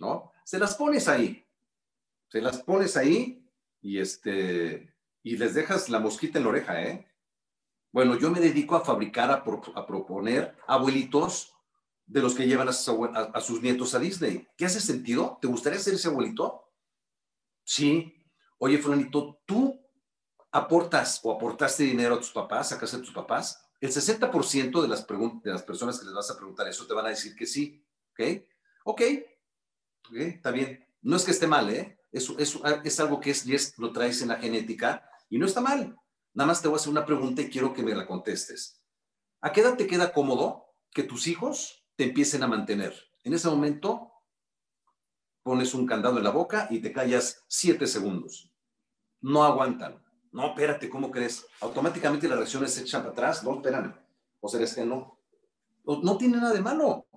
¿No? 0.00 0.32
Se 0.44 0.58
las 0.58 0.74
pones 0.74 1.08
ahí. 1.08 1.43
Se 2.34 2.42
las 2.42 2.64
pones 2.64 2.96
ahí 2.96 3.48
y, 3.80 4.00
este, 4.00 4.92
y 5.22 5.36
les 5.36 5.54
dejas 5.54 5.88
la 5.88 6.00
mosquita 6.00 6.38
en 6.38 6.42
la 6.42 6.50
oreja, 6.50 6.82
¿eh? 6.82 7.06
Bueno, 7.92 8.18
yo 8.18 8.28
me 8.28 8.40
dedico 8.40 8.74
a 8.74 8.84
fabricar, 8.84 9.30
a, 9.30 9.44
proponer 9.86 10.56
abuelitos 10.66 11.54
de 12.04 12.22
los 12.22 12.34
que 12.34 12.48
llevan 12.48 12.68
a 12.68 12.72
sus, 12.72 13.62
nietos 13.62 13.94
a 13.94 14.00
Disney. 14.00 14.48
¿Qué 14.56 14.64
hace 14.64 14.80
sentido? 14.80 15.38
¿Te 15.40 15.46
gustaría 15.46 15.78
ser 15.78 15.94
ese 15.94 16.08
abuelito? 16.08 16.72
Sí. 17.62 18.12
Oye, 18.58 18.78
fulanito, 18.78 19.40
¿tú 19.46 19.80
aportas 20.50 21.20
o 21.22 21.30
aportaste 21.30 21.84
dinero 21.84 22.16
a 22.16 22.18
tus 22.18 22.32
papás, 22.32 22.72
a 22.72 22.80
casa 22.80 22.96
de 22.96 23.04
tus 23.04 23.14
papás? 23.14 23.64
El 23.80 23.92
60% 23.92 24.82
de 24.82 24.88
las, 24.88 25.06
de 25.06 25.50
las 25.52 25.62
personas 25.62 26.00
que 26.00 26.06
les 26.06 26.14
vas 26.14 26.32
a 26.32 26.36
preguntar 26.36 26.66
eso 26.66 26.84
te 26.84 26.94
van 26.94 27.06
a 27.06 27.10
decir 27.10 27.36
que 27.36 27.46
sí. 27.46 27.80
¿Ok? 28.10 28.42
Ok. 28.86 29.02
Ok, 30.08 30.16
está 30.16 30.50
bien. 30.50 30.84
No 31.00 31.14
es 31.14 31.24
que 31.24 31.30
esté 31.30 31.46
mal, 31.46 31.70
¿eh? 31.70 32.00
Eso, 32.14 32.36
es 32.38 33.00
algo 33.00 33.18
que 33.18 33.30
es, 33.30 33.74
lo 33.76 33.92
traes 33.92 34.22
en 34.22 34.28
la 34.28 34.36
genética 34.36 35.04
y 35.28 35.36
no 35.36 35.46
está 35.46 35.60
mal. 35.60 35.96
Nada 36.32 36.46
más 36.46 36.62
te 36.62 36.68
voy 36.68 36.76
a 36.76 36.80
hacer 36.80 36.90
una 36.90 37.04
pregunta 37.04 37.42
y 37.42 37.50
quiero 37.50 37.74
que 37.74 37.82
me 37.82 37.92
la 37.92 38.06
contestes. 38.06 38.80
¿A 39.40 39.52
qué 39.52 39.62
edad 39.62 39.76
te 39.76 39.88
queda 39.88 40.12
cómodo 40.12 40.66
que 40.92 41.02
tus 41.02 41.26
hijos 41.26 41.84
te 41.96 42.04
empiecen 42.04 42.44
a 42.44 42.46
mantener? 42.46 42.94
En 43.24 43.34
ese 43.34 43.48
momento 43.48 44.12
pones 45.42 45.74
un 45.74 45.86
candado 45.86 46.18
en 46.18 46.24
la 46.24 46.30
boca 46.30 46.68
y 46.70 46.78
te 46.78 46.92
callas 46.92 47.42
siete 47.48 47.88
segundos. 47.88 48.48
No 49.20 49.42
aguantan. 49.42 50.00
No, 50.30 50.46
espérate, 50.46 50.88
¿cómo 50.88 51.10
crees? 51.10 51.44
Automáticamente 51.60 52.28
las 52.28 52.38
reacciones 52.38 52.74
se 52.74 52.82
echan 52.82 53.02
para 53.02 53.12
atrás. 53.12 53.42
No, 53.42 53.56
espérame. 53.56 53.92
O 54.40 54.48
sea, 54.48 54.60
es 54.60 54.72
que 54.72 54.84
no. 54.84 55.18
No, 55.84 56.16
tiene 56.16 56.36
nada 56.36 56.52
de 56.52 56.60
malo. 56.60 57.08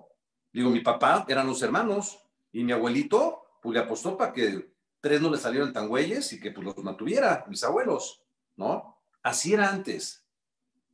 Digo, 0.52 0.70
mi 0.70 0.80
papá 0.80 1.24
eran 1.28 1.46
los 1.46 1.62
hermanos 1.62 2.18
y 2.50 2.64
mi 2.64 2.72
abuelito, 2.72 3.44
pues 3.62 3.74
le 3.74 3.80
apostó 3.80 4.16
para 4.16 4.32
que 4.32 4.76
tres 5.00 5.20
no 5.20 5.30
le 5.30 5.38
salieron 5.38 5.72
tan 5.72 5.88
güeyes 5.88 6.32
y 6.32 6.40
que 6.40 6.50
pues 6.50 6.64
los 6.64 6.76
mantuviera, 6.78 7.44
mis 7.48 7.62
abuelos, 7.64 8.22
¿no? 8.56 8.98
Así 9.22 9.54
era 9.54 9.70
antes. 9.70 10.24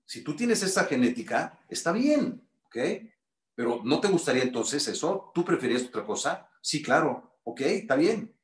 Si 0.04 0.22
tú 0.22 0.36
tienes 0.36 0.62
esa 0.62 0.84
genética, 0.84 1.58
está 1.68 1.92
bien, 1.92 2.46
¿ok? 2.66 2.76
Pero 3.54 3.80
¿no 3.84 4.00
te 4.00 4.08
gustaría 4.08 4.42
entonces 4.42 4.86
eso? 4.88 5.30
¿Tú 5.34 5.44
preferías 5.44 5.84
otra 5.84 6.04
cosa? 6.04 6.48
Sí, 6.60 6.82
claro, 6.82 7.38
¿ok? 7.44 7.60
Está 7.62 7.96
bien. 7.96 8.34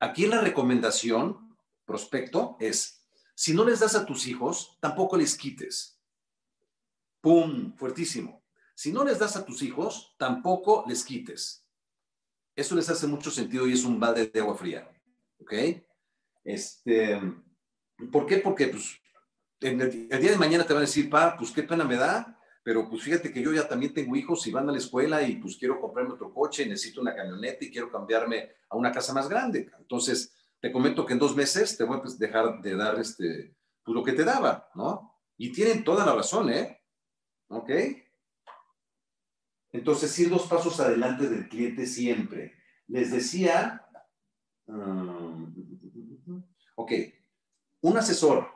Aquí 0.00 0.26
la 0.26 0.40
recomendación, 0.40 1.56
prospecto, 1.84 2.56
es, 2.60 3.06
si 3.34 3.54
no 3.54 3.64
les 3.64 3.80
das 3.80 3.94
a 3.94 4.04
tus 4.04 4.26
hijos, 4.26 4.76
tampoco 4.80 5.16
les 5.16 5.36
quites. 5.36 6.00
¡Pum! 7.20 7.74
Fuertísimo. 7.76 8.42
Si 8.74 8.92
no 8.92 9.04
les 9.04 9.18
das 9.18 9.36
a 9.36 9.44
tus 9.46 9.62
hijos, 9.62 10.14
tampoco 10.18 10.84
les 10.86 11.04
quites. 11.04 11.66
Eso 12.54 12.74
les 12.74 12.88
hace 12.88 13.06
mucho 13.06 13.30
sentido 13.30 13.66
y 13.66 13.72
es 13.72 13.84
un 13.84 13.98
balde 13.98 14.26
de 14.26 14.40
agua 14.40 14.56
fría. 14.56 14.90
¿Ok? 15.38 15.52
Este, 16.44 17.20
¿Por 18.12 18.26
qué? 18.26 18.38
Porque 18.38 18.68
pues, 18.68 19.00
el, 19.60 20.08
día 20.08 20.30
de 20.30 20.38
mañana 20.38 20.64
te 20.64 20.72
van 20.72 20.82
a 20.82 20.86
decir, 20.86 21.08
pa, 21.08 21.36
pues 21.36 21.50
qué 21.50 21.62
pena 21.62 21.84
me 21.84 21.96
da, 21.96 22.38
pero 22.62 22.88
pues 22.88 23.02
fíjate 23.02 23.32
que 23.32 23.42
yo 23.42 23.52
ya 23.52 23.66
también 23.68 23.94
tengo 23.94 24.16
hijos 24.16 24.46
y 24.46 24.50
van 24.50 24.68
a 24.68 24.72
la 24.72 24.78
escuela 24.78 25.22
y 25.22 25.36
pues 25.36 25.56
quiero 25.56 25.80
comprarme 25.80 26.14
otro 26.14 26.32
coche, 26.32 26.66
necesito 26.66 27.00
una 27.00 27.14
camioneta 27.14 27.64
y 27.64 27.70
quiero 27.70 27.90
cambiarme 27.90 28.50
a 28.68 28.76
una 28.76 28.92
casa 28.92 29.12
más 29.12 29.28
grande. 29.28 29.70
Entonces, 29.78 30.34
te 30.60 30.72
comento 30.72 31.06
que 31.06 31.12
en 31.12 31.18
dos 31.18 31.36
meses 31.36 31.76
te 31.76 31.84
voy 31.84 31.98
a 31.98 32.02
pues, 32.02 32.18
dejar 32.18 32.60
de 32.60 32.76
dar 32.76 32.98
este, 32.98 33.54
pues 33.84 33.94
lo 33.94 34.02
que 34.02 34.12
te 34.12 34.24
daba, 34.24 34.68
¿no? 34.74 35.12
Y 35.38 35.52
tienen 35.52 35.84
toda 35.84 36.04
la 36.04 36.14
razón, 36.14 36.50
¿eh? 36.50 36.82
¿Ok? 37.48 37.70
Entonces, 39.72 40.18
ir 40.18 40.30
dos 40.30 40.46
pasos 40.46 40.80
adelante 40.80 41.28
del 41.28 41.48
cliente 41.48 41.86
siempre. 41.86 42.54
Les 42.88 43.12
decía, 43.12 43.85
um, 44.66 45.54
ok, 46.76 46.92
un 47.82 47.96
asesor 47.96 48.48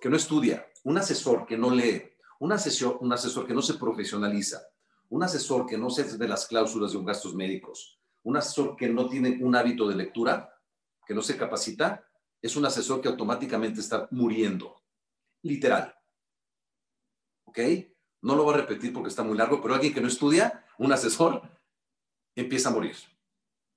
que 0.00 0.08
no 0.08 0.16
estudia, 0.16 0.66
un 0.84 0.98
asesor 0.98 1.46
que 1.46 1.58
no 1.58 1.70
lee, 1.70 2.02
un 2.40 2.52
asesor, 2.52 2.98
un 3.00 3.12
asesor 3.12 3.46
que 3.46 3.54
no 3.54 3.62
se 3.62 3.74
profesionaliza, 3.74 4.62
un 5.10 5.22
asesor 5.22 5.66
que 5.66 5.76
no 5.76 5.90
se 5.90 6.04
de 6.16 6.28
las 6.28 6.46
cláusulas 6.46 6.92
de 6.92 6.98
un 6.98 7.04
gastos 7.04 7.34
médicos, 7.34 8.00
un 8.22 8.36
asesor 8.36 8.76
que 8.76 8.88
no 8.88 9.08
tiene 9.08 9.38
un 9.42 9.54
hábito 9.54 9.88
de 9.88 9.96
lectura, 9.96 10.54
que 11.06 11.14
no 11.14 11.22
se 11.22 11.36
capacita, 11.36 12.06
es 12.40 12.56
un 12.56 12.64
asesor 12.64 13.00
que 13.00 13.08
automáticamente 13.08 13.80
está 13.80 14.08
muriendo. 14.12 14.82
Literal. 15.42 15.94
¿Ok? 17.44 17.58
No 18.22 18.36
lo 18.36 18.44
voy 18.44 18.54
a 18.54 18.58
repetir 18.58 18.92
porque 18.92 19.08
está 19.08 19.22
muy 19.22 19.36
largo, 19.36 19.60
pero 19.60 19.74
alguien 19.74 19.92
que 19.92 20.00
no 20.00 20.08
estudia, 20.08 20.64
un 20.78 20.92
asesor, 20.92 21.42
empieza 22.34 22.68
a 22.68 22.72
morir. 22.72 22.96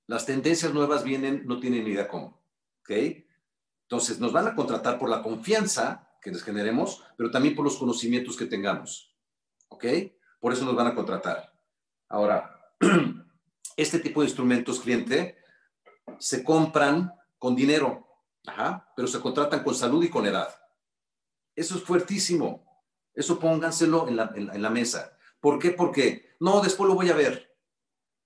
Las 0.06 0.26
tendencias 0.26 0.72
nuevas 0.72 1.04
vienen, 1.04 1.42
no 1.46 1.60
tienen 1.60 1.84
ni 1.84 1.90
idea 1.90 2.08
cómo. 2.08 2.42
¿Ok? 2.80 2.90
Entonces, 3.82 4.20
nos 4.20 4.32
van 4.32 4.46
a 4.46 4.54
contratar 4.54 4.98
por 4.98 5.08
la 5.08 5.22
confianza 5.22 6.10
que 6.20 6.30
les 6.30 6.42
generemos, 6.42 7.02
pero 7.16 7.30
también 7.30 7.54
por 7.54 7.64
los 7.64 7.76
conocimientos 7.76 8.36
que 8.36 8.46
tengamos. 8.46 9.14
¿Ok? 9.68 9.84
Por 10.40 10.52
eso 10.52 10.64
nos 10.64 10.74
van 10.76 10.88
a 10.88 10.94
contratar. 10.94 11.52
Ahora, 12.08 12.74
este 13.76 13.98
tipo 13.98 14.20
de 14.20 14.26
instrumentos, 14.26 14.80
cliente, 14.80 15.38
se 16.18 16.44
compran 16.44 17.12
con 17.38 17.56
dinero, 17.56 18.04
Ajá, 18.46 18.92
pero 18.94 19.08
se 19.08 19.20
contratan 19.20 19.62
con 19.62 19.74
salud 19.74 20.04
y 20.04 20.10
con 20.10 20.26
edad. 20.26 20.48
Eso 21.54 21.76
es 21.76 21.82
fuertísimo. 21.82 22.64
Eso 23.14 23.38
pónganselo 23.38 24.08
en 24.08 24.16
la, 24.16 24.32
en 24.34 24.60
la 24.60 24.70
mesa. 24.70 25.16
¿Por 25.40 25.58
qué? 25.58 25.70
Porque, 25.70 26.36
no, 26.40 26.60
después 26.60 26.88
lo 26.88 26.94
voy 26.94 27.10
a 27.10 27.14
ver. 27.14 27.53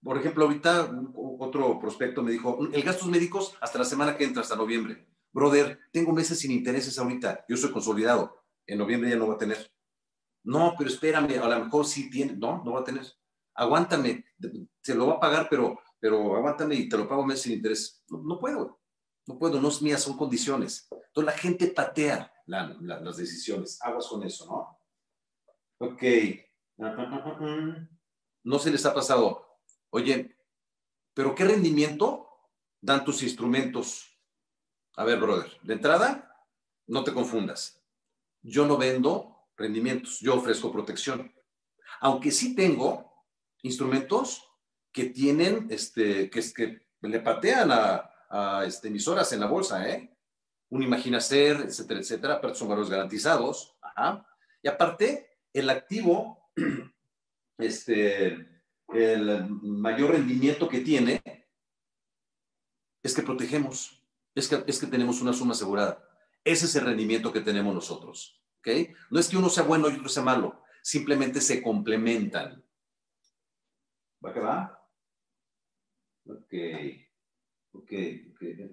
Por 0.08 0.16
ejemplo, 0.16 0.46
ahorita 0.46 0.90
otro 1.38 1.78
prospecto 1.78 2.22
me 2.22 2.32
dijo, 2.32 2.58
el 2.72 2.82
gastos 2.82 3.08
médicos 3.08 3.54
hasta 3.60 3.78
la 3.78 3.84
semana 3.84 4.16
que 4.16 4.24
entra, 4.24 4.40
hasta 4.40 4.56
noviembre. 4.56 5.06
brother, 5.34 5.78
tengo 5.92 6.14
meses 6.14 6.38
sin 6.38 6.50
intereses 6.50 6.98
ahorita, 6.98 7.44
yo 7.46 7.58
soy 7.58 7.70
consolidado, 7.70 8.42
en 8.66 8.78
noviembre 8.78 9.10
ya 9.10 9.16
no 9.16 9.28
va 9.28 9.34
a 9.34 9.36
tener. 9.36 9.70
No, 10.44 10.74
pero 10.78 10.88
espérame, 10.88 11.38
a 11.38 11.46
lo 11.46 11.62
mejor 11.62 11.84
sí 11.84 12.08
tiene, 12.08 12.34
no, 12.36 12.64
no 12.64 12.72
va 12.72 12.80
a 12.80 12.84
tener. 12.84 13.04
Aguántame, 13.52 14.24
se 14.80 14.94
lo 14.94 15.08
va 15.08 15.16
a 15.16 15.20
pagar, 15.20 15.46
pero, 15.50 15.78
pero 16.00 16.36
aguántame 16.36 16.76
y 16.76 16.88
te 16.88 16.96
lo 16.96 17.06
pago 17.06 17.26
meses 17.26 17.42
sin 17.42 17.52
interés. 17.52 18.02
No, 18.08 18.38
puedo, 18.38 18.80
no 19.26 19.38
puedo, 19.38 19.60
no 19.60 19.68
es 19.68 19.82
mía, 19.82 19.98
son 19.98 20.16
condiciones. 20.16 20.88
Entonces 20.90 21.34
la 21.34 21.38
gente 21.38 21.66
patea 21.66 22.32
las 22.46 23.18
decisiones. 23.18 23.78
Aguas 23.82 24.06
con 24.06 24.22
eso, 24.22 24.46
¿no? 24.46 25.86
Ok. 25.86 26.02
No 28.42 28.58
se 28.58 28.70
les 28.70 28.86
ha 28.86 28.94
pasado. 28.94 29.47
Oye, 29.90 30.36
pero 31.14 31.34
¿qué 31.34 31.44
rendimiento 31.44 32.28
dan 32.80 33.04
tus 33.04 33.22
instrumentos? 33.22 34.20
A 34.96 35.04
ver, 35.04 35.18
brother, 35.18 35.50
de 35.62 35.74
entrada, 35.74 36.46
no 36.86 37.04
te 37.04 37.12
confundas. 37.12 37.82
Yo 38.42 38.66
no 38.66 38.76
vendo 38.76 39.48
rendimientos, 39.56 40.20
yo 40.20 40.36
ofrezco 40.36 40.72
protección. 40.72 41.34
Aunque 42.00 42.30
sí 42.30 42.54
tengo 42.54 43.26
instrumentos 43.62 44.44
que 44.92 45.06
tienen, 45.06 45.66
este, 45.70 46.30
que, 46.30 46.40
que 46.52 46.80
le 47.02 47.20
patean 47.20 47.70
a, 47.72 48.10
a 48.28 48.64
este, 48.64 48.88
emisoras 48.88 49.32
en 49.32 49.40
la 49.40 49.46
bolsa, 49.46 49.88
¿eh? 49.88 50.14
Un 50.70 50.82
Imaginacer, 50.82 51.62
etcétera, 51.62 52.00
etcétera, 52.00 52.40
pero 52.40 52.54
son 52.54 52.68
valores 52.68 52.90
garantizados. 52.90 53.76
Ajá. 53.80 54.26
Y 54.62 54.68
aparte, 54.68 55.38
el 55.52 55.70
activo, 55.70 56.50
este, 57.58 58.57
el 58.94 59.48
mayor 59.48 60.12
rendimiento 60.12 60.68
que 60.68 60.80
tiene 60.80 61.22
es 63.02 63.14
que 63.14 63.22
protegemos, 63.22 64.04
es 64.34 64.48
que, 64.48 64.64
es 64.66 64.78
que 64.78 64.86
tenemos 64.86 65.20
una 65.20 65.32
suma 65.32 65.52
asegurada. 65.52 66.04
Ese 66.44 66.66
es 66.66 66.74
el 66.76 66.86
rendimiento 66.86 67.32
que 67.32 67.40
tenemos 67.40 67.74
nosotros. 67.74 68.42
¿ok? 68.58 68.68
No 69.10 69.20
es 69.20 69.28
que 69.28 69.36
uno 69.36 69.48
sea 69.48 69.64
bueno 69.64 69.88
y 69.88 69.94
otro 69.94 70.08
sea 70.08 70.22
malo, 70.22 70.62
simplemente 70.82 71.40
se 71.40 71.62
complementan. 71.62 72.64
¿Va 74.24 74.32
que 74.32 74.40
va? 74.40 74.88
Ok. 76.26 76.54
Ok. 77.72 77.92
okay. 78.34 78.64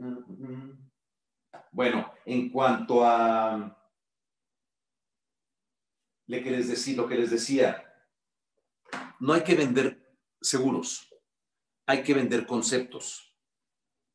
Bueno, 1.71 2.13
en 2.25 2.49
cuanto 2.49 3.05
a 3.05 3.81
le 6.27 6.43
que 6.43 6.51
les 6.51 6.67
decía, 6.67 6.97
lo 6.97 7.07
que 7.07 7.15
les 7.15 7.29
decía, 7.29 7.83
no 9.19 9.33
hay 9.33 9.43
que 9.43 9.55
vender 9.55 10.04
seguros, 10.47 11.13
hay 11.85 12.03
que 12.03 12.13
vender 12.13 12.45
conceptos. 12.45 13.35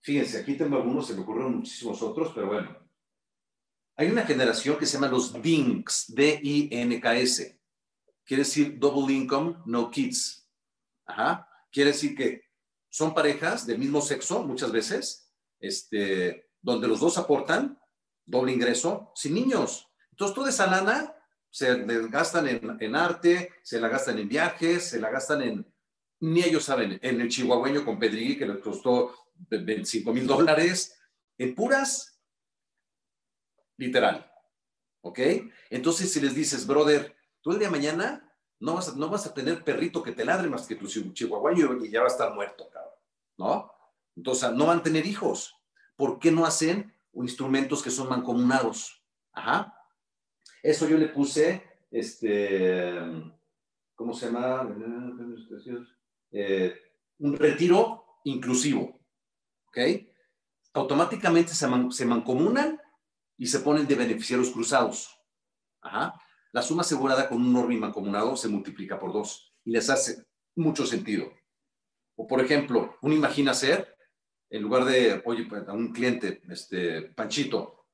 Fíjense, 0.02 0.38
aquí 0.38 0.54
tengo 0.54 0.76
algunos, 0.76 1.06
se 1.06 1.14
me 1.14 1.22
ocurrieron 1.22 1.56
muchísimos 1.56 2.00
otros, 2.02 2.32
pero 2.34 2.48
bueno. 2.48 2.76
Hay 3.96 4.10
una 4.10 4.22
generación 4.22 4.78
que 4.78 4.86
se 4.86 4.94
llama 4.94 5.08
los 5.08 5.42
DINKs, 5.42 6.14
D-I-N-K-S. 6.14 7.60
Quiere 8.24 8.42
decir 8.44 8.78
Double 8.78 9.14
Income, 9.14 9.58
No 9.66 9.90
Kids. 9.90 10.48
Ajá. 11.04 11.46
Quiere 11.70 11.92
decir 11.92 12.16
que 12.16 12.44
son 12.88 13.12
parejas 13.12 13.66
del 13.66 13.78
mismo 13.78 14.00
sexo, 14.00 14.42
muchas 14.42 14.72
veces, 14.72 15.32
este, 15.58 16.50
donde 16.60 16.88
los 16.88 17.00
dos 17.00 17.18
aportan 17.18 17.78
doble 18.24 18.52
ingreso 18.52 19.12
sin 19.14 19.34
niños. 19.34 19.88
Entonces, 20.10 20.34
toda 20.34 20.50
esa 20.50 20.66
lana 20.66 21.14
se 21.50 21.76
la 21.76 22.08
gastan 22.08 22.46
en, 22.48 22.94
arte, 22.94 23.52
se 23.62 23.80
la 23.80 23.88
gastan 23.88 24.18
en 24.18 24.28
viajes, 24.28 24.88
se 24.88 25.00
la 25.00 25.10
gastan 25.10 25.42
en, 25.42 25.69
ni 26.20 26.42
ellos 26.42 26.64
saben, 26.64 26.98
en 27.02 27.20
el 27.20 27.28
chihuahueño 27.28 27.84
con 27.84 27.98
Pedrigui 27.98 28.36
que 28.36 28.46
les 28.46 28.58
costó 28.58 29.14
25 29.48 30.12
mil 30.12 30.26
dólares, 30.26 31.00
en 31.38 31.54
puras, 31.54 32.20
literal. 33.78 34.30
¿Ok? 35.02 35.18
Entonces, 35.70 36.12
si 36.12 36.20
les 36.20 36.34
dices, 36.34 36.66
brother, 36.66 37.16
tú 37.40 37.52
el 37.52 37.58
día 37.58 37.68
de 37.68 37.72
mañana 37.72 38.30
no 38.58 38.74
vas, 38.74 38.90
a, 38.90 38.96
no 38.96 39.08
vas 39.08 39.26
a 39.26 39.32
tener 39.32 39.64
perrito 39.64 40.02
que 40.02 40.12
te 40.12 40.24
ladre 40.26 40.48
más 40.48 40.66
que 40.66 40.76
tu 40.76 40.86
chihuahueño 40.86 41.82
y 41.82 41.90
ya 41.90 42.00
va 42.00 42.06
a 42.06 42.10
estar 42.10 42.34
muerto, 42.34 42.68
cabrón. 42.70 42.92
¿No? 43.38 43.72
Entonces, 44.14 44.52
no 44.52 44.66
van 44.66 44.80
a 44.80 44.82
tener 44.82 45.06
hijos. 45.06 45.56
¿Por 45.96 46.18
qué 46.18 46.30
no 46.30 46.44
hacen 46.44 46.94
instrumentos 47.14 47.82
que 47.82 47.90
son 47.90 48.10
mancomunados? 48.10 49.02
Ajá. 49.32 49.74
Eso 50.62 50.86
yo 50.86 50.98
le 50.98 51.08
puse, 51.08 51.62
este, 51.90 52.98
¿cómo 53.94 54.12
se 54.12 54.26
llama? 54.26 54.68
Eh, 56.32 56.74
un 57.18 57.36
retiro 57.36 58.04
inclusivo. 58.24 59.00
¿Ok? 59.68 59.78
Automáticamente 60.74 61.54
se, 61.54 61.66
man, 61.66 61.90
se 61.90 62.06
mancomunan 62.06 62.80
y 63.36 63.46
se 63.46 63.60
ponen 63.60 63.86
de 63.86 63.94
beneficiarios 63.94 64.50
cruzados. 64.50 65.16
Ajá. 65.82 66.20
La 66.52 66.62
suma 66.62 66.82
asegurada 66.82 67.28
con 67.28 67.42
un 67.42 67.56
Orbi 67.56 67.76
mancomunado 67.76 68.36
se 68.36 68.48
multiplica 68.48 68.98
por 68.98 69.12
dos 69.12 69.54
y 69.64 69.70
les 69.70 69.88
hace 69.88 70.24
mucho 70.56 70.84
sentido. 70.84 71.32
O 72.16 72.26
por 72.26 72.40
ejemplo, 72.40 72.96
un 73.02 73.12
imagina 73.12 73.54
ser 73.54 73.96
en 74.50 74.62
lugar 74.62 74.84
de, 74.84 75.22
oye, 75.24 75.44
pues, 75.44 75.66
a 75.68 75.72
un 75.72 75.92
cliente, 75.92 76.42
este, 76.50 77.02
Panchito, 77.02 77.86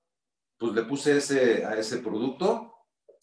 pues 0.58 0.72
le 0.72 0.84
puse 0.84 1.12
a 1.12 1.78
ese 1.78 1.98
producto, 1.98 2.72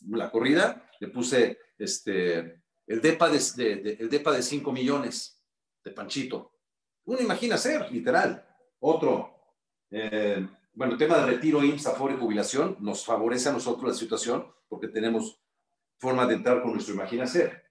la 0.02 0.30
corrida, 0.30 0.88
le 1.00 1.08
puse 1.08 1.58
este, 1.78 2.63
el 2.88 3.02
DEPA 3.02 3.30
de, 3.30 3.40
de, 3.56 3.76
de 3.78 3.92
el 4.00 4.10
DEPA 4.10 4.32
de 4.32 4.44
5 4.44 4.72
millones 4.72 5.42
de 5.84 5.92
Panchito. 5.92 6.52
Uno 7.06 7.20
imagina 7.20 7.58
ser, 7.58 7.92
literal. 7.92 8.46
Otro, 8.80 9.34
eh, 9.92 10.48
bueno, 10.74 10.94
el 10.94 11.00
tema 11.00 11.18
de 11.18 11.26
retiro, 11.28 11.64
IMSS, 11.64 11.88
Afore, 11.88 12.16
jubilación, 12.16 12.78
nos 12.80 13.06
favorece 13.06 13.50
a 13.50 13.54
nosotros 13.54 13.92
la 13.92 13.98
situación 13.98 14.48
porque 14.68 14.88
tenemos 14.88 15.40
forma 15.98 16.26
de 16.26 16.36
entrar 16.36 16.62
con 16.62 16.74
nuestro 16.74 16.96
imagina 16.96 17.28
ser. 17.28 17.64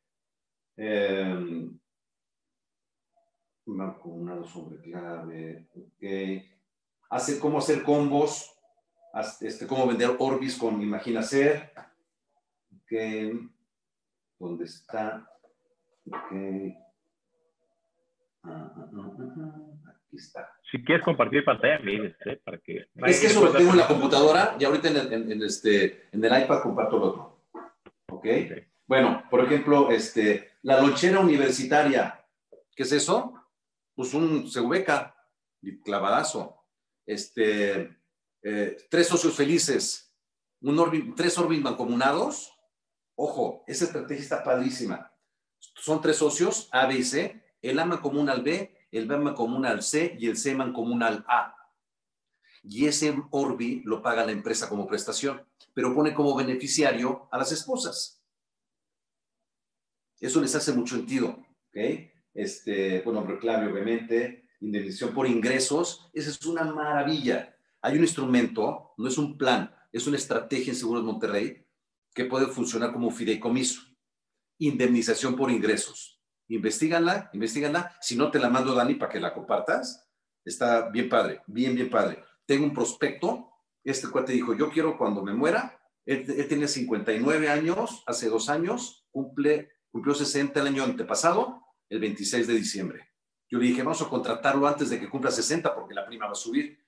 Eh, 0.77 1.69
mancomunado 3.67 4.45
sobre 4.45 4.81
clave, 4.81 5.69
ok. 5.75 6.45
Hacer, 7.11 7.39
cómo 7.39 7.59
hacer 7.59 7.83
combos, 7.83 8.53
este, 9.41 9.67
cómo 9.67 9.87
vender 9.87 10.17
Orbis 10.19 10.57
con 10.57 10.81
Imagina 10.81 11.23
Ser, 11.23 11.73
ok. 12.75 13.53
¿Dónde 14.43 14.65
está? 14.65 15.25
Ok. 16.05 16.33
Ah, 18.43 18.73
ah, 18.77 18.91
ah, 18.97 19.91
aquí 19.91 20.17
está. 20.17 20.51
Si 20.69 20.83
quieres 20.83 21.05
compartir 21.05 21.45
pantalla, 21.45 21.79
dices, 21.79 22.17
¿eh? 22.27 22.41
Para 22.45 22.59
que... 22.59 22.87
Es 23.07 23.21
que 23.21 23.29
eso 23.29 23.45
lo 23.45 23.53
tengo 23.53 23.71
en 23.71 23.77
la 23.77 23.87
computadora 23.87 24.57
y 24.59 24.65
ahorita 24.65 24.89
en 24.89 24.97
el, 24.97 25.13
en, 25.13 25.33
en 25.33 25.43
este, 25.45 26.09
en 26.11 26.25
el 26.25 26.43
iPad 26.43 26.61
comparto 26.61 26.97
el 26.97 27.03
otro. 27.05 27.45
¿Ok? 28.11 28.19
okay. 28.19 28.67
Bueno, 28.85 29.23
por 29.31 29.45
ejemplo, 29.45 29.93
este, 29.93 30.51
la 30.63 30.81
lonchera 30.81 31.21
universitaria. 31.21 32.27
¿Qué 32.75 32.83
es 32.83 32.91
eso? 32.91 33.35
pues 33.95 34.13
un 34.13 34.49
Seubeca, 34.49 35.15
clavadazo. 35.85 36.57
Este, 37.07 37.97
eh, 38.43 38.77
tres 38.91 39.07
socios 39.07 39.37
felices, 39.37 40.13
un 40.63 41.15
tres 41.15 41.39
Orbis 41.39 41.61
mancomunados. 41.61 42.52
Ojo, 43.15 43.65
esa 43.67 43.85
estrategia 43.85 44.23
está 44.23 44.45
padrísima. 44.45 45.13
Son 45.59 46.01
tres 46.01 46.17
socios, 46.17 46.69
A, 46.73 46.87
B 46.87 46.97
y 46.97 47.05
C. 47.05 47.43
El 47.61 47.79
A 47.79 48.01
común 48.01 48.29
al 48.29 48.43
B, 48.43 48.77
el 48.91 49.07
B 49.07 49.35
común 49.35 49.65
al 49.65 49.83
C 49.83 50.17
y 50.19 50.29
el 50.29 50.37
C 50.37 50.57
común 50.73 51.03
al 51.03 51.25
A. 51.29 51.57
Y 52.65 52.87
ese 52.87 53.15
Orbi 53.31 53.83
lo 53.85 54.03
paga 54.03 54.25
la 54.25 54.33
empresa 54.33 54.69
como 54.69 54.87
prestación, 54.87 55.45
pero 55.75 55.95
pone 55.95 56.15
como 56.15 56.37
beneficiario 56.37 57.29
a 57.31 57.39
las 57.39 57.53
esposas. 57.53 58.23
Eso 60.21 60.41
les 60.41 60.55
hace 60.55 60.73
mucho 60.73 60.97
sentido. 60.97 61.45
¿okay? 61.71 62.13
este, 62.35 63.03
bueno, 63.03 63.25
reclame 63.25 63.71
obviamente, 63.71 64.49
indemnización 64.61 65.13
por 65.13 65.27
ingresos, 65.27 66.09
esa 66.13 66.31
es 66.31 66.45
una 66.47 66.65
maravilla. 66.65 67.57
Hay 67.81 67.97
un 67.97 68.03
instrumento, 68.03 68.95
no 68.97 69.09
es 69.09 69.19
un 69.19 69.37
plan, 69.37 69.75
es 69.93 70.07
una 70.07 70.17
estrategia 70.17 70.73
en 70.73 70.79
Seguros 70.79 71.05
Monterrey 71.05 71.62
que 72.15 72.25
puede 72.25 72.47
funcionar 72.47 72.93
como 72.93 73.11
fideicomiso. 73.11 73.83
Indemnización 74.59 75.37
por 75.37 75.51
ingresos. 75.51 76.21
Investíganla, 76.49 77.31
investíganla. 77.33 77.97
Si 78.01 78.17
no, 78.17 78.31
te 78.31 78.39
la 78.39 78.51
mando, 78.51 78.75
Dani, 78.75 78.95
para 78.95 79.11
que 79.11 79.21
la 79.21 79.33
compartas. 79.33 80.09
Está 80.45 80.91
bien 80.91 81.09
padre, 81.09 81.43
bien, 81.47 81.75
bien 81.75 81.91
padre. 81.91 82.23
Tengo 82.47 82.65
un 82.65 82.75
prospecto. 82.75 83.49
Este 83.85 84.09
cuate 84.09 84.33
dijo, 84.33 84.55
yo 84.55 84.71
quiero 84.71 84.99
cuando 84.99 85.23
me 85.23 85.33
muera. 85.33 85.81
Él, 86.05 86.25
él 86.29 86.49
tiene 86.49 86.69
59 86.69 87.49
años, 87.49 88.03
hace 88.07 88.29
dos 88.29 88.49
años, 88.49 89.07
cumple, 89.11 89.71
cumplió 89.91 90.15
60 90.15 90.61
el 90.61 90.67
año 90.67 90.83
antepasado 90.83 91.63
el 91.89 92.01
26 92.01 92.47
de 92.47 92.55
diciembre. 92.55 93.09
Yo 93.51 93.59
le 93.59 93.67
dije, 93.67 93.83
vamos 93.83 94.01
a 94.01 94.09
contratarlo 94.09 94.67
antes 94.67 94.89
de 94.89 94.99
que 94.99 95.11
cumpla 95.11 95.31
60 95.31 95.75
porque 95.75 95.95
la 95.95 96.07
prima 96.07 96.25
va 96.27 96.33
a 96.33 96.35
subir. 96.35 96.83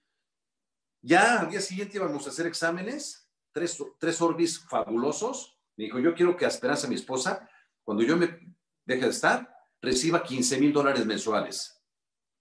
Ya 1.02 1.40
al 1.40 1.50
día 1.50 1.60
siguiente 1.60 1.98
íbamos 1.98 2.26
a 2.26 2.30
hacer 2.30 2.46
exámenes, 2.46 3.23
tres, 3.54 3.82
tres 3.98 4.20
Orbis 4.20 4.60
fabulosos. 4.68 5.58
Me 5.76 5.84
dijo, 5.84 5.98
yo 5.98 6.14
quiero 6.14 6.36
que 6.36 6.44
Esperanza, 6.44 6.88
mi 6.88 6.96
esposa, 6.96 7.48
cuando 7.82 8.02
yo 8.02 8.16
me 8.16 8.56
deje 8.84 9.04
de 9.04 9.10
estar, 9.10 9.56
reciba 9.80 10.22
15 10.22 10.60
mil 10.60 10.72
dólares 10.72 11.06
mensuales. 11.06 11.80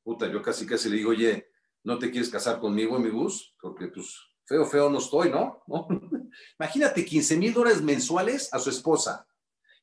Puta, 0.04 0.28
yo 0.28 0.42
casi 0.42 0.66
casi 0.66 0.90
le 0.90 0.98
digo, 0.98 1.12
oye, 1.12 1.50
no 1.84 1.98
te 1.98 2.12
quieres 2.12 2.30
casar 2.30 2.60
conmigo, 2.60 3.00
mi 3.00 3.10
bus, 3.10 3.56
porque 3.62 3.88
pues 3.88 4.18
feo, 4.46 4.66
feo 4.66 4.90
no 4.90 4.98
estoy, 4.98 5.30
¿no? 5.30 5.64
Imagínate 6.60 7.06
15 7.06 7.38
mil 7.38 7.54
dólares 7.54 7.82
mensuales 7.82 8.54
a 8.54 8.60
su 8.60 8.70
esposa 8.70 9.28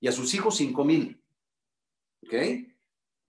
y 0.01 0.09
a 0.09 0.13
sus 0.13 0.35
hijos 0.35 0.57
5 0.57 0.85
mil. 0.85 1.23
¿Ok? 2.25 2.35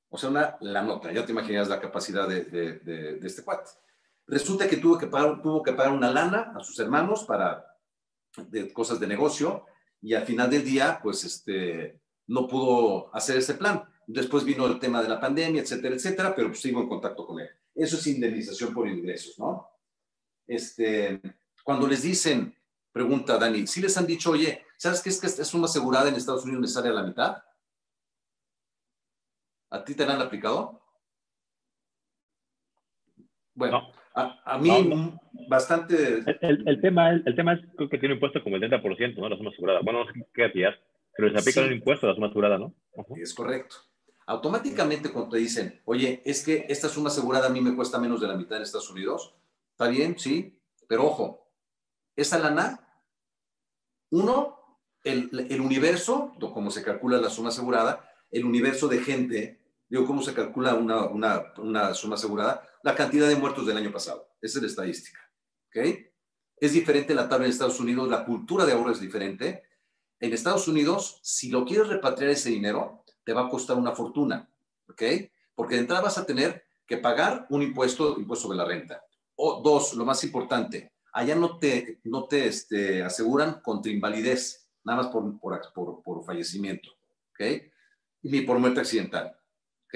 O 0.10 0.18
sea, 0.18 0.30
una, 0.30 0.58
la 0.60 0.82
nota, 0.82 1.12
ya 1.14 1.26
te 1.26 1.32
imaginas 1.32 1.70
la 1.70 1.80
capacidad 1.80 2.28
de, 2.28 2.44
de, 2.44 3.20
este 3.24 3.44
cuate. 3.44 3.72
Resulta 4.28 4.68
que 4.68 4.78
tuvo 4.78 4.98
que, 4.98 5.08
tuvo 5.08 5.64
que 5.64 5.72
pagar 5.72 5.94
una 5.94 6.12
lana 6.12 6.54
a 6.56 6.64
sus 6.64 6.78
hermanos 6.80 7.24
para 7.24 7.71
de 8.38 8.72
cosas 8.72 9.00
de 9.00 9.08
negocio 9.08 9.66
y 10.02 10.14
al 10.14 10.26
final 10.26 10.50
del 10.50 10.64
día, 10.64 11.00
pues, 11.02 11.24
este, 11.24 12.00
no 12.28 12.48
pudo 12.48 13.14
hacer 13.16 13.38
ese 13.38 13.54
plan. 13.54 13.84
Después 14.08 14.44
vino 14.44 14.66
el 14.66 14.80
tema 14.80 15.02
de 15.02 15.10
la 15.10 15.20
pandemia, 15.20 15.62
etcétera, 15.62 15.96
etcétera, 15.96 16.36
pero 16.36 16.50
pues, 16.50 16.62
sigo 16.62 16.82
en 16.82 16.90
contacto 16.90 17.26
con 17.26 17.40
él. 17.40 17.50
Eso 17.76 17.98
es 17.98 18.08
indemnización 18.08 18.74
por 18.74 18.88
ingresos, 18.88 19.38
¿no? 19.38 19.70
Este, 20.48 21.22
cuando 21.64 21.88
les 21.88 22.02
dicen, 22.02 22.56
pregunta 22.92 23.38
Dani, 23.38 23.68
si 23.68 23.82
les 23.82 23.96
han 23.98 24.08
dicho, 24.08 24.32
oye, 24.32 24.66
¿sabes 24.76 25.02
qué 25.02 25.10
es 25.10 25.22
que 25.22 25.28
es 25.28 25.54
una 25.54 25.66
asegurada 25.66 26.10
en 26.10 26.16
Estados 26.16 26.44
Unidos 26.44 26.62
me 26.62 26.68
sale 26.68 26.90
a 26.90 26.94
la 26.94 27.04
mitad? 27.04 27.44
¿A 29.70 29.84
ti 29.86 29.96
te 29.96 30.06
la 30.06 30.16
han 30.16 30.22
aplicado? 30.22 30.82
Bueno, 33.54 33.92
a, 34.14 34.58
mí 34.58 35.18
bastante... 35.52 36.24
El, 36.42 36.82
tema, 36.82 37.12
el, 37.12 37.36
tema 37.36 37.54
es 37.54 37.60
que 37.78 37.98
tiene 37.98 38.14
un 38.14 38.14
impuesto 38.14 38.42
como 38.42 38.56
el 38.56 38.64
30%, 38.64 39.16
¿no? 39.18 39.28
La 39.28 39.38
suma 39.38 39.50
asegurada. 39.50 39.82
Bueno, 39.84 40.06
no 40.06 40.12
sé 40.12 40.14
qué 40.34 40.44
cantidad, 40.44 40.74
pero 41.16 41.28
les 41.28 41.42
aplican 41.42 41.66
un 41.66 41.74
impuesto 41.74 42.06
a 42.06 42.10
la 42.10 42.16
suma 42.16 42.28
asegurada, 42.28 42.58
¿no? 42.58 42.74
Es 43.18 43.34
correcto. 43.34 43.76
Automáticamente 44.28 45.12
cuando 45.12 45.32
te 45.32 45.40
dicen, 45.40 45.82
oye, 45.84 46.22
es 46.26 46.46
que 46.46 46.66
esta 46.70 46.88
suma 46.88 47.10
asegurada 47.10 47.48
a 47.48 47.50
mí 47.50 47.60
me 47.60 47.76
cuesta 47.76 48.00
menos 48.00 48.22
de 48.22 48.30
la 48.30 48.38
mitad 48.38 48.58
en 48.58 48.64
Estados 48.64 48.90
Unidos, 48.90 49.36
está 49.72 49.90
bien, 49.90 50.18
sí, 50.18 50.58
pero 50.88 51.06
ojo, 51.06 51.52
esa 52.16 52.40
lana, 52.40 52.80
uno, 54.10 54.58
el, 55.04 55.48
el 55.50 55.60
universo, 55.60 56.34
como 56.40 56.72
se 56.72 56.84
calcula 56.84 57.18
la 57.18 57.30
suma 57.30 57.50
asegurada, 57.50 58.10
el 58.32 58.46
universo 58.46 58.88
de 58.88 59.00
gente, 59.00 59.60
digo, 59.90 60.06
cómo 60.06 60.22
se 60.22 60.34
calcula 60.34 60.76
una, 60.76 61.08
una, 61.08 61.54
una 61.58 61.94
suma 61.94 62.16
asegurada, 62.16 62.66
la 62.84 62.96
cantidad 62.96 63.28
de 63.28 63.36
muertos 63.36 63.68
del 63.68 63.76
año 63.76 63.92
pasado. 63.92 64.30
Esa 64.42 64.60
es 64.60 64.62
la 64.62 64.70
estadística. 64.70 65.31
¿Ok? 65.72 65.86
Es 66.58 66.74
diferente 66.74 67.16
la 67.16 67.30
tabla 67.30 67.46
en 67.46 67.52
Estados 67.52 67.80
Unidos, 67.80 68.10
la 68.10 68.26
cultura 68.26 68.66
de 68.66 68.74
ahorro 68.74 68.92
es 68.92 69.00
diferente. 69.00 69.64
En 70.20 70.34
Estados 70.34 70.68
Unidos, 70.68 71.20
si 71.24 71.50
lo 71.50 71.66
quieres 71.66 71.88
repatriar 71.88 72.32
ese 72.32 72.50
dinero, 72.50 73.04
te 73.24 73.34
va 73.34 73.48
a 73.48 73.50
costar 73.50 73.78
una 73.78 73.94
fortuna. 73.94 74.50
¿Ok? 74.90 75.02
Porque 75.56 75.76
de 75.76 75.82
entrada 75.82 76.04
vas 76.04 76.18
a 76.18 76.26
tener 76.26 76.66
que 76.86 76.98
pagar 76.98 77.48
un 77.50 77.62
impuesto, 77.62 78.20
impuesto 78.20 78.50
de 78.50 78.58
la 78.58 78.66
renta. 78.66 79.04
O 79.36 79.62
dos, 79.64 79.94
lo 79.94 80.06
más 80.06 80.24
importante, 80.24 80.92
allá 81.14 81.36
no 81.36 81.58
te, 81.58 82.00
no 82.04 82.28
te 82.28 82.48
este, 82.48 83.02
aseguran 83.02 83.62
contra 83.62 83.92
invalidez, 83.92 84.70
nada 84.84 85.04
más 85.04 85.08
por, 85.12 85.40
por, 85.40 86.04
por, 86.04 86.26
fallecimiento. 86.26 86.90
¿Ok? 87.32 87.64
Ni 88.24 88.42
por 88.42 88.60
muerte 88.60 88.82
accidental. 88.82 89.36
¿Ok? 89.86 89.96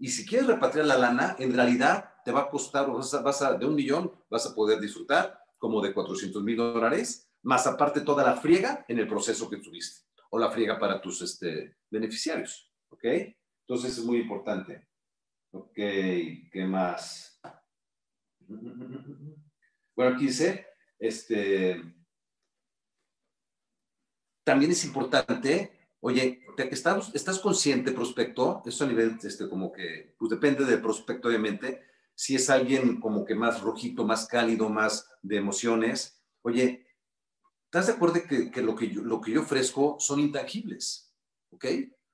Y 0.00 0.08
si 0.08 0.26
quieres 0.26 0.48
repatriar 0.48 0.86
la 0.86 0.98
lana, 0.98 1.36
en 1.38 1.54
realidad 1.54 2.13
te 2.24 2.32
va 2.32 2.42
a 2.42 2.50
costar, 2.50 2.88
vas 2.90 3.42
a, 3.42 3.54
de 3.54 3.66
un 3.66 3.74
millón, 3.74 4.12
vas 4.30 4.46
a 4.46 4.54
poder 4.54 4.80
disfrutar 4.80 5.38
como 5.58 5.80
de 5.80 5.92
400 5.92 6.42
mil 6.42 6.56
dólares, 6.56 7.30
más 7.42 7.66
aparte 7.66 8.00
toda 8.00 8.24
la 8.24 8.36
friega 8.36 8.84
en 8.88 8.98
el 8.98 9.08
proceso 9.08 9.48
que 9.48 9.58
tuviste, 9.58 10.06
o 10.30 10.38
la 10.38 10.50
friega 10.50 10.78
para 10.78 11.00
tus 11.00 11.22
este, 11.22 11.76
beneficiarios, 11.90 12.70
¿ok? 12.88 13.04
Entonces 13.66 13.98
es 13.98 14.04
muy 14.04 14.18
importante. 14.18 14.88
Ok, 15.52 15.74
¿qué 15.74 16.66
más? 16.66 17.40
Bueno, 19.96 20.16
aquí 20.16 20.26
dice, 20.26 20.66
este, 20.98 21.80
también 24.44 24.72
es 24.72 24.84
importante 24.84 25.74
Oye, 26.06 26.42
¿estás, 26.70 27.14
estás 27.14 27.38
consciente, 27.38 27.90
prospecto? 27.90 28.62
Eso 28.66 28.84
a 28.84 28.86
nivel, 28.86 29.16
este, 29.22 29.48
como 29.48 29.72
que, 29.72 30.14
pues 30.18 30.28
depende 30.28 30.66
del 30.66 30.82
prospecto, 30.82 31.28
obviamente. 31.28 31.80
Si 32.14 32.34
es 32.36 32.48
alguien 32.50 33.00
como 33.00 33.24
que 33.24 33.34
más 33.34 33.60
rojito, 33.60 34.04
más 34.04 34.26
cálido, 34.26 34.68
más 34.68 35.10
de 35.22 35.36
emociones. 35.36 36.22
Oye, 36.42 36.86
¿estás 37.64 37.88
de 37.88 37.94
acuerdo 37.94 38.20
que, 38.28 38.62
lo, 38.62 38.74
que 38.74 38.88
yo, 38.90 39.02
lo 39.02 39.20
ofrezco 39.40 39.96
son 39.98 40.20
intangibles? 40.20 41.12
¿Ok? 41.50 41.66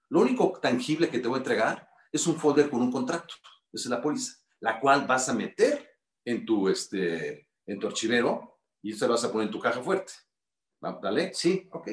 Lo 0.09 0.21
único 0.21 0.59
tangible 0.61 1.09
que 1.09 1.19
te 1.19 1.29
voy 1.29 1.37
a 1.37 1.43
entregar 1.43 1.89
es 2.13 2.27
un 2.27 2.37
folder 2.37 2.71
con 2.71 2.81
un 2.81 2.91
contrato. 2.91 3.35
Esa 3.73 3.89
es 3.89 3.91
la 3.91 4.03
póliza, 4.03 4.37
la 4.61 4.81
cual 4.81 5.07
vas 5.07 5.29
a 5.29 5.35
meter 5.35 5.89
en 6.25 6.45
tu, 6.45 6.69
este, 6.69 7.49
en 7.67 7.79
tu 7.79 7.87
archivero 7.87 8.61
y 8.83 8.93
se 8.93 9.07
vas 9.07 9.25
a 9.25 9.31
poner 9.31 9.47
en 9.47 9.53
tu 9.53 9.61
caja 9.61 9.83
fuerte. 9.83 10.13
¿Vale? 10.81 11.33
Sí, 11.35 11.69
ok. 11.73 11.89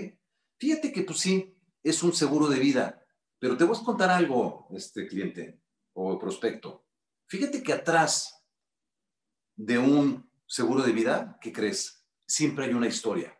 Fíjate 0.58 0.92
que 0.92 1.04
pues 1.04 1.20
sí, 1.20 1.56
es 1.84 2.02
un 2.04 2.14
seguro 2.14 2.48
de 2.48 2.60
vida. 2.60 3.04
Pero 3.40 3.56
te 3.56 3.66
voy 3.66 3.78
a 3.78 3.84
contar 3.84 4.10
algo, 4.10 4.68
este 4.72 5.08
cliente 5.08 5.62
o 5.94 6.18
prospecto. 6.18 6.87
Fíjate 7.28 7.62
que 7.62 7.74
atrás 7.74 8.42
de 9.58 9.78
un 9.78 10.32
seguro 10.46 10.82
de 10.82 10.94
vida, 10.94 11.38
¿qué 11.42 11.52
crees? 11.52 12.06
Siempre 12.26 12.66
hay 12.66 12.74
una 12.74 12.88
historia. 12.88 13.38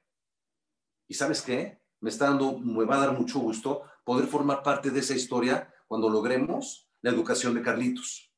¿Y 1.08 1.14
sabes 1.14 1.42
qué? 1.42 1.82
Me 2.02 2.10
está 2.10 2.26
dando, 2.26 2.60
me 2.60 2.84
va 2.84 2.96
a 2.96 3.08
dar 3.08 3.18
mucho 3.18 3.40
gusto 3.40 3.84
poder 4.04 4.28
formar 4.28 4.62
parte 4.62 4.92
de 4.92 5.00
esa 5.00 5.14
historia 5.14 5.74
cuando 5.88 6.10
logremos 6.10 6.90
la 7.02 7.12
educación 7.12 7.56
de 7.56 7.62
Carlitos 7.62 8.34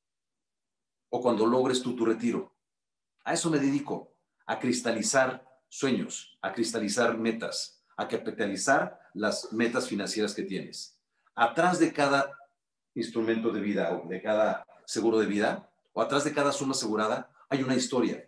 o 1.10 1.20
cuando 1.22 1.47
logres 1.47 1.82
tú 1.82 1.95
tu 1.95 2.06
retiro. 2.06 2.56
A 3.24 3.34
eso 3.34 3.50
me 3.50 3.58
dedico, 3.58 4.16
a 4.45 4.60
cristalizar 4.60 5.45
sueños, 5.68 6.38
a 6.43 6.54
cristalizar 6.54 7.18
metas, 7.18 7.84
a 7.97 8.08
capitalizar 8.08 9.00
las 9.16 9.52
metas 9.52 9.88
financieras 9.88 10.36
que 10.36 10.43
tienes. 10.43 11.00
Atrás 11.34 11.80
de 11.80 11.91
cada 11.91 12.38
instrumento 12.93 13.52
de 13.52 13.62
vida 13.62 13.91
o 13.97 14.08
de 14.08 14.22
cada 14.22 14.66
seguro 14.90 15.20
de 15.20 15.28
vida 15.28 15.72
o 15.94 16.02
atrás 16.02 16.24
de 16.24 16.34
cada 16.34 16.52
suma 16.52 16.72
asegurada 16.72 17.32
hay 17.48 17.62
una 17.62 17.76
historia. 17.76 18.28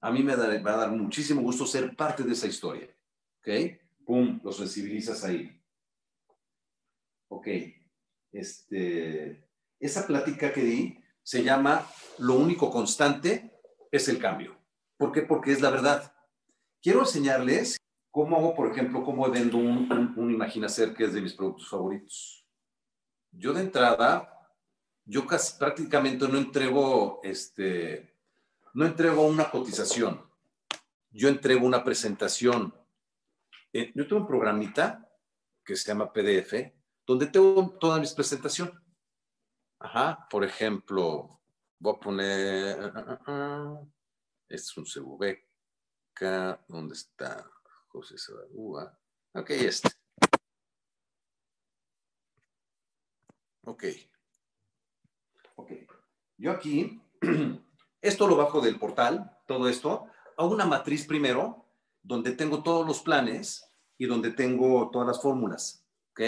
A 0.00 0.10
mí 0.10 0.22
me 0.22 0.36
va 0.36 0.74
a 0.74 0.76
dar 0.76 0.90
muchísimo 0.90 1.40
gusto 1.40 1.64
ser 1.64 1.96
parte 1.96 2.22
de 2.22 2.32
esa 2.32 2.46
historia. 2.46 2.94
¿Ok? 3.38 3.48
Pum, 4.04 4.38
los 4.44 4.58
sensibilizas 4.58 5.24
ahí. 5.24 5.58
Ok. 7.28 7.48
Este, 8.32 9.48
esa 9.80 10.06
plática 10.06 10.52
que 10.52 10.60
di 10.62 10.98
se 11.22 11.42
llama 11.42 11.88
Lo 12.18 12.34
único 12.34 12.70
constante 12.70 13.58
es 13.90 14.08
el 14.08 14.18
cambio. 14.18 14.58
¿Por 14.98 15.10
qué? 15.10 15.22
Porque 15.22 15.52
es 15.52 15.62
la 15.62 15.70
verdad. 15.70 16.12
Quiero 16.82 17.00
enseñarles 17.00 17.78
¿Cómo 18.10 18.34
hago, 18.38 18.54
por 18.54 18.72
ejemplo, 18.72 19.04
cómo 19.04 19.30
vendo 19.30 19.58
un, 19.58 20.14
un, 20.16 20.30
Imaginacer 20.30 20.94
que 20.94 21.04
es 21.04 21.12
de 21.12 21.20
mis 21.20 21.34
productos 21.34 21.68
favoritos? 21.68 22.46
Yo 23.30 23.52
de 23.52 23.60
entrada, 23.60 24.35
yo 25.06 25.26
casi, 25.26 25.56
prácticamente 25.56 26.28
no 26.28 26.36
entrego, 26.36 27.20
este, 27.22 28.12
no 28.74 28.84
entrego 28.84 29.22
una 29.22 29.50
cotización. 29.50 30.28
Yo 31.10 31.28
entrego 31.28 31.64
una 31.64 31.84
presentación. 31.84 32.74
Eh, 33.72 33.92
yo 33.94 34.06
tengo 34.06 34.22
un 34.22 34.26
programita 34.26 35.08
que 35.64 35.76
se 35.76 35.88
llama 35.88 36.12
PDF, 36.12 36.72
donde 37.06 37.26
tengo 37.28 37.70
toda 37.80 38.00
mi 38.00 38.06
presentación. 38.08 38.72
Ajá, 39.78 40.26
por 40.28 40.44
ejemplo, 40.44 41.40
voy 41.78 41.94
a 41.94 42.00
poner, 42.00 42.78
uh, 42.80 43.30
uh, 43.30 43.32
uh, 43.32 43.92
este 44.48 44.64
es 44.64 44.76
un 44.76 44.84
CVK, 44.84 46.64
¿dónde 46.68 46.94
está? 46.94 47.48
José 47.88 48.16
Ok, 49.34 49.50
este. 49.50 49.88
Ok. 53.64 53.84
Yo 56.38 56.50
aquí, 56.50 57.00
esto 58.00 58.28
lo 58.28 58.36
bajo 58.36 58.60
del 58.60 58.78
portal, 58.78 59.38
todo 59.46 59.68
esto, 59.68 60.06
a 60.36 60.44
una 60.44 60.66
matriz 60.66 61.06
primero, 61.06 61.64
donde 62.02 62.32
tengo 62.32 62.62
todos 62.62 62.86
los 62.86 63.00
planes 63.00 63.68
y 63.98 64.06
donde 64.06 64.30
tengo 64.30 64.90
todas 64.92 65.08
las 65.08 65.22
fórmulas. 65.22 65.84
¿Ok? 66.10 66.20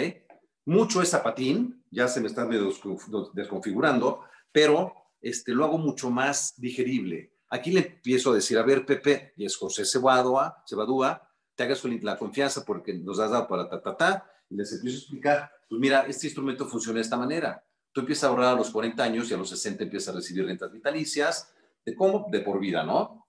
Mucho 0.65 1.01
es 1.01 1.09
zapatín, 1.09 1.83
ya 1.89 2.07
se 2.07 2.21
me 2.21 2.27
está 2.27 2.45
desconfigurando, 2.45 4.21
pero 4.51 4.93
este, 5.21 5.53
lo 5.53 5.65
hago 5.65 5.77
mucho 5.77 6.09
más 6.09 6.53
digerible. 6.57 7.33
Aquí 7.49 7.71
le 7.71 7.79
empiezo 7.79 8.31
a 8.31 8.35
decir, 8.35 8.57
a 8.57 8.63
ver, 8.63 8.85
Pepe, 8.85 9.33
y 9.35 9.45
es 9.45 9.55
José 9.55 9.85
Cebadua, 9.85 10.63
Cebadúa, 10.67 11.27
te 11.55 11.63
hagas 11.63 11.83
la 11.83 12.17
confianza 12.17 12.63
porque 12.63 12.93
nos 12.93 13.19
has 13.19 13.31
dado 13.31 13.47
para 13.47 13.67
ta, 13.67 13.81
ta, 13.81 13.97
ta, 13.97 14.31
y 14.49 14.55
les 14.55 14.71
empiezo 14.71 14.97
a 14.97 14.99
explicar, 14.99 15.51
pues 15.67 15.79
mira, 15.79 16.05
este 16.07 16.27
instrumento 16.27 16.65
funciona 16.67 16.97
de 16.97 17.01
esta 17.01 17.17
manera. 17.17 17.63
Tú 17.91 18.01
empiezas 18.01 18.25
a 18.25 18.27
ahorrar 18.27 18.53
a 18.53 18.57
los 18.57 18.69
40 18.69 19.03
años 19.03 19.29
y 19.29 19.33
a 19.33 19.37
los 19.37 19.49
60 19.49 19.83
empiezas 19.83 20.13
a 20.13 20.17
recibir 20.17 20.45
rentas 20.45 20.71
vitalicias. 20.71 21.53
¿De 21.85 21.95
cómo? 21.95 22.27
De 22.29 22.41
por 22.41 22.59
vida, 22.59 22.83
¿no? 22.83 23.27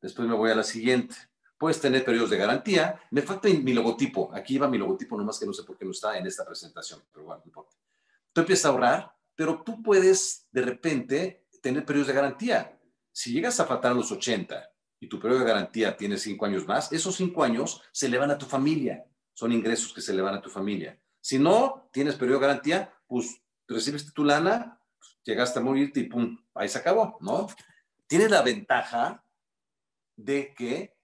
Después 0.00 0.26
me 0.28 0.34
voy 0.34 0.50
a 0.50 0.54
la 0.54 0.64
siguiente. 0.64 1.14
Puedes 1.58 1.80
tener 1.80 2.04
periodos 2.04 2.30
de 2.30 2.38
garantía. 2.38 3.00
Me 3.10 3.22
falta 3.22 3.48
mi 3.48 3.72
logotipo. 3.72 4.34
Aquí 4.34 4.58
va 4.58 4.68
mi 4.68 4.78
logotipo, 4.78 5.16
nomás 5.16 5.38
que 5.38 5.46
no 5.46 5.52
sé 5.52 5.62
por 5.62 5.76
qué 5.76 5.84
no 5.84 5.92
está 5.92 6.18
en 6.18 6.26
esta 6.26 6.44
presentación, 6.44 7.02
pero 7.12 7.26
bueno, 7.26 7.40
no 7.44 7.48
importa. 7.48 7.76
Tú 8.32 8.40
empiezas 8.40 8.64
a 8.64 8.68
ahorrar, 8.70 9.14
pero 9.34 9.62
tú 9.62 9.82
puedes 9.82 10.48
de 10.50 10.62
repente 10.62 11.46
tener 11.62 11.84
periodos 11.84 12.08
de 12.08 12.14
garantía. 12.14 12.80
Si 13.12 13.32
llegas 13.32 13.60
a 13.60 13.66
faltar 13.66 13.92
a 13.92 13.94
los 13.94 14.10
80 14.10 14.70
y 14.98 15.08
tu 15.08 15.20
periodo 15.20 15.40
de 15.40 15.46
garantía 15.46 15.96
tiene 15.96 16.16
cinco 16.16 16.46
años 16.46 16.66
más, 16.66 16.90
esos 16.92 17.14
cinco 17.14 17.44
años 17.44 17.82
se 17.92 18.08
le 18.08 18.18
van 18.18 18.30
a 18.30 18.38
tu 18.38 18.46
familia. 18.46 19.04
Son 19.34 19.52
ingresos 19.52 19.92
que 19.92 20.00
se 20.00 20.14
le 20.14 20.22
van 20.22 20.34
a 20.34 20.40
tu 20.40 20.50
familia. 20.50 20.98
Si 21.20 21.38
no 21.38 21.88
tienes 21.92 22.16
periodo 22.16 22.40
de 22.40 22.46
garantía, 22.46 22.94
pues 23.06 23.41
recibes 23.68 24.12
tu 24.12 24.24
lana, 24.24 24.80
llegaste 25.22 25.58
a 25.58 25.62
morirte 25.62 26.00
y 26.00 26.04
pum, 26.04 26.38
ahí 26.54 26.68
se 26.68 26.78
acabó, 26.78 27.18
¿no? 27.20 27.48
Tienes 28.06 28.30
la 28.30 28.42
ventaja 28.42 29.24
de 30.16 30.54
que 30.54 30.94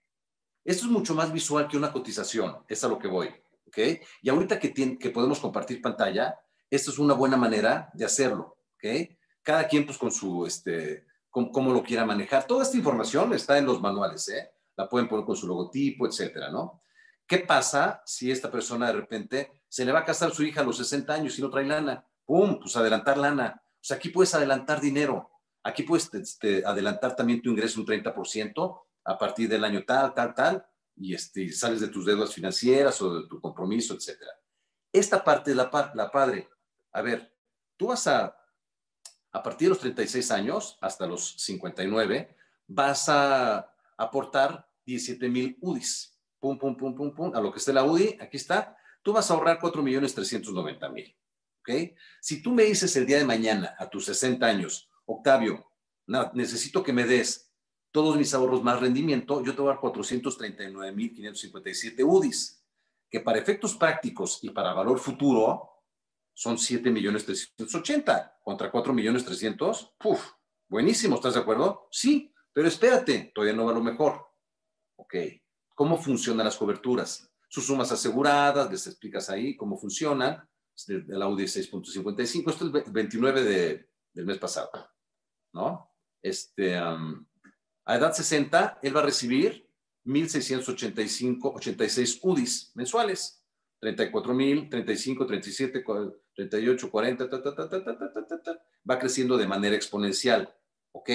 esto 0.65 0.87
es 0.87 0.91
mucho 0.91 1.15
más 1.15 1.33
visual 1.33 1.69
que 1.69 1.77
una 1.77 1.93
cotización, 1.93 2.65
es 2.69 2.85
a 2.85 2.89
lo 2.89 2.99
que 2.99 3.09
voy, 3.09 3.29
¿ok? 3.67 3.79
Y 4.23 4.29
ahorita 4.29 4.59
que, 4.59 4.73
que 4.99 5.11
podemos 5.11 5.41
compartir 5.41 5.81
pantalla, 5.81 6.39
esto 6.71 6.91
es 6.91 6.99
una 6.99 7.15
buena 7.15 7.37
manera 7.37 7.91
de 7.95 8.05
hacerlo, 8.05 8.59
¿ok? 8.75 9.17
Cada 9.43 9.67
quien 9.67 9.87
pues 9.87 9.97
con 9.97 10.13
su, 10.13 10.45
este, 10.45 11.07
cómo 11.31 11.73
lo 11.73 11.83
quiera 11.83 12.05
manejar. 12.05 12.47
Toda 12.47 12.65
esta 12.65 12.77
información 12.77 13.33
está 13.33 13.59
en 13.59 13.67
los 13.67 13.81
manuales, 13.81 14.29
¿eh? 14.29 14.51
La 14.77 14.89
pueden 14.89 15.09
poner 15.09 15.25
con 15.25 15.37
su 15.37 15.47
logotipo, 15.47 16.07
etcétera, 16.07 16.51
¿no? 16.51 16.83
¿Qué 17.27 17.39
pasa 17.39 18.03
si 18.07 18.31
esta 18.31 18.51
persona 18.51 18.87
de 18.87 18.95
repente 18.95 19.63
se 19.69 19.85
le 19.85 19.93
va 19.93 20.01
a 20.01 20.05
casar 20.05 20.31
su 20.31 20.43
hija 20.43 20.63
a 20.63 20.65
los 20.65 20.79
60 20.79 21.13
años 21.13 21.39
y 21.39 21.43
no 21.43 21.51
trae 21.51 21.67
lana? 21.67 22.07
¡Pum! 22.29 22.61
Pues 22.61 22.77
adelantar 22.77 23.17
lana. 23.17 23.63
O 23.65 23.81
sea, 23.81 23.97
aquí 23.97 24.11
puedes 24.11 24.35
adelantar 24.35 24.83
dinero. 24.83 25.31
Aquí 25.63 25.83
puedes 25.83 26.13
este, 26.13 26.63
adelantar 26.63 27.17
también 27.17 27.41
tu 27.41 27.49
ingreso 27.49 27.81
un 27.81 27.87
30% 27.87 28.83
a 29.05 29.17
partir 29.17 29.49
del 29.49 29.65
año 29.65 29.83
tal, 29.87 30.13
tal, 30.13 30.35
tal, 30.35 30.67
y 30.95 31.15
este, 31.15 31.51
sales 31.51 31.81
de 31.81 31.89
tus 31.89 32.05
deudas 32.05 32.35
financieras 32.35 33.01
o 33.01 33.15
de 33.15 33.29
tu 33.29 33.41
compromiso, 33.41 33.95
etcétera. 33.95 34.31
Esta 34.93 35.25
parte 35.25 35.53
es 35.53 35.57
la, 35.57 35.71
la 35.95 36.11
padre. 36.11 36.51
A 36.93 37.01
ver, 37.01 37.35
tú 37.79 37.87
vas 37.87 38.07
a, 38.07 38.39
a 39.33 39.43
partir 39.43 39.69
de 39.69 39.71
los 39.71 39.81
36 39.81 40.31
años 40.31 40.77
hasta 40.83 41.07
los 41.07 41.33
59, 41.39 42.37
vas 42.67 43.09
a 43.09 43.73
aportar 43.97 44.69
17 44.85 45.31
mil 45.31 45.57
UDIs. 45.63 46.15
Pum, 46.39 46.59
pum, 46.59 46.77
pum, 46.77 46.95
pum, 46.95 47.15
pum. 47.15 47.35
A 47.35 47.41
lo 47.41 47.51
que 47.51 47.59
esté 47.59 47.73
la 47.73 47.85
UDI, 47.85 48.19
aquí 48.21 48.37
está. 48.37 48.77
Tú 49.03 49.15
vas 49.15 49.31
a 49.31 49.35
ahorrar 49.35 49.59
4 49.59 49.83
millones 49.83 50.15
390 50.15 50.91
mil. 50.91 51.17
¿Ok? 51.61 51.71
Si 52.21 52.43
tú 52.43 52.53
me 52.53 52.65
dices 52.65 52.97
el 52.97 53.07
día 53.07 53.19
de 53.19 53.25
mañana, 53.25 53.77
a 53.79 53.89
tus 53.89 54.07
60 54.07 54.45
años, 54.47 54.91
Octavio, 55.05 55.71
necesito 56.35 56.83
que 56.83 56.93
me 56.93 57.05
des 57.05 57.53
todos 57.91 58.17
mis 58.17 58.35
ahorros 58.35 58.63
más 58.63 58.79
rendimiento, 58.81 59.43
yo 59.43 59.55
te 59.55 59.63
voy 59.63 59.71
a 59.71 59.75
dar 59.75 59.83
439.557 59.83 62.05
UDIs, 62.05 62.63
que 63.11 63.21
para 63.21 63.39
efectos 63.39 63.75
prácticos 63.77 64.41
y 64.43 64.51
para 64.51 64.75
valor 64.75 64.99
futuro 64.99 65.71
son 66.35 66.59
7 66.59 66.91
millones 66.91 67.25
380 67.25 68.41
contra 68.43 68.71
4 68.71 68.93
millones 68.93 69.25
300. 69.25 69.95
Puf, 69.99 70.33
buenísimo, 70.69 71.15
¿estás 71.17 71.33
de 71.35 71.41
acuerdo? 71.41 71.89
Sí, 71.91 72.31
pero 72.53 72.69
espérate, 72.69 73.33
todavía 73.35 73.57
no 73.57 73.65
va 73.65 73.73
lo 73.73 73.83
mejor. 73.83 74.27
Ok, 74.97 75.15
¿cómo 75.75 75.97
funcionan 75.97 76.45
las 76.45 76.57
coberturas? 76.57 77.33
Sus 77.49 77.65
sumas 77.67 77.91
aseguradas, 77.91 78.71
les 78.71 78.87
explicas 78.87 79.31
ahí 79.31 79.57
cómo 79.57 79.79
funcionan, 79.79 80.47
del 80.87 81.23
Audi 81.23 81.45
6.55, 81.45 82.51
esto 82.51 82.67
es 82.67 82.87
el 82.87 82.93
29 82.93 83.43
de, 83.43 83.89
del 84.13 84.27
mes 84.27 84.39
pasado. 84.39 84.71
¿no? 85.53 85.91
Este, 86.23 86.77
a 86.77 86.97
edad 87.87 88.13
60, 88.13 88.81
él 88.83 88.97
va 88.97 89.01
a 89.01 89.05
recibir 89.05 89.69
1.685, 90.05 91.55
86 91.57 92.21
UDIs 92.23 92.73
mensuales. 92.75 93.39
34 93.81 94.35
mil, 94.35 94.69
35, 94.69 95.27
37, 95.27 95.85
38, 96.35 96.91
40, 96.91 97.31
ta, 97.31 97.43
ta, 97.43 97.69
ta, 97.69 98.63
va 98.89 98.99
creciendo 98.99 99.37
de 99.37 99.47
manera 99.47 99.77
exponencial, 99.77 100.53
¿ok? 100.93 101.11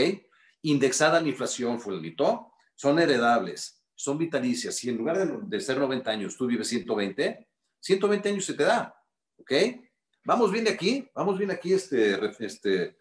Indexada 0.61 1.17
a 1.17 1.21
la 1.21 1.27
inflación, 1.27 1.79
fulanito, 1.79 2.53
son 2.75 2.99
heredables, 2.99 3.83
son 3.95 4.17
vitalicias. 4.17 4.75
Si 4.75 4.89
en 4.89 4.97
lugar 4.97 5.17
de, 5.17 5.39
de, 5.43 5.59
ser 5.59 5.77
90 5.77 6.09
años 6.09 6.37
tú 6.37 6.47
vives 6.47 6.67
120, 6.69 7.49
120 7.81 8.29
años 8.29 8.45
se 8.45 8.53
te 8.53 8.63
da, 8.63 8.95
¿ok? 9.43 9.51
Vamos 10.25 10.51
bien 10.51 10.63
de 10.63 10.71
aquí, 10.71 11.07
vamos 11.13 11.37
bien 11.37 11.51
aquí, 11.51 11.73
este, 11.73 12.19
este 12.39 12.97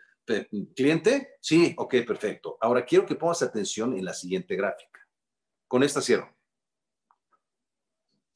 ¿Cliente? 0.74 1.36
Sí, 1.40 1.74
ok, 1.76 1.96
perfecto. 2.06 2.56
Ahora 2.60 2.84
quiero 2.84 3.04
que 3.04 3.16
pongas 3.16 3.42
atención 3.42 3.96
en 3.96 4.04
la 4.04 4.14
siguiente 4.14 4.54
gráfica. 4.54 5.00
Con 5.66 5.82
esta 5.82 6.00
cierro. 6.00 6.32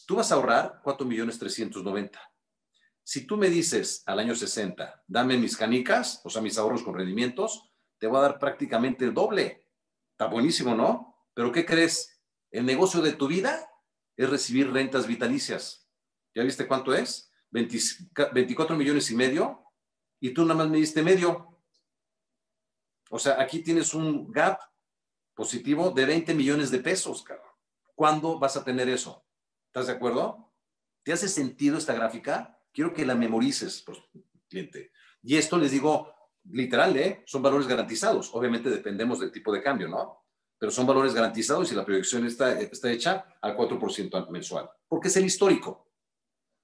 Tú 0.06 0.16
vas 0.16 0.30
a 0.30 0.36
ahorrar 0.36 0.80
4 0.82 1.06
millones 1.06 1.38
390. 1.38 2.20
Si 3.02 3.26
tú 3.26 3.36
me 3.36 3.48
dices 3.48 4.02
al 4.06 4.18
año 4.18 4.34
60, 4.34 5.04
dame 5.06 5.36
mis 5.36 5.56
canicas, 5.56 6.20
o 6.24 6.30
sea, 6.30 6.42
mis 6.42 6.58
ahorros 6.58 6.82
con 6.82 6.94
rendimientos, 6.94 7.72
te 7.98 8.06
voy 8.06 8.18
a 8.18 8.22
dar 8.22 8.38
prácticamente 8.38 9.04
el 9.04 9.14
doble. 9.14 9.68
Está 10.12 10.26
buenísimo, 10.26 10.74
¿no? 10.74 11.16
Pero 11.34 11.52
¿qué 11.52 11.64
crees? 11.64 12.20
El 12.50 12.66
negocio 12.66 13.00
de 13.00 13.12
tu 13.12 13.28
vida 13.28 13.68
es 14.16 14.28
recibir 14.28 14.72
rentas 14.72 15.06
vitalicias. 15.06 15.88
¿Ya 16.34 16.42
viste 16.42 16.66
cuánto 16.66 16.94
es? 16.94 17.30
24 17.50 18.76
millones 18.76 19.10
y 19.10 19.16
medio 19.16 19.62
y 20.20 20.30
tú 20.30 20.42
nada 20.42 20.54
más 20.54 20.68
me 20.68 20.78
diste 20.78 21.02
medio. 21.02 21.60
O 23.10 23.18
sea, 23.18 23.40
aquí 23.40 23.60
tienes 23.60 23.94
un 23.94 24.30
gap 24.32 24.58
positivo 25.34 25.90
de 25.90 26.06
20 26.06 26.34
millones 26.34 26.70
de 26.70 26.80
pesos, 26.80 27.22
cabrón. 27.22 27.46
¿Cuándo 27.94 28.38
vas 28.38 28.56
a 28.56 28.64
tener 28.64 28.88
eso? 28.88 29.24
¿Estás 29.66 29.86
de 29.86 29.92
acuerdo? 29.92 30.52
¿Te 31.02 31.12
hace 31.12 31.28
sentido 31.28 31.78
esta 31.78 31.94
gráfica? 31.94 32.58
Quiero 32.72 32.92
que 32.92 33.06
la 33.06 33.14
memorices, 33.14 33.82
pues, 33.86 33.98
cliente. 34.48 34.92
Y 35.22 35.36
esto 35.36 35.56
les 35.56 35.70
digo, 35.70 36.12
literal, 36.50 36.96
¿eh? 36.96 37.22
Son 37.26 37.42
valores 37.42 37.66
garantizados. 37.66 38.34
Obviamente 38.34 38.70
dependemos 38.70 39.20
del 39.20 39.32
tipo 39.32 39.52
de 39.52 39.62
cambio, 39.62 39.88
¿no? 39.88 40.24
Pero 40.58 40.72
son 40.72 40.86
valores 40.86 41.14
garantizados 41.14 41.70
y 41.70 41.74
la 41.74 41.84
proyección 41.84 42.26
está, 42.26 42.58
está 42.58 42.90
hecha 42.90 43.26
al 43.40 43.56
4% 43.56 44.30
mensual. 44.30 44.70
Porque 44.88 45.08
es 45.08 45.16
el 45.16 45.26
histórico. 45.26 45.90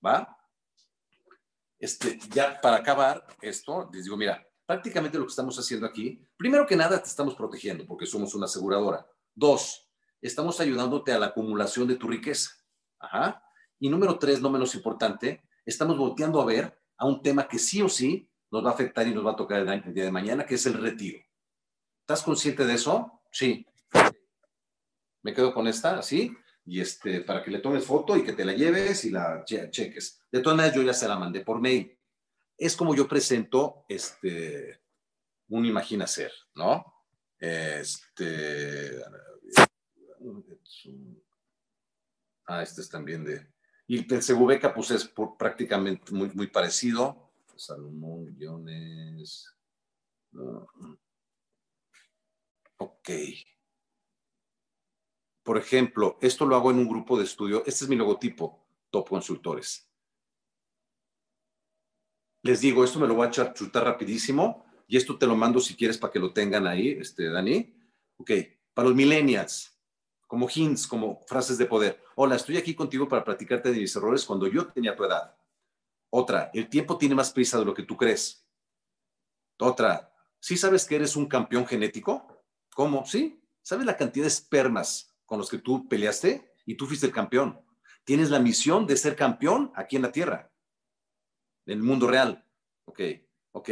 ¿Va? 0.05 0.37
Este, 1.83 2.17
ya 2.33 2.61
para 2.61 2.77
acabar 2.77 3.27
esto, 3.41 3.91
les 3.93 4.05
digo, 4.05 4.17
mira, 4.17 4.41
prácticamente 4.65 5.19
lo 5.19 5.25
que 5.25 5.31
estamos 5.31 5.59
haciendo 5.59 5.85
aquí, 5.85 6.25
primero 6.37 6.65
que 6.65 6.77
nada 6.77 7.03
te 7.03 7.09
estamos 7.09 7.35
protegiendo 7.35 7.85
porque 7.89 8.07
somos 8.07 8.37
una 8.37 8.45
aseguradora. 8.45 9.05
Dos, 9.35 9.91
estamos 10.21 10.61
ayudándote 10.61 11.11
a 11.13 11.19
la 11.19 11.27
acumulación 11.27 11.89
de 11.89 11.97
tu 11.97 12.07
riqueza. 12.07 12.51
Ajá. 13.01 13.43
Y 13.81 13.89
número 13.89 14.17
tres, 14.17 14.41
no 14.41 14.49
menos 14.49 14.77
importante, 14.77 15.43
estamos 15.67 15.99
volteando 15.99 16.41
a 16.41 16.45
ver 16.45 16.81
a 16.99 17.05
un 17.05 17.21
tema 17.21 17.49
que 17.49 17.59
sí 17.59 17.83
o 17.83 17.89
sí 17.89 18.31
nos 18.53 18.65
va 18.65 18.71
a 18.71 18.75
afectar 18.75 19.09
y 19.09 19.13
nos 19.13 19.27
va 19.27 19.33
a 19.33 19.37
tocar 19.37 19.59
el 19.67 19.93
día 19.93 20.05
de 20.05 20.13
mañana, 20.13 20.47
que 20.47 20.55
es 20.55 20.65
el 20.67 20.75
retiro. 20.75 21.19
¿Estás 22.03 22.23
consciente 22.23 22.65
de 22.65 22.75
eso? 22.75 23.23
Sí. 23.33 23.67
Me 25.23 25.35
quedo 25.35 25.53
con 25.53 25.67
esta, 25.67 25.99
así, 25.99 26.33
y 26.65 26.81
este, 26.81 27.21
para 27.21 27.43
que 27.43 27.51
le 27.51 27.59
tomes 27.59 27.85
foto 27.85 28.17
y 28.17 28.25
que 28.25 28.33
te 28.33 28.45
la 28.45 28.53
lleves 28.53 29.05
y 29.05 29.11
la 29.11 29.45
cheques. 29.45 30.21
De 30.31 30.41
todas 30.41 30.57
maneras, 30.57 30.77
yo 30.77 30.83
ya 30.83 30.95
se 30.95 31.09
la 31.09 31.19
mandé 31.19 31.41
por 31.41 31.61
mail 31.61 31.97
es 32.63 32.77
como 32.77 32.95
yo 32.95 33.09
presento 33.09 33.85
este, 33.89 34.81
un 35.49 35.67
imagina 35.67 36.07
ser, 36.07 36.33
¿no? 36.55 36.85
Este, 37.39 39.03
ah, 42.47 42.63
este 42.63 42.83
es 42.83 42.89
también 42.89 43.25
de, 43.25 43.49
y 43.89 44.15
el 44.15 44.23
Segubeca, 44.23 44.73
pues 44.73 44.93
es 44.93 45.13
prácticamente 45.37 46.13
muy, 46.13 46.31
muy 46.31 46.47
parecido. 46.47 47.33
Salomón, 47.57 48.27
guiones. 48.37 49.53
Ok. 52.79 53.11
Por 55.43 55.59
ejemplo, 55.59 56.19
esto 56.21 56.47
lo 56.47 56.55
hago 56.55 56.71
en 56.71 56.79
un 56.79 56.89
grupo 56.89 57.19
de 57.19 57.25
estudio. 57.25 57.65
Este 57.67 57.85
es 57.85 57.91
mi 57.91 57.97
logotipo, 57.97 58.65
Top 58.91 59.09
Consultores. 59.09 59.89
Les 62.43 62.61
digo, 62.61 62.85
esto 62.85 62.99
me 63.01 63.09
lo 63.09 63.15
voy 63.15 63.27
a 63.27 63.31
chutar 63.31 63.85
rapidísimo 63.85 64.65
y 64.87 64.97
esto 64.97 65.19
te 65.19 65.27
lo 65.27 65.35
mando 65.35 65.61
si 65.61 65.75
quieres 65.75 65.99
para 65.99 66.13
que 66.13 66.19
lo 66.19 66.33
tengan 66.33 66.67
ahí, 66.67 66.91
este, 66.91 67.29
Dani. 67.29 67.75
Ok, 68.17 68.31
para 68.75 68.89
los 68.89 68.97
millennials, 68.97 69.77
como 70.27 70.49
hints, 70.53 70.87
como 70.87 71.21
frases 71.27 71.59
de 71.59 71.67
poder. 71.67 72.03
Hola, 72.15 72.37
estoy 72.37 72.57
aquí 72.57 72.75
contigo 72.75 73.09
para 73.09 73.25
platicarte 73.25 73.73
de 73.73 73.81
mis 73.81 73.95
errores 73.97 74.25
cuando 74.25 74.47
yo 74.47 74.67
tenía 74.69 74.95
tu 74.95 75.05
edad. 75.05 75.37
Otra, 76.11 76.51
el 76.53 76.69
tiempo 76.69 76.99
tiene 76.99 77.15
más 77.15 77.33
prisa 77.33 77.59
de 77.59 77.65
lo 77.65 77.75
que 77.75 77.85
tú 77.85 77.97
crees. 77.97 78.47
Otra, 79.59 80.13
¿sí 80.41 80.57
sabes 80.57 80.85
que 80.85 80.97
eres 80.97 81.17
un 81.17 81.27
campeón 81.27 81.67
genético? 81.67 82.45
¿Cómo? 82.75 83.07
¿Sí? 83.07 83.41
¿Sabes 83.63 83.87
la 83.87 83.97
cantidad 83.97 84.25
de 84.25 84.29
espermas 84.29 85.12
con 85.33 85.39
los 85.39 85.49
que 85.49 85.57
tú 85.57 85.89
peleaste 85.89 86.53
y 86.67 86.75
tú 86.75 86.87
fuiste 86.87 87.07
el 87.07 87.13
campeón? 87.13 87.59
Tienes 88.05 88.29
la 88.29 88.39
misión 88.39 88.87
de 88.87 88.99
ser 88.99 89.17
campeón 89.17 89.73
aquí 89.75 89.97
en 89.97 90.03
la 90.03 90.13
Tierra 90.13 90.53
en 91.65 91.79
el 91.79 91.83
mundo 91.83 92.07
real. 92.07 92.47
Ok, 92.85 93.01
ok. 93.53 93.71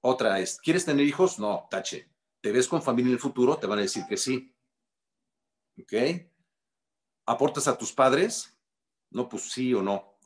Otra 0.00 0.40
es, 0.40 0.58
¿quieres 0.58 0.86
tener 0.86 1.04
hijos? 1.04 1.38
No, 1.38 1.68
tache. 1.70 2.10
¿Te 2.40 2.50
ves 2.50 2.66
con 2.66 2.80
familia 2.80 3.10
en 3.10 3.16
el 3.16 3.20
futuro? 3.20 3.58
Te 3.58 3.66
van 3.66 3.78
a 3.78 3.82
decir 3.82 4.04
que 4.08 4.16
sí. 4.16 4.56
Ok. 5.78 5.92
¿Aportas 7.26 7.68
a 7.68 7.76
tus 7.76 7.92
padres? 7.92 8.58
No, 9.10 9.28
pues 9.28 9.50
sí 9.52 9.74
o 9.74 9.82
no. 9.82 10.16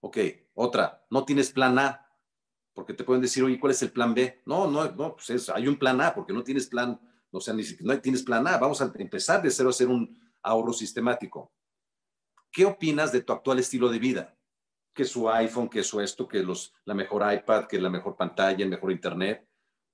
Ok. 0.00 0.18
Otra, 0.54 1.06
¿no 1.08 1.24
tienes 1.24 1.52
plan 1.52 1.78
A? 1.78 2.02
porque 2.74 2.94
te 2.94 3.04
pueden 3.04 3.22
decir, 3.22 3.44
oye, 3.44 3.60
¿cuál 3.60 3.70
es 3.70 3.80
el 3.82 3.92
plan 3.92 4.12
B? 4.12 4.42
No, 4.44 4.70
no, 4.70 4.90
no, 4.90 5.14
pues 5.14 5.30
es, 5.30 5.48
hay 5.48 5.66
un 5.66 5.78
plan 5.78 5.98
A, 6.02 6.14
porque 6.14 6.34
no 6.34 6.44
tienes 6.44 6.66
plan, 6.66 7.00
o 7.30 7.40
sea, 7.40 7.54
no 7.80 8.00
tienes 8.00 8.22
plan 8.22 8.46
A. 8.46 8.58
Vamos 8.58 8.80
a 8.80 8.92
empezar 8.96 9.42
de 9.42 9.50
cero 9.50 9.68
a 9.68 9.70
hacer 9.70 9.88
un 9.88 10.18
ahorro 10.42 10.72
sistemático. 10.72 11.52
¿Qué 12.50 12.64
opinas 12.64 13.12
de 13.12 13.22
tu 13.22 13.32
actual 13.32 13.58
estilo 13.58 13.88
de 13.88 13.98
vida? 13.98 14.38
Que 14.94 15.04
su 15.04 15.28
iPhone, 15.28 15.68
que 15.68 15.82
su 15.82 16.00
esto, 16.00 16.26
que 16.26 16.42
los, 16.42 16.72
la 16.84 16.94
mejor 16.94 17.30
iPad, 17.32 17.66
que 17.66 17.80
la 17.80 17.90
mejor 17.90 18.16
pantalla, 18.16 18.64
el 18.64 18.70
mejor 18.70 18.92
internet. 18.92 19.46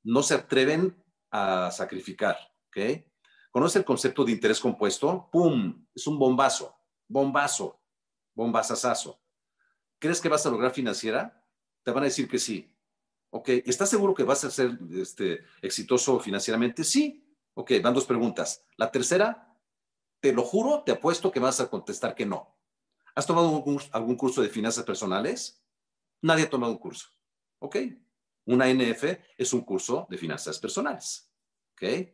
No 0.04 0.22
se 0.22 0.34
atreven 0.34 0.96
a 1.30 1.70
sacrificar, 1.70 2.36
¿ok? 2.68 3.04
¿Conoce 3.50 3.78
el 3.78 3.84
concepto 3.84 4.24
de 4.24 4.32
interés 4.32 4.60
compuesto? 4.60 5.28
¡Pum! 5.30 5.86
Es 5.94 6.06
un 6.06 6.18
bombazo, 6.18 6.74
bombazo, 7.08 7.82
bombazazazo. 8.34 9.20
¿Crees 9.98 10.20
que 10.20 10.28
vas 10.28 10.46
a 10.46 10.50
lograr 10.50 10.72
financiera? 10.72 11.44
Te 11.82 11.90
van 11.90 12.04
a 12.04 12.06
decir 12.06 12.28
que 12.28 12.38
sí. 12.38 12.71
¿Ok? 13.34 13.48
¿Estás 13.64 13.88
seguro 13.88 14.12
que 14.12 14.24
vas 14.24 14.44
a 14.44 14.50
ser 14.50 14.78
este, 14.92 15.44
exitoso 15.62 16.20
financieramente? 16.20 16.84
Sí. 16.84 17.26
Ok, 17.54 17.72
van 17.82 17.94
dos 17.94 18.04
preguntas. 18.04 18.66
La 18.76 18.90
tercera, 18.90 19.56
te 20.20 20.32
lo 20.32 20.42
juro, 20.42 20.82
te 20.84 20.92
apuesto 20.92 21.32
que 21.32 21.40
vas 21.40 21.58
a 21.58 21.70
contestar 21.70 22.14
que 22.14 22.26
no. 22.26 22.58
¿Has 23.14 23.26
tomado 23.26 23.64
algún 23.92 24.16
curso 24.16 24.42
de 24.42 24.50
finanzas 24.50 24.84
personales? 24.84 25.64
Nadie 26.20 26.44
ha 26.44 26.50
tomado 26.50 26.72
un 26.72 26.78
curso. 26.78 27.08
¿Ok? 27.58 27.76
Una 28.44 28.68
NF 28.68 29.04
es 29.38 29.52
un 29.54 29.62
curso 29.62 30.06
de 30.10 30.18
finanzas 30.18 30.58
personales. 30.58 31.32
¿Ok? 31.72 32.08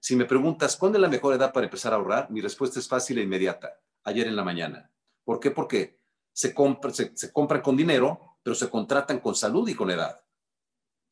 Si 0.00 0.16
me 0.16 0.24
preguntas, 0.24 0.76
¿cuándo 0.76 0.98
es 0.98 1.02
la 1.02 1.08
mejor 1.08 1.34
edad 1.34 1.52
para 1.52 1.66
empezar 1.66 1.92
a 1.92 1.96
ahorrar? 1.96 2.30
Mi 2.32 2.40
respuesta 2.40 2.80
es 2.80 2.88
fácil 2.88 3.18
e 3.18 3.22
inmediata. 3.22 3.80
Ayer 4.02 4.26
en 4.26 4.34
la 4.34 4.44
mañana. 4.44 4.90
¿Por 5.22 5.38
qué? 5.38 5.52
Porque 5.52 6.00
se, 6.32 6.52
compra, 6.52 6.92
se, 6.92 7.32
compran 7.32 7.62
con 7.62 7.76
dinero, 7.76 8.38
pero 8.42 8.56
se 8.56 8.68
contratan 8.68 9.20
con 9.20 9.36
salud 9.36 9.68
y 9.68 9.74
con 9.74 9.90
edad. 9.92 10.23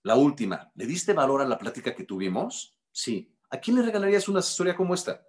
La 0.03 0.17
última, 0.17 0.71
¿le 0.75 0.87
diste 0.87 1.13
valor 1.13 1.43
a 1.43 1.49
la 1.49 1.59
plática 1.59 1.95
que 1.95 2.05
tuvimos? 2.05 2.77
Sí. 2.91 3.35
¿A 3.51 3.59
quién 3.59 3.77
le 3.77 3.83
regalarías 3.83 4.29
una 4.29 4.41
asesoría 4.41 4.77
como 4.77 4.95
esta? 4.95 5.27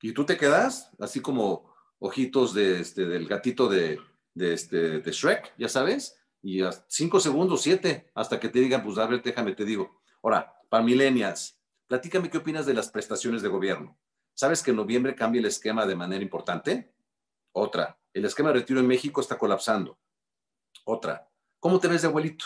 Y 0.00 0.12
tú 0.12 0.24
te 0.24 0.36
quedas 0.36 0.90
así 0.98 1.20
como 1.20 1.74
ojitos 1.98 2.54
de, 2.54 2.80
este, 2.80 3.04
del 3.04 3.26
gatito 3.26 3.68
de, 3.68 4.00
de, 4.34 4.54
este, 4.54 5.00
de 5.00 5.12
Shrek, 5.12 5.54
ya 5.58 5.68
sabes, 5.68 6.16
y 6.40 6.62
a 6.62 6.70
cinco 6.88 7.18
segundos, 7.18 7.62
siete, 7.62 8.10
hasta 8.14 8.38
que 8.38 8.48
te 8.48 8.60
digan, 8.60 8.84
pues 8.84 8.96
a 8.98 9.06
ver, 9.06 9.22
déjame, 9.22 9.52
te 9.54 9.64
digo. 9.64 10.00
Ahora, 10.22 10.54
para 10.68 10.84
millennials, 10.84 11.58
Platícame 11.88 12.28
qué 12.28 12.36
opinas 12.36 12.66
de 12.66 12.74
las 12.74 12.90
prestaciones 12.90 13.40
de 13.40 13.48
gobierno. 13.48 13.98
¿Sabes 14.34 14.62
que 14.62 14.70
en 14.72 14.76
noviembre 14.76 15.14
cambia 15.14 15.38
el 15.38 15.46
esquema 15.46 15.86
de 15.86 15.96
manera 15.96 16.22
importante? 16.22 16.92
Otra, 17.52 17.98
el 18.12 18.26
esquema 18.26 18.50
de 18.50 18.56
retiro 18.60 18.78
en 18.78 18.86
México 18.86 19.22
está 19.22 19.38
colapsando. 19.38 19.98
Otra, 20.84 21.30
¿cómo 21.58 21.80
te 21.80 21.88
ves 21.88 22.02
de 22.02 22.08
abuelito? 22.08 22.44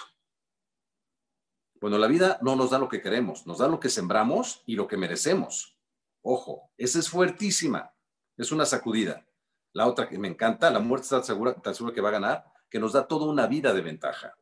Bueno, 1.83 1.99
la 1.99 2.07
vida 2.07 2.39
no 2.41 2.57
nos 2.57 2.71
da 2.71 2.79
lo 2.79 2.89
que 2.89 3.03
queremos, 3.03 3.47
nos 3.47 3.59
da 3.59 3.67
lo 3.69 3.81
que 3.81 3.91
sembramos 3.91 4.63
y 4.67 4.77
lo 4.77 4.87
que 4.87 4.97
merecemos. 4.97 5.77
Ojo, 6.23 6.71
esa 6.79 7.01
es 7.01 7.11
fuertísima, 7.11 7.93
es 8.37 8.53
una 8.53 8.65
sacudida. 8.65 9.27
La 9.73 9.89
otra 9.89 10.09
que 10.09 10.17
me 10.17 10.29
encanta, 10.29 10.71
la 10.71 10.79
muerte 10.79 11.05
está 11.05 11.17
tan 11.61 11.75
segura 11.75 11.93
que 11.93 12.01
va 12.01 12.09
a 12.11 12.13
ganar, 12.13 12.45
que 12.71 12.79
nos 12.79 12.93
da 12.93 13.09
toda 13.09 13.27
una 13.27 13.49
vida 13.49 13.75
de 13.75 13.81
ventaja. 13.83 14.39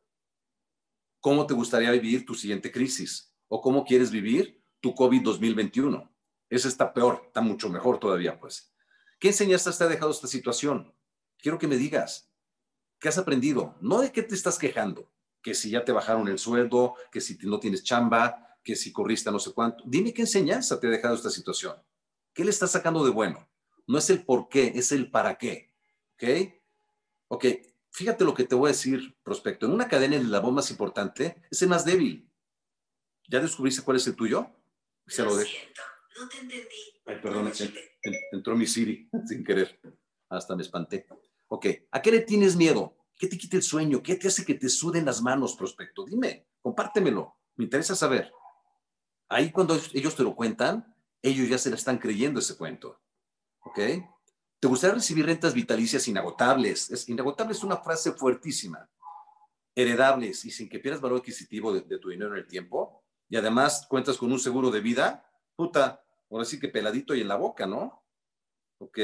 ¿Cómo 1.19 1.47
te 1.47 1.55
gustaría 1.55 1.91
vivir 1.91 2.25
tu 2.25 2.35
siguiente 2.35 2.71
crisis? 2.71 3.35
¿O 3.47 3.59
cómo 3.59 3.83
quieres 3.83 4.11
vivir 4.11 4.61
tu 4.81 4.93
COVID 4.93 5.23
2021. 5.23 6.11
Ese 6.49 6.67
está 6.67 6.93
peor, 6.93 7.23
está 7.27 7.39
mucho 7.39 7.69
mejor 7.69 7.99
todavía, 7.99 8.39
pues. 8.39 8.73
¿Qué 9.19 9.29
enseñanzas 9.29 9.77
te 9.77 9.83
ha 9.83 9.87
dejado 9.87 10.11
esta 10.11 10.27
situación? 10.27 10.93
Quiero 11.37 11.57
que 11.57 11.67
me 11.67 11.77
digas, 11.77 12.31
¿qué 12.99 13.07
has 13.07 13.17
aprendido? 13.17 13.75
No 13.79 14.01
de 14.01 14.11
qué 14.11 14.23
te 14.23 14.35
estás 14.35 14.57
quejando, 14.59 15.11
que 15.41 15.53
si 15.53 15.69
ya 15.71 15.83
te 15.83 15.91
bajaron 15.91 16.27
el 16.27 16.39
sueldo, 16.39 16.95
que 17.11 17.21
si 17.21 17.37
no 17.43 17.59
tienes 17.59 17.83
chamba, 17.83 18.57
que 18.63 18.75
si 18.75 18.91
corriste 18.91 19.31
no 19.31 19.39
sé 19.39 19.53
cuánto. 19.53 19.83
Dime 19.87 20.13
qué 20.13 20.21
enseñanza 20.21 20.79
te 20.79 20.87
ha 20.87 20.91
dejado 20.91 21.15
esta 21.15 21.29
situación. 21.29 21.75
¿Qué 22.33 22.43
le 22.43 22.51
estás 22.51 22.71
sacando 22.71 23.03
de 23.03 23.11
bueno? 23.11 23.49
No 23.87 23.97
es 23.97 24.09
el 24.09 24.23
por 24.23 24.47
qué, 24.49 24.71
es 24.75 24.91
el 24.91 25.09
para 25.09 25.37
qué. 25.37 25.73
¿Ok? 26.15 26.23
Ok, 27.29 27.45
fíjate 27.91 28.23
lo 28.23 28.33
que 28.33 28.43
te 28.43 28.55
voy 28.55 28.69
a 28.69 28.73
decir, 28.73 29.17
prospecto. 29.23 29.65
En 29.65 29.73
una 29.73 29.87
cadena 29.87 30.15
el 30.15 30.23
eslabón 30.23 30.53
más 30.53 30.69
importante 30.69 31.41
es 31.49 31.61
el 31.61 31.69
más 31.69 31.85
débil. 31.85 32.29
¿Ya 33.27 33.39
descubriste 33.39 33.81
cuál 33.83 33.97
es 33.97 34.07
el 34.07 34.15
tuyo? 34.15 34.49
Se 35.07 35.23
lo, 35.23 35.33
siento, 35.35 35.81
no 36.19 36.27
te 36.27 36.37
entendí. 36.37 37.01
Ay, 37.05 37.19
perdón, 37.21 37.51
entró 38.31 38.55
mi 38.55 38.67
Siri 38.67 39.09
sin 39.27 39.43
querer. 39.43 39.79
Hasta 40.29 40.55
me 40.55 40.61
espanté. 40.61 41.07
Ok, 41.47 41.65
¿a 41.91 42.01
qué 42.01 42.11
le 42.11 42.21
tienes 42.21 42.55
miedo? 42.55 42.95
¿Qué 43.21 43.27
te 43.27 43.37
quita 43.37 43.55
el 43.55 43.61
sueño? 43.61 44.01
¿Qué 44.01 44.15
te 44.15 44.29
hace 44.29 44.43
que 44.43 44.55
te 44.55 44.67
suden 44.67 45.05
las 45.05 45.21
manos, 45.21 45.55
prospecto? 45.55 46.03
Dime, 46.03 46.47
compártemelo. 46.59 47.37
Me 47.55 47.65
interesa 47.65 47.95
saber. 47.95 48.33
Ahí 49.29 49.51
cuando 49.51 49.79
ellos 49.93 50.15
te 50.15 50.23
lo 50.23 50.35
cuentan, 50.35 50.95
ellos 51.21 51.47
ya 51.47 51.59
se 51.59 51.69
le 51.69 51.75
están 51.75 51.99
creyendo 51.99 52.39
ese 52.39 52.57
cuento. 52.57 52.99
¿Ok? 53.59 53.77
¿Te 54.59 54.67
gustaría 54.67 54.95
recibir 54.95 55.27
rentas 55.27 55.53
vitalicias 55.53 56.07
inagotables? 56.07 56.89
Es, 56.89 57.07
inagotable 57.09 57.53
es 57.53 57.63
una 57.63 57.77
frase 57.77 58.11
fuertísima. 58.13 58.89
Heredables 59.75 60.43
y 60.45 60.49
sin 60.49 60.67
que 60.67 60.79
pierdas 60.79 60.99
valor 60.99 61.19
adquisitivo 61.19 61.71
de 61.73 61.99
tu 61.99 62.09
dinero 62.09 62.31
en 62.31 62.39
el 62.39 62.47
tiempo 62.47 63.03
y 63.29 63.37
además 63.37 63.85
cuentas 63.87 64.17
con 64.17 64.31
un 64.31 64.39
seguro 64.39 64.71
de 64.71 64.81
vida, 64.81 65.31
puta, 65.55 66.03
ahora 66.31 66.43
sí 66.43 66.59
que 66.59 66.69
peladito 66.69 67.13
y 67.13 67.21
en 67.21 67.27
la 67.27 67.35
boca, 67.35 67.67
¿no? 67.67 68.03
Ok, 68.79 68.97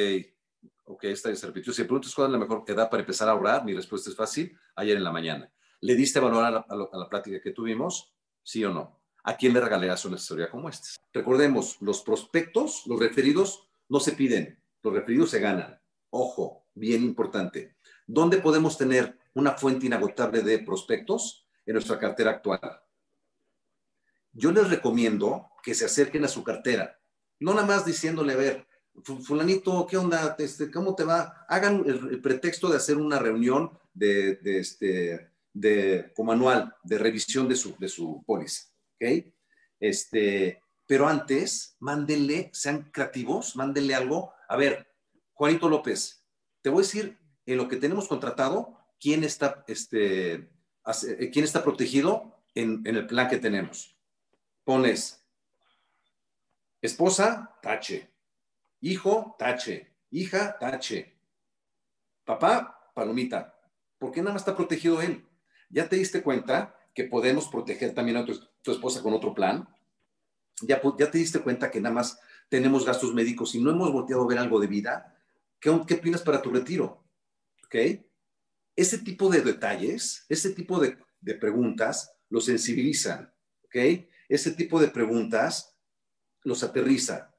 ok, 0.87 1.03
esta 1.05 1.29
es 1.29 1.43
repitió. 1.43 1.71
Si 1.71 1.83
preguntas 1.83 2.13
cuál 2.13 2.27
es 2.27 2.31
la 2.33 2.39
mejor 2.39 2.63
edad 2.67 2.89
para 2.89 3.01
empezar 3.01 3.27
a 3.27 3.31
ahorrar, 3.31 3.63
mi 3.63 3.73
respuesta 3.73 4.09
es 4.09 4.15
fácil, 4.15 4.57
ayer 4.75 4.97
en 4.97 5.03
la 5.03 5.11
mañana. 5.11 5.51
¿Le 5.81 5.95
diste 5.95 6.19
valor 6.19 6.43
a 6.43 6.97
la, 6.97 7.09
plática 7.09 7.39
que 7.41 7.51
tuvimos? 7.51 8.13
¿Sí 8.41 8.63
o 8.65 8.73
no? 8.73 8.99
¿A 9.23 9.35
quién 9.37 9.53
le 9.53 9.61
regalarías 9.61 10.03
una 10.05 10.15
historia 10.15 10.49
como 10.49 10.69
esta? 10.69 10.89
Recordemos, 11.13 11.77
los 11.81 12.01
prospectos, 12.01 12.83
los 12.87 12.99
referidos, 12.99 13.69
no 13.89 13.99
se 13.99 14.13
piden, 14.13 14.59
los 14.81 14.93
referidos 14.93 15.29
se 15.29 15.39
ganan. 15.39 15.79
Ojo, 16.09 16.65
bien 16.73 17.03
importante. 17.03 17.75
¿Dónde 18.07 18.37
podemos 18.37 18.77
tener 18.77 19.17
una 19.33 19.51
fuente 19.51 19.85
inagotable 19.85 20.41
de 20.41 20.59
prospectos? 20.59 21.45
En 21.65 21.73
nuestra 21.73 21.99
cartera 21.99 22.31
actual 22.31 22.81
yo 24.37 24.51
les 24.51 24.69
recomiendo 24.69 25.49
que 25.63 25.73
se 25.73 25.85
acerquen 25.85 26.23
a 26.23 26.27
su 26.27 26.43
cartera, 26.43 26.99
no 27.39 27.55
nada 27.55 27.65
más 27.65 27.85
diciéndole, 27.85 28.33
a 28.33 28.37
ver, 28.37 28.67
fulanito, 29.03 29.85
¿qué 29.87 29.97
onda? 29.97 30.35
Este, 30.39 30.71
¿Cómo 30.71 30.95
te 30.95 31.03
va? 31.03 31.45
Hagan 31.47 31.83
el, 31.85 32.21
pretexto 32.21 32.69
de 32.69 32.77
hacer 32.77 32.97
una 32.97 33.19
reunión 33.19 33.77
de, 33.93 34.39
este, 34.43 35.31
de, 35.53 36.11
como 36.15 36.31
anual, 36.31 36.75
de 36.83 36.97
revisión 36.97 37.47
de 37.47 37.55
su, 37.55 37.75
de 37.77 37.87
su 37.87 38.23
póliza, 38.25 38.63
¿ok? 38.95 39.25
Este, 39.79 40.61
pero 40.85 41.07
antes, 41.07 41.75
mándenle, 41.79 42.49
sean 42.53 42.89
creativos, 42.91 43.55
mándenle 43.55 43.95
algo. 43.95 44.33
A 44.49 44.55
ver, 44.55 44.87
Juanito 45.33 45.69
López, 45.69 46.23
te 46.61 46.69
voy 46.69 46.79
a 46.79 46.85
decir 46.85 47.17
en 47.45 47.57
lo 47.57 47.67
que 47.67 47.77
tenemos 47.77 48.07
contratado, 48.07 48.77
quién 48.99 49.23
está, 49.23 49.63
este, 49.67 50.49
quién 51.31 51.45
está 51.45 51.63
protegido 51.63 52.43
en, 52.55 52.81
en 52.85 52.95
el 52.95 53.05
plan 53.05 53.29
que 53.29 53.37
tenemos 53.37 53.97
pones 54.67 55.23
esposa, 56.81 57.57
tache, 57.61 58.11
hijo, 58.81 59.35
tache, 59.37 59.93
hija, 60.11 60.57
tache, 60.59 61.15
papá, 62.25 62.91
palomita. 62.93 63.59
¿Por 63.97 64.11
qué 64.11 64.21
nada 64.21 64.33
más 64.33 64.41
está 64.41 64.55
protegido 64.55 65.01
él? 65.01 65.25
¿Ya 65.69 65.89
te 65.89 65.95
diste 65.95 66.21
cuenta 66.21 66.75
que 66.93 67.03
podemos 67.03 67.47
proteger 67.47 67.93
también 67.93 68.17
a 68.17 68.25
tu, 68.25 68.71
esposa 68.71 69.01
con 69.01 69.13
otro 69.13 69.33
plan? 69.33 69.67
¿Ya, 70.61 70.81
¿Ya, 70.97 71.11
te 71.11 71.17
diste 71.17 71.39
cuenta 71.39 71.71
que 71.71 71.81
nada 71.81 71.95
más 71.95 72.19
tenemos 72.49 72.85
gastos 72.85 73.13
médicos 73.13 73.53
y 73.55 73.61
no 73.61 73.71
hemos 73.71 73.91
volteado 73.91 74.23
a 74.23 74.27
ver 74.27 74.39
algo 74.39 74.59
de 74.59 74.67
vida? 74.67 75.17
¿Qué, 75.59 75.69
qué 75.87 75.95
opinas 75.95 76.21
para 76.21 76.41
tu 76.41 76.51
retiro? 76.51 77.03
¿Ok? 77.65 77.75
Ese 78.75 78.99
tipo 78.99 79.29
de 79.29 79.41
detalles, 79.41 80.25
ese 80.29 80.51
tipo 80.51 80.79
de, 80.79 80.97
de 81.21 81.33
preguntas 81.35 82.13
lo 82.29 82.41
sensibilizan. 82.41 83.31
Ese 84.29 84.51
tipo 84.51 84.79
de 84.79 84.87
preguntas 84.87 85.77
los 86.43 86.63
aterriza. 86.63 87.33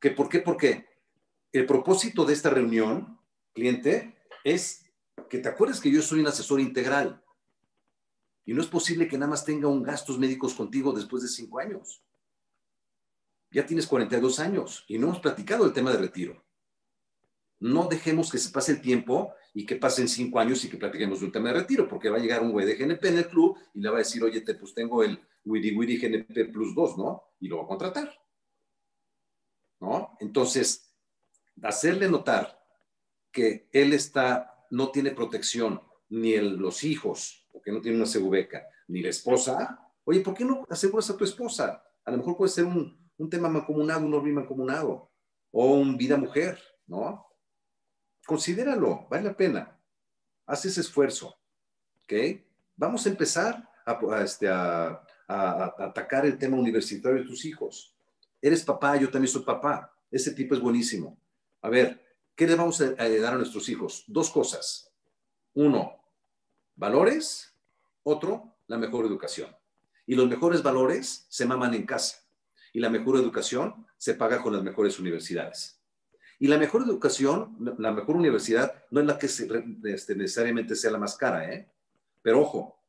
¿Que 0.00 0.10
¿Por 0.10 0.28
qué? 0.28 0.40
Porque 0.40 0.86
el 1.52 1.66
propósito 1.66 2.24
de 2.24 2.34
esta 2.34 2.50
reunión, 2.50 3.18
cliente, 3.52 4.16
es 4.44 4.84
que 5.28 5.38
te 5.38 5.48
acuerdes 5.48 5.80
que 5.80 5.90
yo 5.90 6.02
soy 6.02 6.20
un 6.20 6.28
asesor 6.28 6.60
integral. 6.60 7.22
Y 8.44 8.54
no 8.54 8.62
es 8.62 8.68
posible 8.68 9.08
que 9.08 9.18
nada 9.18 9.30
más 9.30 9.44
tenga 9.44 9.68
un 9.68 9.82
gastos 9.82 10.18
médicos 10.18 10.54
contigo 10.54 10.92
después 10.92 11.22
de 11.22 11.28
cinco 11.28 11.58
años. 11.58 12.02
Ya 13.50 13.66
tienes 13.66 13.86
42 13.86 14.38
años 14.40 14.84
y 14.88 14.98
no 14.98 15.08
hemos 15.08 15.20
platicado 15.20 15.66
el 15.66 15.72
tema 15.72 15.90
de 15.90 15.98
retiro. 15.98 16.44
No 17.60 17.88
dejemos 17.88 18.30
que 18.30 18.38
se 18.38 18.50
pase 18.50 18.72
el 18.72 18.80
tiempo 18.80 19.34
y 19.52 19.66
que 19.66 19.76
pasen 19.76 20.08
cinco 20.08 20.38
años 20.38 20.64
y 20.64 20.68
que 20.68 20.76
platiquemos 20.76 21.20
de 21.20 21.26
un 21.26 21.32
tema 21.32 21.48
de 21.48 21.60
retiro, 21.60 21.88
porque 21.88 22.08
va 22.08 22.18
a 22.18 22.20
llegar 22.20 22.42
un 22.42 22.52
güey 22.52 22.66
de 22.66 22.76
GNP 22.76 23.04
en 23.08 23.18
el 23.18 23.28
club 23.28 23.56
y 23.74 23.80
le 23.80 23.88
va 23.88 23.96
a 23.96 23.98
decir, 23.98 24.22
oye, 24.22 24.42
te, 24.42 24.54
pues 24.54 24.74
tengo 24.74 25.02
el 25.02 25.18
Wiri 25.44 25.76
Wiri 25.76 25.98
GNP 25.98 26.52
Plus 26.52 26.74
2, 26.74 26.98
¿no? 26.98 27.22
Y 27.40 27.48
lo 27.48 27.58
va 27.58 27.64
a 27.64 27.68
contratar. 27.68 28.27
¿No? 29.80 30.16
Entonces, 30.20 30.94
hacerle 31.62 32.08
notar 32.08 32.58
que 33.30 33.68
él 33.72 33.92
está, 33.92 34.66
no 34.70 34.90
tiene 34.90 35.12
protección 35.12 35.80
ni 36.08 36.36
los 36.36 36.84
hijos, 36.84 37.46
porque 37.52 37.70
no 37.70 37.80
tienen 37.80 38.00
una 38.00 38.10
segubeca, 38.10 38.66
ni 38.88 39.02
la 39.02 39.10
esposa, 39.10 39.78
oye, 40.04 40.20
¿por 40.20 40.34
qué 40.34 40.44
no 40.44 40.66
aseguras 40.70 41.10
a 41.10 41.16
tu 41.16 41.24
esposa? 41.24 41.84
A 42.04 42.10
lo 42.10 42.18
mejor 42.18 42.36
puede 42.36 42.50
ser 42.50 42.64
un, 42.64 42.98
tema 43.30 43.48
mancomunado, 43.48 44.06
un 44.06 44.14
orden 44.14 44.34
mancomunado, 44.34 45.10
o 45.50 45.74
un 45.74 45.96
vida 45.96 46.16
mujer, 46.16 46.58
¿no? 46.86 47.26
Considéralo, 48.26 49.06
vale 49.10 49.24
la 49.24 49.36
pena. 49.36 49.78
Haz 50.46 50.64
ese 50.64 50.80
esfuerzo, 50.80 51.38
¿ok? 52.04 52.12
Vamos 52.76 53.04
a 53.06 53.08
empezar 53.10 53.68
a, 53.84 54.22
este, 54.22 54.48
a, 54.48 55.02
a, 55.26 55.74
atacar 55.78 56.24
el 56.24 56.38
tema 56.38 56.56
universitario 56.56 57.18
de 57.18 57.28
tus 57.28 57.44
hijos. 57.44 57.97
Eres 58.40 58.64
papá, 58.64 58.96
yo 58.96 59.10
también 59.10 59.32
soy 59.32 59.42
papá. 59.42 59.94
Ese 60.10 60.32
tipo 60.32 60.54
es 60.54 60.60
buenísimo. 60.60 61.18
A 61.62 61.68
ver, 61.68 62.04
¿qué 62.34 62.46
le 62.46 62.54
vamos 62.54 62.80
a 62.80 62.92
dar 62.92 63.34
a 63.34 63.36
nuestros 63.36 63.68
hijos? 63.68 64.04
Dos 64.06 64.30
cosas. 64.30 64.92
Uno, 65.54 66.02
valores. 66.76 67.54
Otro, 68.02 68.56
la 68.68 68.78
mejor 68.78 69.04
educación. 69.04 69.54
Y 70.06 70.14
los 70.14 70.28
mejores 70.28 70.62
valores 70.62 71.26
se 71.28 71.44
maman 71.44 71.74
en 71.74 71.84
casa. 71.84 72.18
Y 72.72 72.80
la 72.80 72.88
mejor 72.88 73.16
educación 73.16 73.86
se 73.98 74.14
paga 74.14 74.42
con 74.42 74.52
las 74.52 74.62
mejores 74.62 74.98
universidades. 74.98 75.82
Y 76.38 76.46
la 76.46 76.56
mejor 76.56 76.82
educación, 76.82 77.56
la 77.78 77.90
mejor 77.90 78.16
universidad, 78.16 78.84
no 78.90 79.00
es 79.00 79.06
la 79.06 79.18
que 79.18 79.26
este, 79.26 80.14
necesariamente 80.14 80.76
sea 80.76 80.92
la 80.92 80.98
más 80.98 81.16
cara, 81.16 81.52
¿eh? 81.52 81.68
Pero 82.22 82.40
ojo, 82.40 82.80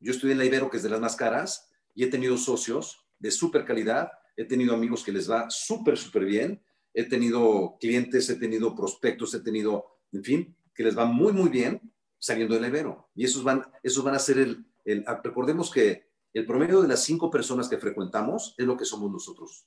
yo 0.00 0.10
estudié 0.12 0.32
en 0.32 0.38
la 0.38 0.44
Ibero, 0.44 0.68
que 0.68 0.78
es 0.78 0.82
de 0.82 0.90
las 0.90 1.00
más 1.00 1.14
caras, 1.14 1.70
y 1.94 2.02
he 2.02 2.08
tenido 2.08 2.36
socios 2.36 3.06
de 3.18 3.30
súper 3.30 3.64
calidad, 3.64 4.10
he 4.36 4.44
tenido 4.44 4.74
amigos 4.74 5.04
que 5.04 5.12
les 5.12 5.30
va 5.30 5.48
súper, 5.50 5.96
súper 5.96 6.24
bien, 6.24 6.62
he 6.94 7.04
tenido 7.04 7.76
clientes, 7.80 8.28
he 8.30 8.36
tenido 8.36 8.74
prospectos, 8.74 9.34
he 9.34 9.40
tenido, 9.40 9.86
en 10.12 10.24
fin, 10.24 10.56
que 10.74 10.82
les 10.82 10.96
va 10.96 11.04
muy, 11.04 11.32
muy 11.32 11.48
bien 11.48 11.92
saliendo 12.18 12.54
del 12.54 12.66
Ibero. 12.66 13.10
Y 13.14 13.24
esos 13.24 13.44
van, 13.44 13.64
esos 13.82 14.04
van 14.04 14.14
a 14.14 14.18
ser 14.18 14.38
el, 14.38 14.64
el, 14.84 15.04
recordemos 15.22 15.70
que 15.70 16.10
el 16.32 16.46
promedio 16.46 16.82
de 16.82 16.88
las 16.88 17.02
cinco 17.02 17.30
personas 17.30 17.68
que 17.68 17.78
frecuentamos 17.78 18.54
es 18.56 18.66
lo 18.66 18.76
que 18.76 18.84
somos 18.84 19.10
nosotros, 19.10 19.66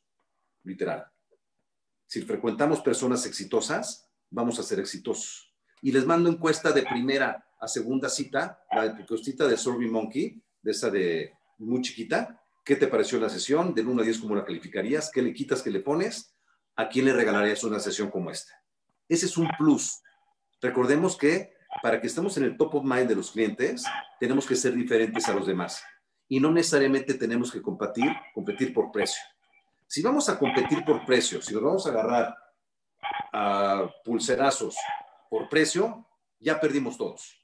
literal. 0.64 1.06
Si 2.06 2.22
frecuentamos 2.22 2.82
personas 2.82 3.26
exitosas, 3.26 4.10
vamos 4.30 4.60
a 4.60 4.64
ser 4.64 4.80
exitosos. 4.80 5.54
Y 5.82 5.92
les 5.92 6.06
mando 6.06 6.30
encuesta 6.30 6.72
de 6.72 6.84
primera 6.84 7.46
a 7.60 7.68
segunda 7.68 8.10
cita, 8.10 8.64
la 8.72 8.86
encuestita 8.86 9.48
de 9.48 9.58
Survey 9.58 9.90
Monkey, 9.90 10.42
de 10.62 10.72
esa 10.72 10.90
de 10.90 11.34
muy 11.58 11.82
chiquita. 11.82 12.43
¿Qué 12.64 12.76
te 12.78 12.88
pareció 12.88 13.20
la 13.20 13.30
sesión? 13.30 13.74
Del 13.74 13.88
1 13.88 14.02
a 14.02 14.06
10, 14.06 14.20
¿cómo 14.20 14.36
la 14.36 14.46
calificarías? 14.46 15.12
¿Qué 15.12 15.22
le 15.22 15.34
quitas, 15.34 15.62
qué 15.62 15.70
le 15.70 15.82
pones? 15.82 16.34
¿A 16.76 16.88
quién 16.88 17.06
le 17.06 17.14
regalarías 17.14 17.64
una 17.64 17.80
sesión 17.80 18.10
como 18.10 18.32
esta? 18.32 18.54
Ese 19.10 19.26
es 19.26 19.38
un 19.38 19.50
plus. 19.58 20.02
Recordemos 20.62 21.18
que 21.18 21.54
para 21.82 22.00
que 22.00 22.08
estemos 22.08 22.38
en 22.38 22.44
el 22.44 22.56
top 22.56 22.76
of 22.76 22.84
mind 22.84 23.10
de 23.10 23.16
los 23.16 23.32
clientes, 23.32 23.84
tenemos 24.20 24.46
que 24.46 24.56
ser 24.56 24.74
diferentes 24.74 25.28
a 25.28 25.34
los 25.34 25.46
demás. 25.46 25.84
Y 26.30 26.40
no 26.40 26.52
necesariamente 26.52 27.16
tenemos 27.16 27.52
que 27.52 27.62
competir, 27.62 28.12
competir 28.34 28.74
por 28.74 28.92
precio. 28.92 29.22
Si 29.88 30.02
vamos 30.02 30.30
a 30.30 30.40
competir 30.40 30.86
por 30.86 31.06
precio, 31.06 31.42
si 31.42 31.54
nos 31.54 31.64
vamos 31.64 31.86
a 31.86 31.90
agarrar 31.90 32.36
a 33.34 33.90
pulserazos 34.06 34.76
por 35.30 35.50
precio, 35.50 36.08
ya 36.40 36.60
perdimos 36.60 36.98
todos. 36.98 37.38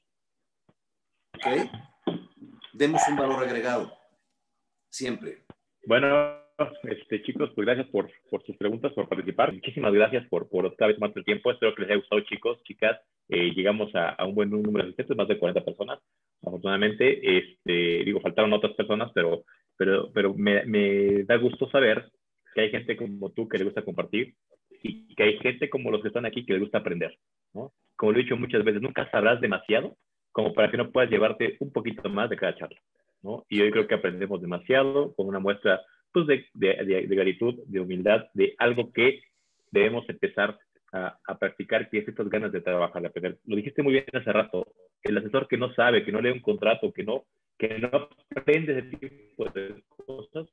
¿Ok? 1.34 1.70
Demos 2.72 3.02
un 3.08 3.16
valor 3.16 3.44
agregado. 3.44 3.99
Siempre. 4.90 5.38
Bueno, 5.86 6.36
este, 6.82 7.22
chicos, 7.22 7.50
pues 7.54 7.64
gracias 7.64 7.88
por, 7.88 8.10
por 8.28 8.44
sus 8.44 8.56
preguntas, 8.56 8.92
por 8.92 9.08
participar. 9.08 9.52
Muchísimas 9.52 9.92
gracias 9.92 10.26
por, 10.28 10.48
por 10.48 10.66
otra 10.66 10.88
vez 10.88 10.98
más 10.98 11.16
el 11.16 11.24
tiempo. 11.24 11.50
Espero 11.50 11.74
que 11.74 11.82
les 11.82 11.90
haya 11.90 12.00
gustado, 12.00 12.20
chicos, 12.22 12.62
chicas. 12.64 13.00
Eh, 13.28 13.52
llegamos 13.54 13.94
a, 13.94 14.10
a, 14.10 14.26
un 14.26 14.34
buen 14.34 14.50
número 14.50 14.84
de 14.84 14.90
asistentes, 14.90 15.16
más 15.16 15.28
de 15.28 15.38
40 15.38 15.64
personas. 15.64 16.00
Afortunadamente, 16.44 17.38
este, 17.38 18.04
digo, 18.04 18.20
faltaron 18.20 18.52
otras 18.52 18.74
personas, 18.74 19.10
pero, 19.14 19.44
pero, 19.76 20.10
pero 20.12 20.34
me, 20.34 20.64
me 20.66 21.24
da 21.24 21.36
gusto 21.36 21.70
saber 21.70 22.10
que 22.54 22.62
hay 22.62 22.70
gente 22.70 22.96
como 22.96 23.30
tú 23.30 23.48
que 23.48 23.58
le 23.58 23.64
gusta 23.64 23.82
compartir 23.82 24.34
y 24.82 25.14
que 25.14 25.22
hay 25.22 25.38
gente 25.38 25.70
como 25.70 25.90
los 25.90 26.02
que 26.02 26.08
están 26.08 26.26
aquí 26.26 26.44
que 26.44 26.54
le 26.54 26.60
gusta 26.60 26.78
aprender, 26.78 27.16
¿no? 27.54 27.72
Como 27.96 28.12
lo 28.12 28.18
he 28.18 28.22
dicho 28.22 28.36
muchas 28.36 28.64
veces, 28.64 28.82
nunca 28.82 29.10
sabrás 29.10 29.40
demasiado 29.40 29.96
como 30.32 30.54
para 30.54 30.70
que 30.70 30.76
no 30.76 30.90
puedas 30.90 31.10
llevarte 31.10 31.56
un 31.60 31.72
poquito 31.72 32.08
más 32.08 32.30
de 32.30 32.36
cada 32.36 32.56
charla, 32.56 32.80
¿no? 33.22 33.44
Y 33.48 33.60
hoy 33.60 33.70
creo 33.70 33.86
que 33.86 33.94
aprendemos 33.94 34.40
demasiado 34.40 35.14
con 35.14 35.26
una 35.26 35.38
muestra 35.38 35.80
pues, 36.12 36.26
de, 36.26 36.46
de, 36.54 37.06
de, 37.06 37.16
gratitud, 37.16 37.54
de 37.66 37.80
humildad, 37.80 38.26
de 38.34 38.54
algo 38.58 38.92
que 38.92 39.22
debemos 39.70 40.08
empezar 40.08 40.58
a, 40.92 41.18
a, 41.26 41.38
practicar, 41.38 41.88
que 41.88 41.98
es 41.98 42.08
estas 42.08 42.28
ganas 42.28 42.52
de 42.52 42.60
trabajar, 42.60 43.02
de 43.02 43.08
aprender. 43.08 43.38
Lo 43.46 43.56
dijiste 43.56 43.82
muy 43.82 43.92
bien 43.92 44.04
hace 44.12 44.32
rato, 44.32 44.66
el 45.02 45.18
asesor 45.18 45.46
que 45.48 45.56
no 45.56 45.72
sabe, 45.74 46.04
que 46.04 46.12
no 46.12 46.20
lee 46.20 46.30
un 46.30 46.40
contrato, 46.40 46.92
que 46.92 47.04
no, 47.04 47.24
que 47.58 47.78
no 47.78 48.08
aprende 48.36 48.78
ese 48.78 48.96
tipo 48.96 49.44
de 49.50 49.82
cosas, 49.88 50.48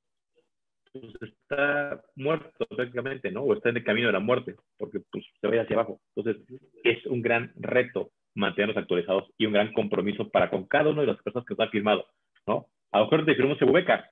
pues 0.91 1.05
está 1.21 2.01
muerto 2.15 2.65
prácticamente, 2.67 3.31
¿no? 3.31 3.43
O 3.43 3.53
está 3.53 3.69
en 3.69 3.77
el 3.77 3.83
camino 3.83 4.07
de 4.07 4.13
la 4.13 4.19
muerte, 4.19 4.55
porque 4.77 4.99
pues 5.11 5.25
se 5.39 5.47
va 5.47 5.61
hacia 5.61 5.75
abajo. 5.75 5.99
Entonces, 6.15 6.43
es 6.83 7.05
un 7.07 7.21
gran 7.21 7.51
reto 7.55 8.11
mantenernos 8.35 8.77
actualizados 8.77 9.25
y 9.37 9.45
un 9.47 9.53
gran 9.53 9.73
compromiso 9.73 10.29
para 10.29 10.49
con 10.49 10.65
cada 10.65 10.91
una 10.91 11.01
de 11.01 11.07
las 11.07 11.21
personas 11.21 11.45
que 11.45 11.55
nos 11.55 11.59
han 11.65 11.71
firmado, 11.71 12.05
¿no? 12.47 12.67
A 12.91 12.99
lo 12.99 13.05
mejor 13.05 13.25
te 13.25 13.35
firmó 13.35 13.55
beca 13.71 14.09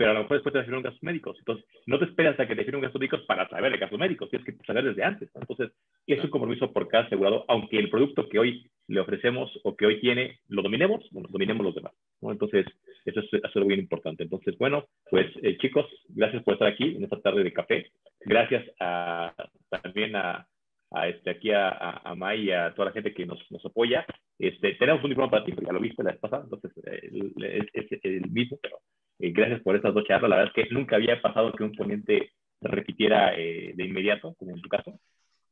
pero 0.00 0.12
a 0.12 0.14
lo 0.14 0.20
mejor 0.20 0.38
después 0.38 0.54
te 0.54 0.64
firman 0.64 0.82
gastos 0.82 1.02
médicos. 1.02 1.36
Entonces, 1.40 1.66
no 1.84 1.98
te 1.98 2.06
esperas 2.06 2.40
a 2.40 2.48
que 2.48 2.56
te 2.56 2.64
firmen 2.64 2.80
gastos 2.80 2.98
médicos 2.98 3.20
para 3.26 3.46
saber 3.50 3.70
de 3.70 3.76
gastos 3.76 3.98
médicos, 3.98 4.30
tienes 4.30 4.46
que 4.46 4.64
saber 4.64 4.82
desde 4.82 5.04
antes. 5.04 5.28
¿no? 5.34 5.42
Entonces, 5.42 5.76
es 6.06 6.24
un 6.24 6.30
compromiso 6.30 6.72
por 6.72 6.88
cada 6.88 7.04
asegurado, 7.04 7.44
aunque 7.48 7.78
el 7.78 7.90
producto 7.90 8.26
que 8.26 8.38
hoy 8.38 8.70
le 8.88 9.00
ofrecemos 9.00 9.50
o 9.62 9.76
que 9.76 9.84
hoy 9.84 10.00
tiene 10.00 10.40
lo 10.48 10.62
dominemos, 10.62 11.06
bueno, 11.10 11.28
dominemos 11.30 11.66
los 11.66 11.74
demás. 11.74 11.92
¿no? 12.22 12.32
Entonces, 12.32 12.64
eso 13.04 13.20
es, 13.20 13.54
algo 13.54 13.68
bien 13.68 13.80
importante. 13.80 14.22
Entonces, 14.22 14.56
bueno, 14.56 14.86
pues 15.10 15.26
eh, 15.42 15.58
chicos, 15.58 15.84
gracias 16.08 16.42
por 16.44 16.54
estar 16.54 16.68
aquí 16.68 16.96
en 16.96 17.04
esta 17.04 17.20
tarde 17.20 17.44
de 17.44 17.52
café. 17.52 17.92
Gracias 18.20 18.64
a, 18.80 19.34
también 19.68 20.16
a, 20.16 20.46
a 20.92 21.08
este, 21.08 21.28
aquí 21.28 21.50
a, 21.50 21.68
a, 22.02 22.14
May 22.14 22.44
y 22.44 22.52
a 22.52 22.72
toda 22.74 22.86
la 22.86 22.92
gente 22.92 23.12
que 23.12 23.26
nos, 23.26 23.38
nos 23.50 23.62
apoya. 23.66 24.06
Este, 24.40 24.72
tenemos 24.76 25.04
un 25.04 25.10
diploma 25.10 25.30
para 25.30 25.44
ti, 25.44 25.52
ya 25.54 25.70
lo 25.70 25.80
viste 25.80 26.02
la 26.02 26.12
vez 26.12 26.18
pasada, 26.18 26.44
entonces 26.44 26.72
eh, 26.86 27.68
es, 27.74 28.04
el 28.04 28.30
mismo, 28.30 28.58
pero 28.62 28.78
eh, 29.18 29.32
gracias 29.32 29.60
por 29.60 29.76
estas 29.76 29.92
dos 29.92 30.04
charlas. 30.04 30.30
La 30.30 30.36
verdad 30.36 30.52
es 30.56 30.64
que 30.64 30.74
nunca 30.74 30.96
había 30.96 31.20
pasado 31.20 31.52
que 31.52 31.62
un 31.62 31.72
ponente 31.72 32.32
repitiera 32.62 33.34
eh, 33.36 33.74
de 33.74 33.84
inmediato, 33.84 34.34
como 34.38 34.52
en 34.52 34.62
tu 34.62 34.68
caso, 34.70 34.98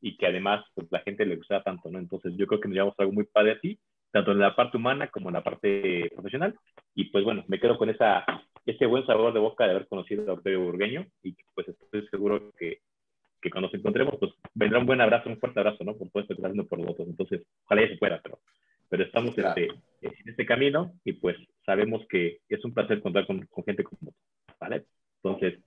y 0.01 0.17
que 0.17 0.25
además 0.25 0.65
pues, 0.73 0.87
la 0.89 1.01
gente 1.01 1.23
le 1.27 1.35
gustaba 1.35 1.61
tanto, 1.61 1.91
¿no? 1.91 1.99
Entonces 1.99 2.33
yo 2.35 2.47
creo 2.47 2.59
que 2.59 2.67
nos 2.67 2.73
llevamos 2.73 2.95
algo 2.97 3.11
muy 3.11 3.25
padre 3.25 3.51
a 3.51 3.59
ti, 3.59 3.77
tanto 4.11 4.31
en 4.31 4.39
la 4.39 4.55
parte 4.55 4.77
humana 4.77 5.07
como 5.09 5.29
en 5.29 5.35
la 5.35 5.43
parte 5.43 6.09
profesional. 6.15 6.55
Y 6.95 7.11
pues 7.11 7.23
bueno, 7.23 7.43
me 7.47 7.59
quedo 7.59 7.77
con 7.77 7.91
esa, 7.91 8.25
ese 8.65 8.87
buen 8.87 9.05
sabor 9.05 9.33
de 9.33 9.39
boca 9.39 9.65
de 9.65 9.71
haber 9.71 9.87
conocido 9.87 10.31
a 10.31 10.33
Octavio 10.33 10.61
Burgueño 10.61 11.05
y 11.21 11.35
pues 11.53 11.67
estoy 11.67 12.07
seguro 12.07 12.51
que, 12.57 12.79
que 13.39 13.51
cuando 13.51 13.67
nos 13.67 13.75
encontremos, 13.75 14.15
pues 14.19 14.31
vendrá 14.55 14.79
un 14.79 14.87
buen 14.87 14.99
abrazo, 14.99 15.29
un 15.29 15.37
fuerte 15.37 15.59
abrazo, 15.59 15.83
¿no? 15.83 15.95
Por 15.95 16.09
todo 16.09 16.23
esto 16.23 16.35
que 16.35 16.41
haciendo 16.41 16.65
por 16.65 16.79
nosotros. 16.79 17.07
Entonces, 17.07 17.43
ojalá 17.65 17.83
ya 17.83 17.89
se 17.89 17.97
fuera, 17.97 18.19
pero 18.23 18.39
pero 18.89 19.03
estamos 19.03 19.37
este, 19.37 19.67
en 20.01 20.13
este 20.29 20.45
camino 20.45 20.93
y 21.05 21.13
pues 21.13 21.37
sabemos 21.65 22.05
que 22.09 22.39
es 22.49 22.63
un 22.65 22.73
placer 22.73 23.01
contar 23.01 23.25
con, 23.27 23.45
con 23.45 23.63
gente 23.63 23.83
como 23.83 23.97
tú, 24.01 24.13
¿vale? 24.59 24.85
Entonces, 25.23 25.59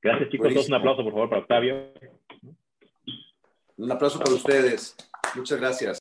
gracias 0.00 0.30
chicos, 0.30 0.54
todos 0.54 0.68
un 0.68 0.74
aplauso 0.74 1.02
por 1.02 1.12
favor 1.12 1.28
para 1.28 1.42
Octavio. 1.42 1.92
Un 3.76 3.90
aplauso 3.90 4.18
para 4.18 4.32
ustedes. 4.32 4.96
Muchas 5.34 5.58
gracias. 5.58 5.99